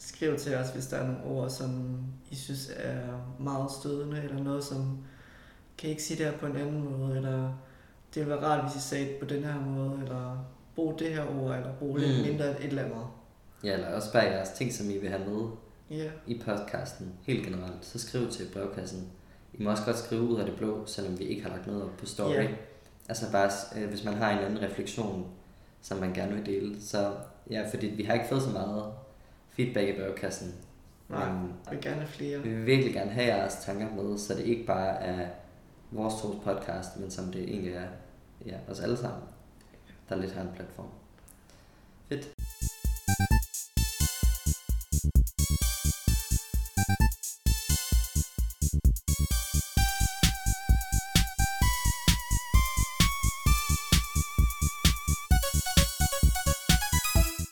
[0.07, 1.99] skrive til os, hvis der er nogle ord, som
[2.31, 3.01] I synes er
[3.41, 4.99] meget stødende, eller noget, som
[5.79, 7.43] kan I ikke sige det her på en anden måde, eller
[8.15, 11.09] det ville være rart, hvis I sagde det på den her måde, eller brug det
[11.15, 12.27] her ord, eller brug lidt Mm.
[12.31, 13.07] mindre et eller andet.
[13.65, 15.49] Ja, eller også bare jeres ting, som I vil have med
[15.91, 19.09] Ja, i podcasten, helt generelt, så skriv til brevkassen.
[19.55, 21.83] I må også godt skrive ud af det blå, selvom vi ikke har lagt noget
[21.83, 22.33] op på story.
[22.35, 22.47] Ja.
[23.09, 25.27] Altså bare, øh, hvis man har en anden refleksion,
[25.83, 26.83] som man gerne vil dele.
[26.83, 27.13] Så
[27.51, 28.85] ja, fordi vi har ikke fået så meget
[29.57, 30.55] feedback i brevkassen.
[31.09, 32.39] nej, Men jeg vil gerne have flere.
[32.43, 35.29] vi vil virkelig gerne have jeres tanker med, så det ikke bare er
[35.91, 37.87] vores tos podcast, men som det egentlig er
[38.47, 39.23] ja, os alle sammen,
[40.09, 40.89] der lidt har en platform.
[42.09, 42.29] Fedt.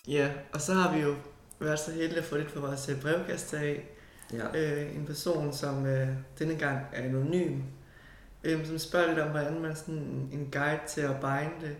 [0.08, 1.14] Ja, og så har vi jo
[1.64, 3.88] været så heldige at få lidt fra vores øh, brevkasse af.
[4.32, 4.82] Ja.
[4.82, 6.08] øh, en person, som øh,
[6.38, 7.60] denne gang er anonym,
[8.44, 11.76] øh, som spørger lidt om, hvordan man sådan en, guide til at binde,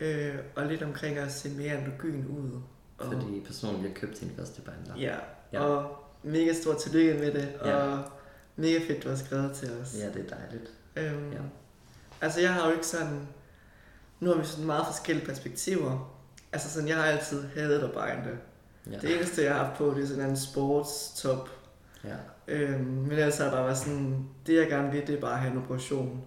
[0.00, 2.60] øh, og lidt omkring at se mere androgyn ud.
[2.98, 5.00] Og, Fordi personen har købt sin første binder.
[5.00, 5.14] ja,
[5.52, 5.60] Ja.
[5.60, 7.76] og mega stort tillykke med det, Ja.
[7.76, 8.04] og
[8.56, 9.96] mega fedt, du har skrevet til os.
[9.98, 10.70] Ja, det er dejligt.
[10.96, 11.38] Øhm, Ja.
[12.20, 13.28] Altså, jeg har jo ikke sådan...
[14.20, 16.16] Nu har vi sådan meget forskellige perspektiver.
[16.52, 18.38] Altså, sådan, jeg har altid hadet at binde.
[18.90, 18.98] Ja.
[18.98, 21.48] Det eneste, jeg har haft på, det er sådan en sportstop,
[22.04, 22.16] Ja.
[22.48, 25.32] Øhm, men ellers har jeg bare været sådan, det jeg gerne vil, det er bare
[25.32, 26.22] at have en operation.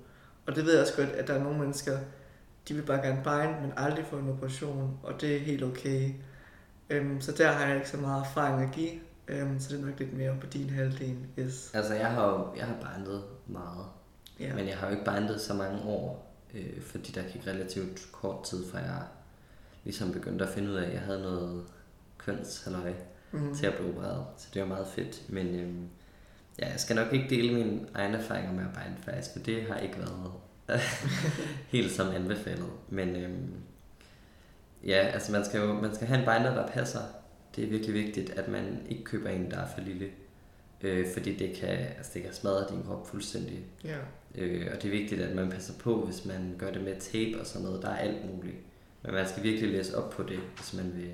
[0.46, 1.98] Og det ved jeg også godt, at der er nogle mennesker,
[2.68, 6.12] de vil bare gerne binde, men aldrig få en operation, og det er helt okay.
[6.90, 8.92] Øhm, så der har jeg ikke så meget erfaring at give,
[9.28, 11.18] øhm, så det er nok lidt mere på din halvdel.
[11.40, 11.72] Yes.
[11.74, 13.86] Altså, jeg har jo jeg har bindet meget,
[14.40, 14.56] Ja.
[14.56, 18.44] men jeg har jo ikke bindet så mange år, øh, fordi der gik relativt kort
[18.44, 19.02] tid, fra jeg
[19.84, 21.64] ligesom begyndte at finde ud af, at jeg havde noget
[22.26, 22.94] kønshalløj
[23.36, 23.56] Mm.
[23.56, 24.26] til at blive opereret.
[24.38, 25.30] Så det var meget fedt.
[25.30, 25.88] Men øhm,
[26.60, 29.64] ja, jeg skal nok ikke dele mine egne erfaringer med at binde faktisk, for det
[29.64, 30.32] har ikke været
[31.74, 32.70] helt som anbefalet.
[32.90, 33.52] Men øhm,
[34.86, 37.00] ja, altså man skal jo man skal have en binder, der passer.
[37.56, 40.10] Det er virkelig vigtigt, at man ikke køber en, der er for lille.
[40.82, 43.60] Øh, fordi det kan, altså det kan smadre din krop fuldstændig.
[43.84, 43.98] Ja.
[44.36, 47.40] Øh, og det er vigtigt, at man passer på, hvis man gør det med tape
[47.42, 47.82] og sådan noget.
[47.82, 48.56] Der er alt muligt.
[49.04, 51.10] Men man skal virkelig læse op på det, hvis man vil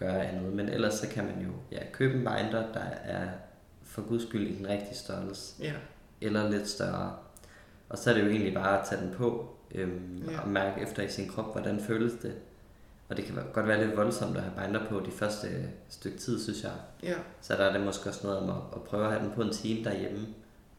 [0.00, 0.52] gøre andet.
[0.52, 3.28] Men ellers så kan man jo ja, købe en binder, der er
[3.82, 5.54] for guds skyld i den rigtige størrelse.
[5.62, 5.72] Ja.
[6.20, 7.16] Eller lidt større.
[7.88, 10.40] Og så er det jo egentlig bare at tage den på øhm, Ja.
[10.40, 12.34] og mærke efter i sin krop, hvordan føles det.
[13.08, 15.48] Og det kan godt være lidt voldsomt at have binder på de første
[15.88, 16.72] stykke tid, synes jeg.
[17.02, 17.14] Ja.
[17.40, 19.42] Så der er det måske også noget om at, at prøve at have den på
[19.42, 20.26] en time derhjemme,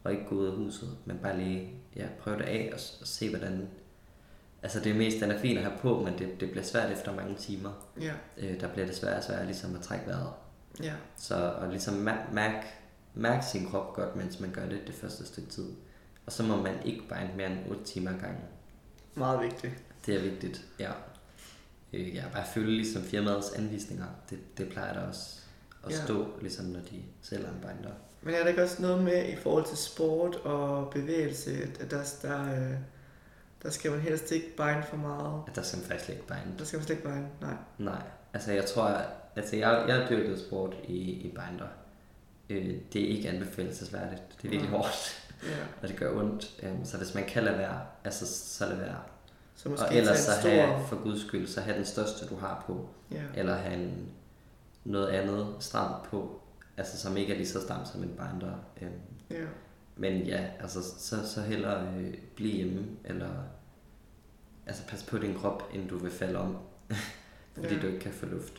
[0.03, 3.07] og ikke gå ud af huset, men bare lige ja, prøve det af og, og
[3.07, 3.69] se, hvordan...
[4.63, 6.91] Altså det er mest, den er fin at have på, men det, det bliver svært
[6.91, 7.71] efter mange timer.
[8.01, 8.13] Ja.
[8.38, 10.29] Øh, der bliver det svært og svært ligesom at trække vejret.
[10.83, 10.93] Ja.
[11.17, 12.67] Så at ligesom mær- mærke
[13.13, 15.65] mærke sin krop godt, mens man gør det det første stykke tid.
[16.25, 18.43] Og så må man ikke binde mere end 8 timer gangen.
[19.15, 19.73] Meget vigtigt.
[20.05, 20.91] Det er vigtigt, ja.
[21.93, 24.05] Øh, ja, bare følge ligesom firmaets anvisninger.
[24.29, 25.39] Det, det plejer der også
[25.85, 26.03] at Ja.
[26.05, 27.91] stå, ligesom når de sælger en binder.
[28.21, 32.03] Men er der ikke også noget med i forhold til sport og bevægelse, at der,
[32.21, 32.75] der, øh,
[33.63, 35.41] der skal man helst ikke binde for meget?
[35.55, 36.57] Der skal man faktisk ikke binde.
[36.59, 37.53] Der skal man slet ikke binde, nej.
[37.77, 38.01] Nej,
[38.33, 39.01] altså jeg tror,
[39.35, 41.67] altså jeg, jeg har dyrket sport i, i binder.
[42.49, 44.21] Øh, det er ikke anbefalesværdigt.
[44.41, 44.79] Det er virkelig Nej.
[44.79, 45.47] hårdt, Ja.
[45.81, 46.55] og det gør ondt.
[46.63, 48.27] Øh, så hvis man kan lade være, altså
[48.57, 48.97] så lad være.
[49.55, 52.63] Så måske Og ellers så have, for guds skyld, så have den største du har
[52.67, 52.89] på.
[53.11, 53.21] Ja.
[53.35, 54.07] Eller have en,
[54.83, 56.41] noget andet stramt på,
[56.77, 58.53] altså som ikke er lige så stramt som en binder.
[58.81, 58.88] Øh,
[59.31, 59.35] ja.
[59.95, 63.30] Men ja, altså så, så hellere øh, blive hjemme, eller
[64.65, 66.57] altså pas på din krop, inden du vil falde om,
[67.55, 67.81] fordi Ja.
[67.81, 68.53] du ikke kan få luft.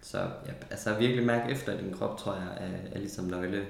[0.00, 3.66] Så ja, altså virkelig mærke efter din krop, tror jeg, er, er ligesom nøgle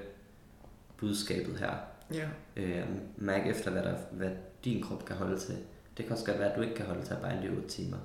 [0.97, 1.71] budskabet her.
[2.13, 2.27] Ja.
[2.55, 2.87] Øh,
[3.17, 4.31] mærk efter, hvad, der, hvad
[4.63, 5.57] din krop kan holde til.
[5.97, 7.67] Det kan også godt være, at du ikke kan holde til at binde i 8
[7.69, 7.97] timer.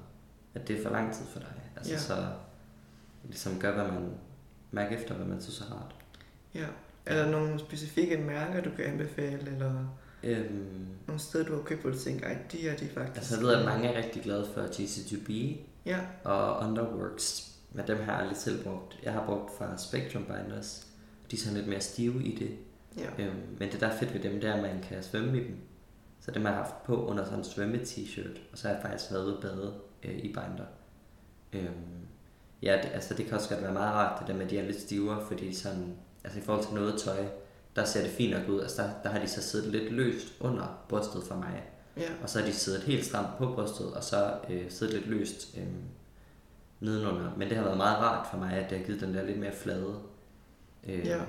[0.54, 1.52] At det er for lang tid for dig.
[1.76, 1.98] Altså Ja.
[1.98, 2.26] så
[3.24, 4.10] ligesom gør, hvad man
[4.70, 5.94] mærk efter, hvad man synes er rart.
[6.54, 6.66] ja.
[7.06, 11.80] Er der nogle specifikke mærker, du kan anbefale, eller Øhm, nogle steder, du har købt,
[11.80, 13.16] hvor du tænker, ej, de er de faktisk...
[13.16, 15.56] altså jeg ved, at mange er rigtig glade for GC2B
[15.86, 17.52] Ja, og Underworks.
[17.72, 18.98] Men dem har jeg aldrig selv brugt.
[19.02, 20.86] Jeg har brugt fra Spectrum Binders.
[21.30, 22.50] De er sådan lidt mere stive i det.
[22.98, 25.38] ja, Øhm, men det der er fedt ved dem, det er, at man kan svømme
[25.40, 25.56] i dem.
[26.20, 29.12] Så dem har jeg haft på under sådan en svømme-t-shirt, og så har jeg faktisk
[29.12, 30.66] været ude og bade øh, i binder.
[31.52, 32.06] Øhm,
[32.62, 34.58] ja, det, altså det kan også godt være meget rart, det der med, at de
[34.58, 37.26] er lidt stivere, fordi sådan, altså i forhold til noget tøj,
[37.76, 38.60] der ser det fint nok ud.
[38.60, 41.62] Altså der, der har de så siddet lidt løst under brystet for mig,
[41.96, 45.06] ja, og så har de siddet helt stramt på brystet, og så øh, siddet lidt
[45.06, 45.66] løst øh,
[46.80, 47.30] nedenunder.
[47.36, 49.38] Men det har været meget rart for mig, at det har givet den der lidt
[49.38, 49.94] mere flade
[50.88, 51.20] øh, Ja.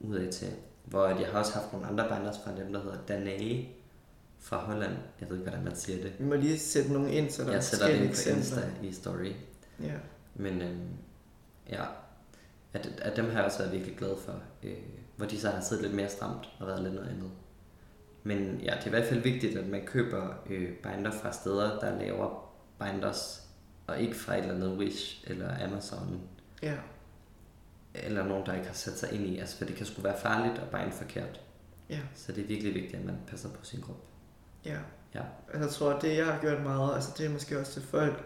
[0.00, 0.48] udad til.
[0.84, 3.68] Hvor jeg har også haft nogle andre binders fra dem, der hedder Danae
[4.40, 4.92] fra Holland.
[5.20, 6.12] Jeg ved ikke, hvordan man siger det.
[6.18, 8.02] vi må lige sætte nogle ind, så der er Jeg sætter det ind
[8.32, 8.36] på.
[8.38, 9.32] Insta i story.
[9.82, 9.92] Ja,
[10.34, 10.76] Men øh,
[11.70, 11.84] ja,
[12.72, 14.42] at, at dem har jeg også været virkelig glad for.
[14.62, 14.76] Øh,
[15.16, 17.30] hvor de så har siddet lidt mere stramt og været lidt noget andet.
[18.22, 21.78] Men ja, det er i hvert fald vigtigt, at man køber øh, binder fra steder,
[21.78, 23.48] der laver binders,
[23.86, 26.20] og ikke fra et eller andet Wish eller Amazon,
[26.62, 26.74] ja,
[27.94, 29.38] eller nogen, der ikke har sat sig ind i.
[29.38, 31.40] Altså, for det kan sgu være farligt at binde forkert.
[31.90, 34.04] ja, Så det er virkelig vigtigt, at man passer på sin krop.
[34.64, 34.78] ja.
[35.14, 35.22] Ja.
[35.48, 37.82] Altså, jeg tror, at det, jeg har gjort meget, altså det er måske også til
[37.82, 38.24] folk,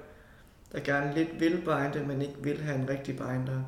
[0.73, 3.63] der gerne lidt vil binde, men ikke vil have en rigtig binder.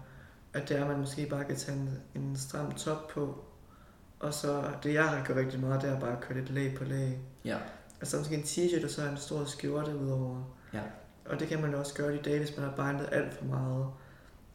[0.53, 3.45] At det er, at man måske bare kan tage en, en stram top på,
[4.21, 6.75] og så det, jeg har gjort rigtig meget, det er bare at køre lidt lag
[6.79, 7.19] på lag.
[7.45, 7.57] Ja.
[8.01, 10.55] Altså måske en t-shirt og så en stor skjorte udover.
[10.75, 10.83] Ja.
[11.27, 13.87] Og det kan man også gøre i dag, hvis man har bindet alt for meget.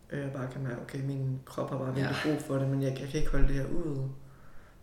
[0.10, 2.32] Øh, bare kan mærke, okay, min krop har bare virkelig Ja.
[2.32, 4.10] brug for det, men jeg, jeg kan ikke holde det her ud.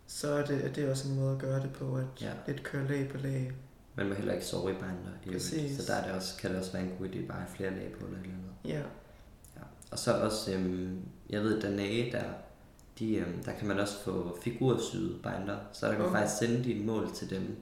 [0.07, 2.31] Så er det, er det også en måde at gøre det på, at Ja.
[2.47, 3.53] lidt køre lag på lag.
[3.95, 5.33] Man må heller ikke sove i øvrigt.
[5.33, 5.77] Præcis.
[5.81, 7.57] Så der er det også, kan det også være en god idé bare at have
[7.57, 8.51] flere lag på eller et eller andet.
[8.65, 8.83] Ja.
[9.91, 10.99] Og så også, øhm,
[11.31, 12.23] jeg ved, Danae, der,
[12.99, 16.19] de, øhm, der kan man også få figursyde binder, så der kan Okay.
[16.19, 17.57] faktisk sende dine mål til dem,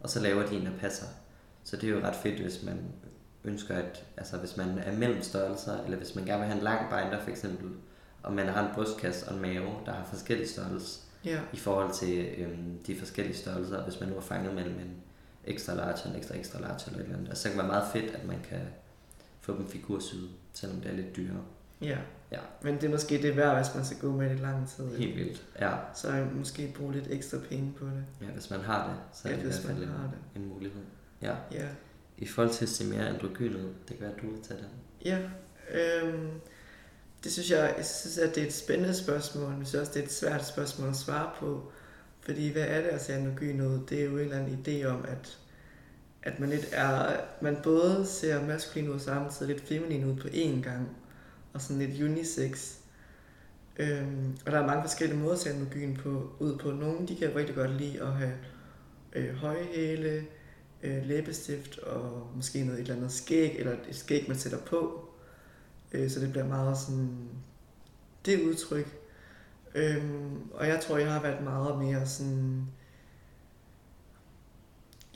[0.00, 1.06] og så laver de en, der passer.
[1.64, 2.78] Så det er jo ret fedt, hvis man
[3.44, 6.64] ønsker, at, altså hvis man er mellem størrelser, eller hvis man gerne vil have en
[6.64, 7.70] lang binder for eksempel,
[8.22, 11.94] og man har en brystkasse og en mave, der har forskellige størrelser, ja, i forhold
[11.94, 14.94] til øhm, de forskellige størrelser, hvis man nu er fanget mellem en
[15.44, 17.28] ekstra large og en ekstra ekstra large eller et eller andet.
[17.28, 18.60] Altså, så kan det være meget fedt, at man kan
[19.40, 21.42] få dem figursyde, selvom det er lidt dyrere.
[21.82, 21.98] Ja.
[22.32, 22.38] Ja.
[22.62, 24.96] Men det er måske det værd, hvis man skal gå med det i lang tid.
[24.96, 25.46] Helt vildt.
[25.60, 28.04] Ja, Så måske bruge lidt ekstra penge på det.
[28.20, 29.88] ja hvis man har det, så er Ja, det i hvert fald man
[30.36, 30.82] en, en mulighed.
[31.22, 31.34] Ja.
[31.52, 31.66] Ja.
[32.18, 34.58] I forhold til at se mere androgyn ud, det kan være, at du vil tage
[34.60, 34.68] den.
[35.04, 35.18] Ja,
[35.80, 36.30] øhm,
[37.24, 39.92] det synes jeg, jeg synes, at det er et spændende spørgsmål, men jeg synes også,
[39.94, 41.72] det er et svært spørgsmål at svare på.
[42.20, 43.78] Fordi hvad er det at se androgyn ud?
[43.90, 45.38] Det er jo en eller anden idé om, at,
[46.22, 50.28] at man lidt er, man både ser maskulin ud og samtidig lidt feminin ud på
[50.28, 50.88] én gang,
[51.52, 52.74] og sådan lidt unisex.
[53.76, 56.70] Øhm, og der er mange forskellige måder at sætte androgyn på, ud på.
[56.70, 58.34] Nogle, de kan rigtig godt lide at have
[59.12, 60.26] øh, høje hæle,
[60.82, 65.08] øh, læbestift og måske noget et eller andet skæg, eller et skæg, man sætter på.
[65.92, 67.28] Øh, så det bliver meget sådan
[68.26, 68.96] det udtryk.
[69.74, 72.66] Øhm, og jeg tror, jeg har været meget mere sådan...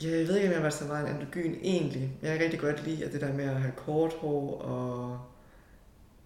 [0.01, 2.17] Ja, jeg ved ikke, om jeg har været så meget en androgyn egentlig.
[2.21, 5.19] Jeg kan rigtig godt lide at det der med at have kort hår og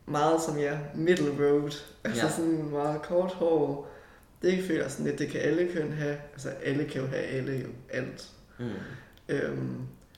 [0.10, 1.72] meget som jeg middle road.
[2.04, 2.32] Altså Ja.
[2.32, 3.90] sådan meget kort hår.
[4.42, 6.18] Det føler jeg sådan lidt, det kan alle køn have.
[6.34, 8.30] Altså alle kan jo have alle jo alt.
[8.60, 8.70] Mm.
[9.30, 9.58] Øhm,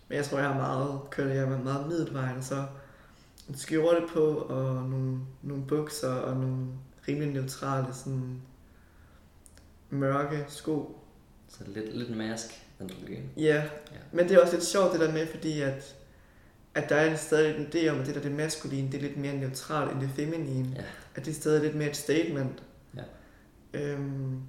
[0.07, 2.65] men jeg tror, jeg har meget, kørt jeg med meget middelvejen, så
[3.49, 6.65] en skjorte på, og nogle, nogle bukser, og nogle
[7.07, 8.41] rimelig neutrale, sådan
[9.89, 10.97] mørke sko.
[11.49, 12.45] Så lidt, lidt mask
[12.79, 13.23] androgyn.
[13.37, 13.55] Ja,
[13.91, 13.97] Ja.
[14.11, 15.95] men det er også lidt sjovt det der med, fordi at,
[16.75, 19.17] at der er stadig en idé om, at det der det maskuline, det er lidt
[19.17, 20.69] mere neutralt end det feminine.
[20.75, 20.83] Ja.
[21.15, 22.63] At det er stadig lidt mere et statement.
[22.95, 23.03] Ja.
[23.73, 24.39] Øhm,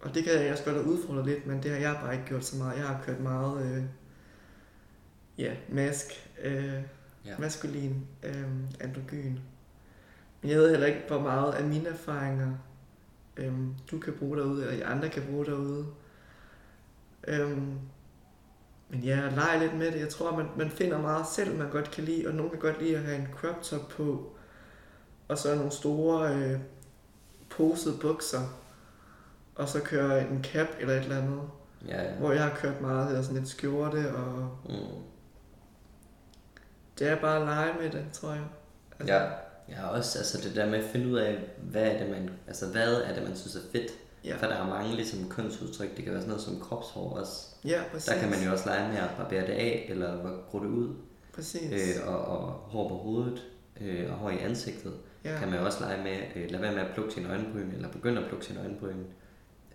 [0.00, 2.26] og det kan jeg også godt have udfordret lidt, men det har jeg bare ikke
[2.26, 2.78] gjort så meget.
[2.78, 3.82] Jeg har kørt meget, øh,
[5.38, 6.74] ja, mask, øh,
[7.26, 7.34] Ja.
[7.38, 8.44] maskulin, øh,
[8.80, 9.36] androgyn.
[10.42, 12.52] Men jeg ved heller ikke, hvor meget af mine erfaringer,
[13.36, 13.52] øh,
[13.90, 15.86] du kan bruge derude, eller andre kan bruge derude.
[17.28, 17.78] Øhm,
[18.92, 20.00] men ja, lege lidt med det.
[20.00, 22.82] Jeg tror, man, man finder meget selv, man godt kan lide, og nogen kan godt
[22.82, 24.32] lide at have en crop top på,
[25.28, 26.58] og så nogle store øh,
[27.50, 28.40] posede bukser,
[29.54, 31.40] og så køre en cap eller et eller andet.
[31.88, 32.12] Ja, ja.
[32.12, 35.02] Hvor jeg har kørt meget eller sådan lidt skjorte, og Mm.
[36.98, 38.44] det er bare at lege med det, tror jeg.
[39.00, 39.30] Altså, Ja.
[39.68, 42.66] Ja, også altså det der med at finde ud af, hvad er det, man, altså,
[42.66, 43.92] hvad er det, man synes er fedt.
[44.24, 45.96] ja, For der er mange ligesom kønsudtryk.
[45.96, 47.51] Det kan være sådan noget som kropshår også.
[47.64, 48.08] Ja præcis.
[48.08, 50.94] Der kan man jo også lege med at barbere det af, eller gro det ud.
[51.34, 51.72] Præcis.
[51.72, 53.42] Øh, og, og hår på hovedet,
[53.80, 54.92] øh, og hår i ansigtet.
[55.24, 55.38] ja.
[55.38, 57.88] Kan man jo også lege med, øh, lade være med at plukke sine øjenbryn, eller
[57.88, 58.96] begynde at plukke sine øjenbryn.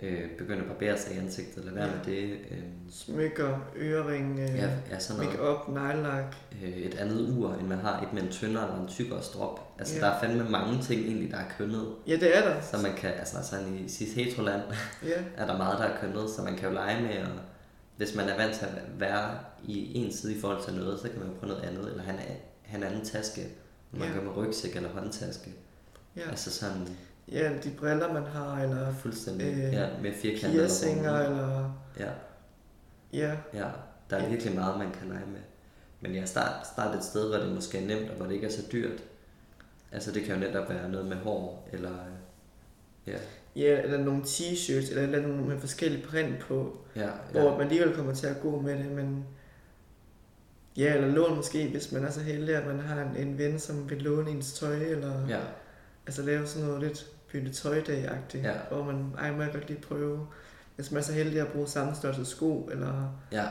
[0.04, 1.92] Øh, begynde at barbere sig i ansigtet, lade være Ja.
[1.92, 2.30] med det.
[2.52, 2.58] Øh,
[2.92, 5.40] Smykker, ørering, øh, ja, ja, sådan noget.
[5.40, 6.36] make-up, neglelak.
[6.64, 9.74] øh, et andet ur, end man har et med en tyndere eller en tykkere strop.
[9.80, 10.02] Altså, Ja.
[10.02, 11.88] der er fandme mange ting egentlig, der er kønnet.
[12.08, 12.62] Ja, det er der.
[12.62, 14.62] Så man kan, altså sådan i cis heteroland,
[15.04, 17.32] Ja, er der meget, der er kønnet, så man kan jo lege med, og
[17.98, 21.10] hvis man er vant til at være i en side i forhold til noget, så
[21.10, 23.42] kan man prøve noget andet, eller have en, have en anden taske,
[23.92, 24.16] når man Ja.
[24.16, 25.54] går med rygsæk eller håndtaske.
[26.16, 26.30] ja.
[26.30, 26.88] Altså sådan
[27.32, 30.52] ja, de briller, man har, eller fuldstændig, Øh, ja, med firkanter.
[30.58, 31.72] piercinger, eller...
[32.00, 32.12] Ja,
[33.14, 33.66] Ja, ja,
[34.10, 34.30] der er Ja.
[34.30, 35.40] virkelig meget, man kan lege med.
[36.02, 38.48] Men jeg start, start et sted, hvor det måske er nemt, og hvor det ikke
[38.48, 39.04] er så dyrt.
[39.92, 41.92] Altså det kan jo netop være noget med hår, eller
[43.08, 43.18] ja,
[43.58, 47.10] ja, eller nogle t-shirts, eller eller andet med forskellige print på, ja, ja.
[47.32, 49.26] hvor man alligevel kommer til at gå med det, men...
[50.78, 53.60] Ja, eller lån måske, hvis man er så heldig, at man har en, en ven,
[53.60, 55.40] som vil låne ens tøj, eller ja,
[56.06, 58.54] altså lave sådan noget lidt bytte tøjdag-agtigt, Ja.
[58.72, 60.28] hvor man, ej, må jeg godt lige prøve,
[60.76, 63.20] hvis man er så heldig at bruge samme størrelse sko, eller...
[63.32, 63.46] ja.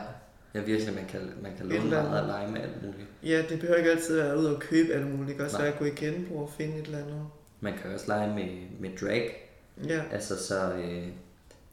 [0.53, 3.07] Ja, virkelig, man kan, man kan låne eller meget og lege med alt muligt.
[3.23, 5.65] Ja, det behøver ikke altid være ud og købe alt muligt, det kan også Nej.
[5.65, 7.21] være at gå i genbrug og finde et eller andet.
[7.59, 8.47] Man kan også lege med,
[8.79, 9.46] med drag,
[9.87, 11.07] Ja, altså så, øh,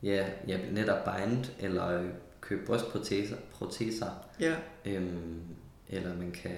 [0.03, 2.09] ja, ja, netop bind, eller øh,
[2.41, 4.07] købe brystproteser, proteser,
[4.41, 4.55] ja,
[4.85, 5.41] øhm,
[5.89, 6.53] eller man kan,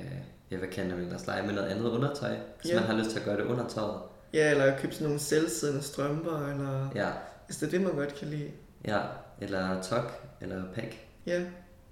[0.51, 2.81] ja, hvad kan man ellers lege med noget andet undertøj, hvis Ja.
[2.81, 4.01] man har lyst til at gøre det undertøjet.
[4.32, 7.10] ja, eller købe sådan nogle selvsiddende strømper, eller Ja,
[7.47, 8.51] hvis det er det, man godt kan lide.
[8.85, 9.01] ja,
[9.40, 10.97] eller tok, eller pack.
[11.27, 11.43] Ja,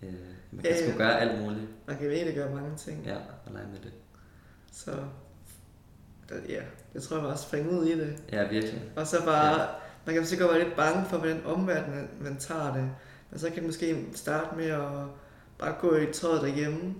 [0.02, 0.12] Øh,
[0.50, 0.96] man kan Ja, sgu ja.
[0.96, 3.02] gøre alt muligt, man kan egentlig gøre mange ting.
[3.06, 3.92] ja, og lege med det.
[4.72, 4.90] Så
[6.28, 6.62] der, ja,
[6.94, 8.16] jeg tror jeg bare springe ud i det.
[8.32, 8.82] Ja, virkelig.
[8.96, 9.66] Og så bare, ja.
[10.06, 12.90] man kan måske godt være lidt bange for, hvordan omverdenen man tager det.
[13.30, 14.88] Men så kan det måske starte med at
[15.58, 16.94] bare gå i tøjet derhjemme.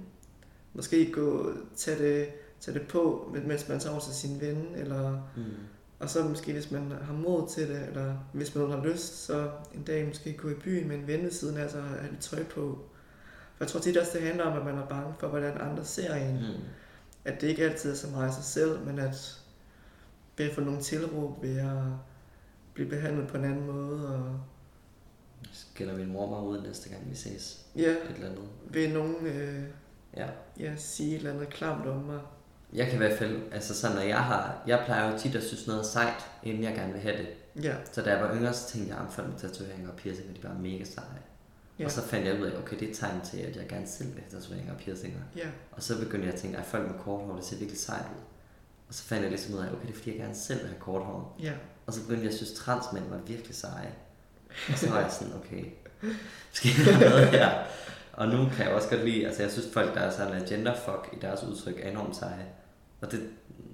[0.74, 2.28] Måske gå, tage det,
[2.60, 4.66] tage det på, mens man tager over til sin ven.
[4.76, 5.42] Eller, Mm.
[5.98, 9.50] og så måske, hvis man har mod til det, eller hvis man har lyst, så
[9.74, 12.10] en dag måske gå i byen med en ven ved siden af sig og have
[12.10, 12.78] lidt tøj på.
[13.56, 15.84] For jeg tror tit også, det handler om, at man er bange for, hvordan andre
[15.84, 16.34] ser en.
[16.36, 16.62] Mm.
[17.24, 19.40] At det ikke altid er så meget sig selv, men at
[20.36, 21.82] ved at få nogle tilråb ved at
[22.74, 24.40] blive behandlet på en anden måde, og
[25.52, 27.66] Skælder min mor mig ud næste gang vi ses.
[27.76, 28.44] ja, Et eller andet.
[28.70, 29.62] ved nogen øh,
[30.16, 30.26] Ja.
[30.58, 32.20] ja, sige et eller andet klamt om mig.
[32.72, 35.42] Jeg kan i hvert fald, altså sådan, når jeg har, jeg plejer jo tit at
[35.42, 37.28] synes noget er sejt, inden jeg gerne vil have det.
[37.64, 40.34] Ja, Så da jeg var yngre, så tænkte jeg, at folk med tatoveringer og piercinger,
[40.34, 41.22] de var mega seje.
[41.78, 43.66] Ja, Og så fandt jeg ud af, okay, det er et tegn til, at jeg
[43.68, 45.18] gerne selv vil have tatoveringer og piercinger.
[45.36, 47.80] ja, Og så begyndte jeg at tænke, at folk med kort hår, det ser virkelig
[47.80, 48.22] sejt ud.
[48.88, 50.68] Og så fandt jeg ligesom ud af, okay, det er fordi, jeg gerne selv vil
[50.68, 51.36] have kort hår.
[51.42, 51.52] ja,
[51.86, 53.92] Og så begyndte jeg at synes, at transmænd var virkelig seje.
[54.72, 55.64] Og så var jeg sådan, okay,
[56.52, 57.50] skal jeg have noget her?
[58.12, 60.48] Og nu kan jeg også godt lide, altså jeg synes folk, der er sådan en
[60.48, 62.46] genderfuck i deres udtryk, er enormt seje.
[63.00, 63.28] Og det,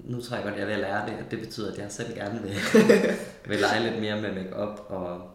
[0.05, 2.14] nu tror jeg godt, at jeg vil lære det, og det betyder, at jeg selv
[2.14, 2.51] gerne vil,
[3.48, 5.31] vil lege lidt mere med makeup og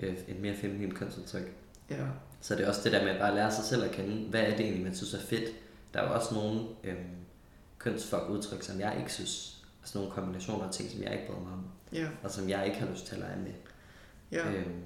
[0.00, 1.52] øh, et mere feminin kønsudtryk.
[1.90, 1.96] Ja,
[2.40, 4.40] Så det er også det der med at bare lære sig selv at kende, hvad
[4.40, 5.50] er det egentlig, man synes er fedt.
[5.94, 6.98] Der er jo også nogle øhm,
[7.78, 11.40] kønsfuck udtryk, som jeg ikke synes, altså nogle kombinationer af ting, som jeg ikke bryder
[11.40, 13.52] mig om, ja, og som jeg ikke har lyst til at lege med.
[14.32, 14.52] ja.
[14.52, 14.82] Øhm,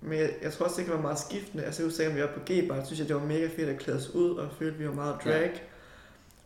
[0.00, 1.64] Men jeg, jeg tror også, det kan være meget skiftende.
[1.64, 3.98] Altså, jeg at vi var på G-bar, synes jeg, det var mega fedt at klæde
[3.98, 5.62] os ud, og følte, at vi var meget drag.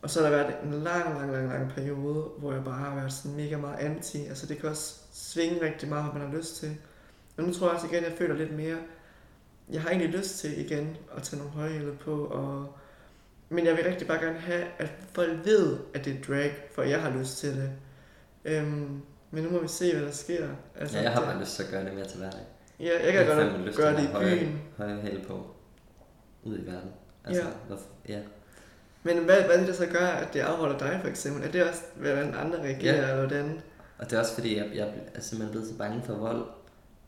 [0.02, 2.94] Og så har der været en lang, lang, lang, lang periode, hvor jeg bare har
[2.94, 4.26] været sådan mega meget anti.
[4.26, 6.76] Altså, det kan også svinge rigtig meget, hvad man har lyst til.
[7.36, 8.76] Men nu tror jeg også igen, at jeg føler lidt mere,
[9.72, 12.76] jeg har egentlig lyst til igen at tage nogle højhæle på, og
[13.48, 16.82] men jeg vil rigtig bare gerne have, at folk ved, at det er drag, for
[16.82, 17.70] jeg har lyst til det.
[18.44, 20.46] Øhm, men nu må vi se, hvad der sker.
[20.80, 22.40] ja, jeg har det- bare lyst til at gøre det mere til hverdag.
[22.80, 24.60] Ja, jeg kan Jeg godt lyst gøre til det i have byen.
[24.76, 25.46] Høje hæle på.
[26.42, 26.90] Ud i verden.
[27.24, 27.48] Altså, Ja.
[27.68, 28.18] Hvorfor, ja.
[29.02, 31.44] Men hvad, hvad det, så gør, at det afholder dig for eksempel?
[31.44, 33.02] Er det også, hvordan andre reagerer, Ja.
[33.02, 33.60] eller hvordan?
[33.98, 36.44] Og det er også fordi, jeg, jeg er simpelthen blevet så bange for vold.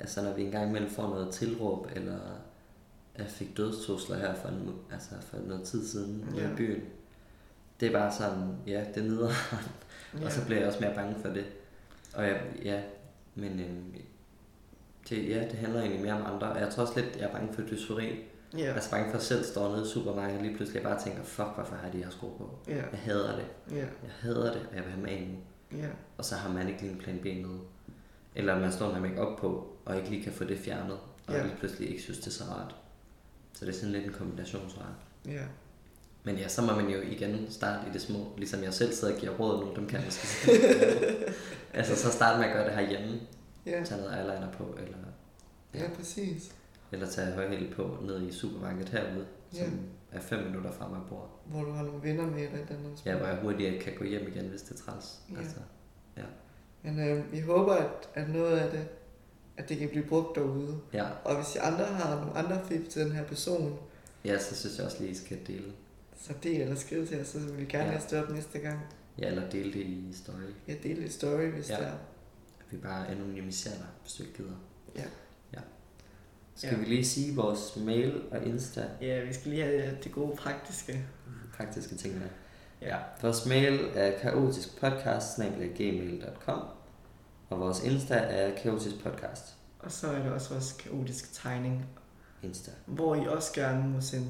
[0.00, 2.18] Altså når vi engang imellem får noget tilråb, eller
[3.18, 6.50] jeg fik dødstrusler her for, en, altså for noget tid siden Ja.
[6.52, 6.80] i byen.
[7.80, 9.34] Det er bare sådan, ja, det er nederen.
[10.20, 10.24] Ja.
[10.26, 11.44] Og så bliver jeg også mere bange for det.
[12.14, 12.82] Og jeg, ja,
[13.34, 13.94] men øhm,
[15.08, 16.48] det, ja, det handler egentlig mere om andre.
[16.52, 18.08] Og jeg tror også lidt, jeg er bange for dysfori.
[18.54, 18.58] Ja.
[18.58, 21.02] Jeg er så bange for at selv stå nede i supermarkedet og lige pludselig bare
[21.02, 22.58] tænker, fuck, hvorfor har de her sko på?
[22.68, 22.74] Ja.
[22.76, 23.46] Jeg hader det.
[23.70, 23.76] Ja.
[23.76, 25.36] Jeg hader det, og jeg vil have nu.
[25.78, 25.88] Ja.
[26.18, 27.58] Og så har man ikke lige en plan B med.
[28.34, 30.98] Eller man står med make op på, og ikke lige kan få det fjernet.
[31.26, 31.42] Og Ja.
[31.42, 32.74] lige pludselig ikke synes, det er så rart.
[33.58, 34.86] Så det er sådan lidt en kombinationsret.
[35.26, 35.42] Ja.
[36.24, 38.32] Men ja, så må man jo igen starte i det små.
[38.36, 40.50] Ligesom jeg selv sidder og giver råd nu, dem kan jeg måske
[41.78, 43.20] Altså så starte med at gøre det herhjemme.
[43.66, 43.82] Ja.
[43.84, 44.96] Tage noget eyeliner på, eller,
[45.74, 46.54] Ja, præcis.
[46.92, 49.64] eller tage højhæl på ned i supermarkedet herude, Ja.
[49.64, 49.80] som
[50.12, 51.30] er fem minutter fra mig bor.
[51.46, 53.02] Hvor du har nogle venner med eller et andet.
[53.06, 55.18] Ja, hvor jeg hurtigt kan gå hjem igen, hvis det er træls.
[55.32, 55.38] Ja.
[55.40, 55.56] Altså,
[56.82, 58.86] Men øh, vi håber, at, at noget af det,
[59.58, 60.80] at det kan blive brugt derude.
[60.92, 61.04] ja.
[61.24, 63.78] Og hvis I andre har nogle andre fif til den her person,
[64.24, 65.72] ja, så synes jeg også lige, I skal dele.
[66.20, 67.98] så del eller skriv til os, så vil vi gerne Ja.
[68.10, 68.80] det op næste gang.
[69.18, 70.50] Ja, eller dele det i story.
[70.68, 71.74] Ja, del et story, hvis Ja.
[71.76, 71.96] der er.
[72.70, 74.50] Vi bare anonymiserer dig, hvis du ikke gider.
[74.96, 75.04] Ja.
[75.54, 75.58] ja.
[76.56, 76.76] Skal Ja.
[76.78, 81.04] vi lige sige vores mail og Insta Ja, vi skal lige have det gode praktiske.
[81.56, 82.28] praktiske ting med?
[82.82, 82.96] Ja.
[83.22, 86.60] Vores mail er kaotiskpodcast.gmail.com
[87.50, 89.54] og vores Insta er kaotisk podcast.
[89.78, 91.86] Og så er der også vores kaotisk tegning,
[92.42, 92.70] Insta.
[92.86, 94.28] hvor I også gerne må sende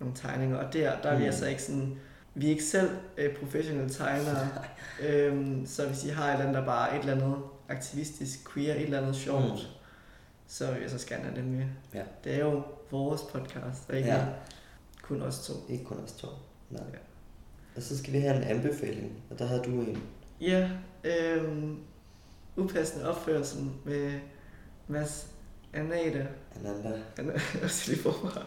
[0.00, 0.56] nogle tegninger.
[0.56, 1.26] Og der, der er vi Mm.
[1.26, 1.98] altså ikke sådan...
[2.34, 4.48] Vi er ikke selv øh, professionelle tegnere,
[5.06, 7.36] øhm, så hvis I har et eller andet, der bare er et eller andet
[7.68, 9.58] aktivistisk, queer, et eller andet sjovt, Mm.
[10.46, 11.64] så vil jeg så gerne have det med.
[11.94, 12.02] Ja.
[12.24, 14.26] Det er jo vores podcast, og ikke ja.
[15.02, 15.52] kun os to.
[15.68, 16.26] Ikke kun os to.
[16.70, 16.82] Nej.
[16.92, 16.98] Ja.
[17.76, 20.02] Og så skal vi have en anbefaling, og der havde du en.
[20.40, 20.70] Ja,
[21.04, 21.78] øhm,
[22.56, 24.12] upassende opførsel med
[24.88, 25.26] Mads
[25.72, 26.26] Anata.
[26.56, 27.00] Ananda.
[27.16, 28.44] Han er også lige for mig.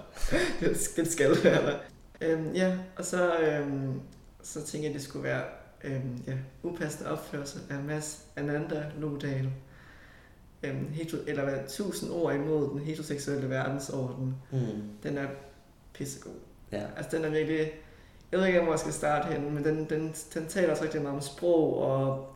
[0.60, 1.78] Det, det skal være der.
[2.22, 4.02] Øhm, ja, og så, øhm,
[4.42, 5.44] så tænkte jeg, at det skulle være
[5.84, 9.50] øhm, ja, upassende opførsel af Mads Ananda Lodal.
[10.64, 14.36] Øhm, hetero, eller hvad, tusind ord imod den heteroseksuelle verdensorden.
[14.52, 14.82] Mm.
[15.04, 15.28] Den er
[15.94, 16.40] pissegod.
[16.72, 16.84] Ja.
[16.98, 17.72] Altså den er virkelig,
[18.32, 21.02] jeg ved ikke, hvor jeg skal starte henne, men den, den, den taler også rigtig
[21.02, 22.33] meget om sprog, og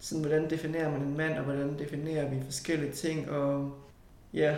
[0.00, 3.72] sådan, hvordan definerer man en mand, og hvordan definerer vi forskellige ting, og
[4.34, 4.56] ja,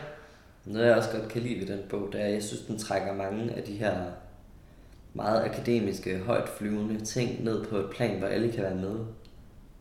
[0.65, 2.79] Noget jeg også godt kan lide ved den bog, det er, at jeg synes, den
[2.79, 4.05] trækker mange af de her
[5.15, 8.99] meget akademiske, højt flyvende ting ned på et plan, hvor alle kan være med.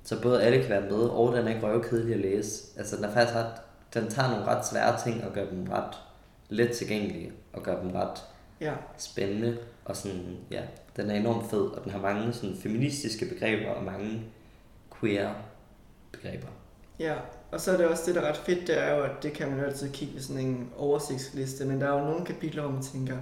[0.04, 2.80] Så både alle kan være med, og den er ikke røvkedelig at læse.
[2.80, 3.54] Altså den er faktisk ret,
[3.94, 5.96] den tager nogle ret svære ting og gør dem ret
[6.50, 8.24] let tilgængelige, og gør dem ret
[8.62, 10.62] ja, spændende, og sådan, ja,
[10.96, 14.22] den er enormt fed, og den har mange sådan feministiske begreber, og mange
[15.00, 15.34] queer
[16.12, 16.48] begreber.
[17.00, 17.14] ja.
[17.52, 19.34] Og så er det også det, der er ret fedt, det er jo, at det
[19.34, 22.62] kan man jo altid kigge ved sådan en oversigtsliste, men der er jo nogle kapitler,
[22.62, 23.18] hvor man tænker,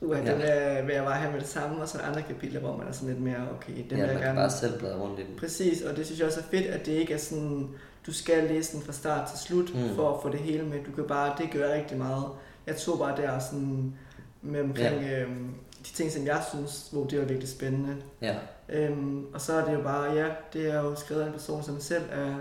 [0.00, 0.32] uh, Ja.
[0.32, 2.60] den er, vil jeg bare have med det samme, og så er der andre kapitler,
[2.60, 4.50] hvor man er sådan lidt mere, okay, den ja, vil man jeg kan gerne bare
[4.50, 5.36] selv bladre rundt i den.
[5.38, 7.68] Præcis, og det synes jeg også er fedt, at det ikke er sådan,
[8.06, 9.94] du skal læse den fra start til slut, mm.
[9.96, 10.84] for at få det hele med.
[10.84, 12.24] Du kan bare, det gør rigtig meget.
[12.66, 13.94] Jeg tog bare der sådan,
[14.42, 15.20] med omkring ja.
[15.20, 17.96] øhm, de ting, som jeg synes, hvor det var virkelig spændende.
[18.22, 18.34] Ja,
[18.68, 21.62] Øhm, og så er det jo bare, ja, det er jo skrevet af en person,
[21.62, 22.34] som selv er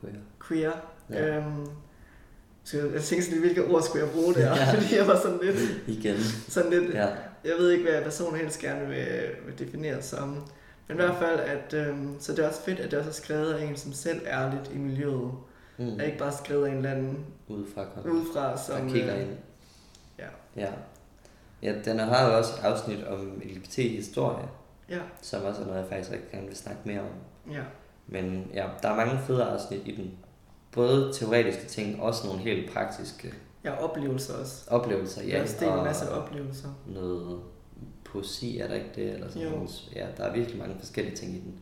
[0.00, 0.14] queer.
[0.48, 0.72] queer.
[1.10, 1.36] Ja.
[1.36, 1.66] Øhm,
[2.64, 4.48] så jeg tænkte sådan hvilke ord skulle jeg bruge der?
[4.56, 4.70] Ja.
[4.74, 5.56] Fordi jeg var sådan lidt,
[5.86, 6.16] Igen.
[6.48, 7.06] sådan lidt Ja.
[7.44, 9.06] jeg ved ikke, hvad personen helst gerne vil,
[9.46, 10.28] vil definere som.
[10.88, 13.14] Men i hvert fald, at, øhm, så det er også fedt, at det også er
[13.14, 15.30] skrevet af en, som selv er lidt i miljøet.
[15.78, 15.84] Mm.
[15.84, 16.00] Mm.
[16.00, 18.86] Ikke bare skrevet af en eller anden Udefra udefra, som...
[18.86, 19.30] og kigger øh, ind.
[20.18, 20.26] ja.
[20.56, 20.68] Ja.
[21.62, 24.44] Ja, den har jo også et afsnit om LGBT-historie,
[24.88, 27.52] Ja, som også er noget, jeg faktisk rigtig gerne vil snakke mere om.
[27.52, 27.62] ja,
[28.06, 30.10] Men ja, der er mange fede afsnit i den.
[30.72, 33.34] Både teoretiske ting, også nogle helt praktiske
[33.64, 34.70] ja, oplevelser også.
[34.70, 35.22] oplevelser.
[35.22, 36.68] Ja, der er stillet en masse oplevelser.
[36.86, 37.40] noget
[38.04, 39.10] poesi, er der ikke det?
[39.14, 39.50] Eller sådan Jo.
[39.50, 39.90] noget.
[39.94, 41.58] Ja, der er virkelig mange forskellige ting i den.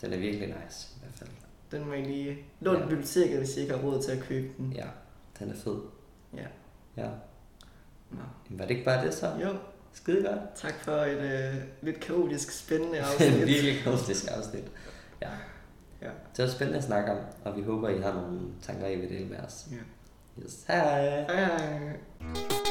[0.00, 1.30] Den er virkelig nice, i hvert fald.
[1.70, 2.86] Den må I lige låne ja.
[2.86, 4.72] biblioteket, hvis I ikke har råd til at købe den.
[4.72, 4.86] Ja,
[5.38, 5.78] den er fed.
[6.36, 6.46] Ja.
[6.96, 7.08] Ja.
[8.10, 8.18] Nå.
[8.50, 9.26] Var det ikke bare det så?
[9.26, 9.48] Jo,
[10.02, 10.38] Skide godt.
[10.56, 13.46] tak for et øh, lidt kaotisk spændende afsnit.
[13.46, 14.64] virkelig kunstigt afsnit.
[15.22, 15.28] Ja.
[16.02, 16.10] Ja.
[16.36, 19.08] Det var spændende at snakke om, og vi håber, I har nogle tanker, I vil
[19.10, 19.66] dele med os.
[19.70, 20.42] Ja.
[20.44, 20.64] Yes.
[20.68, 21.24] Hej.
[21.24, 22.67] Hej hej.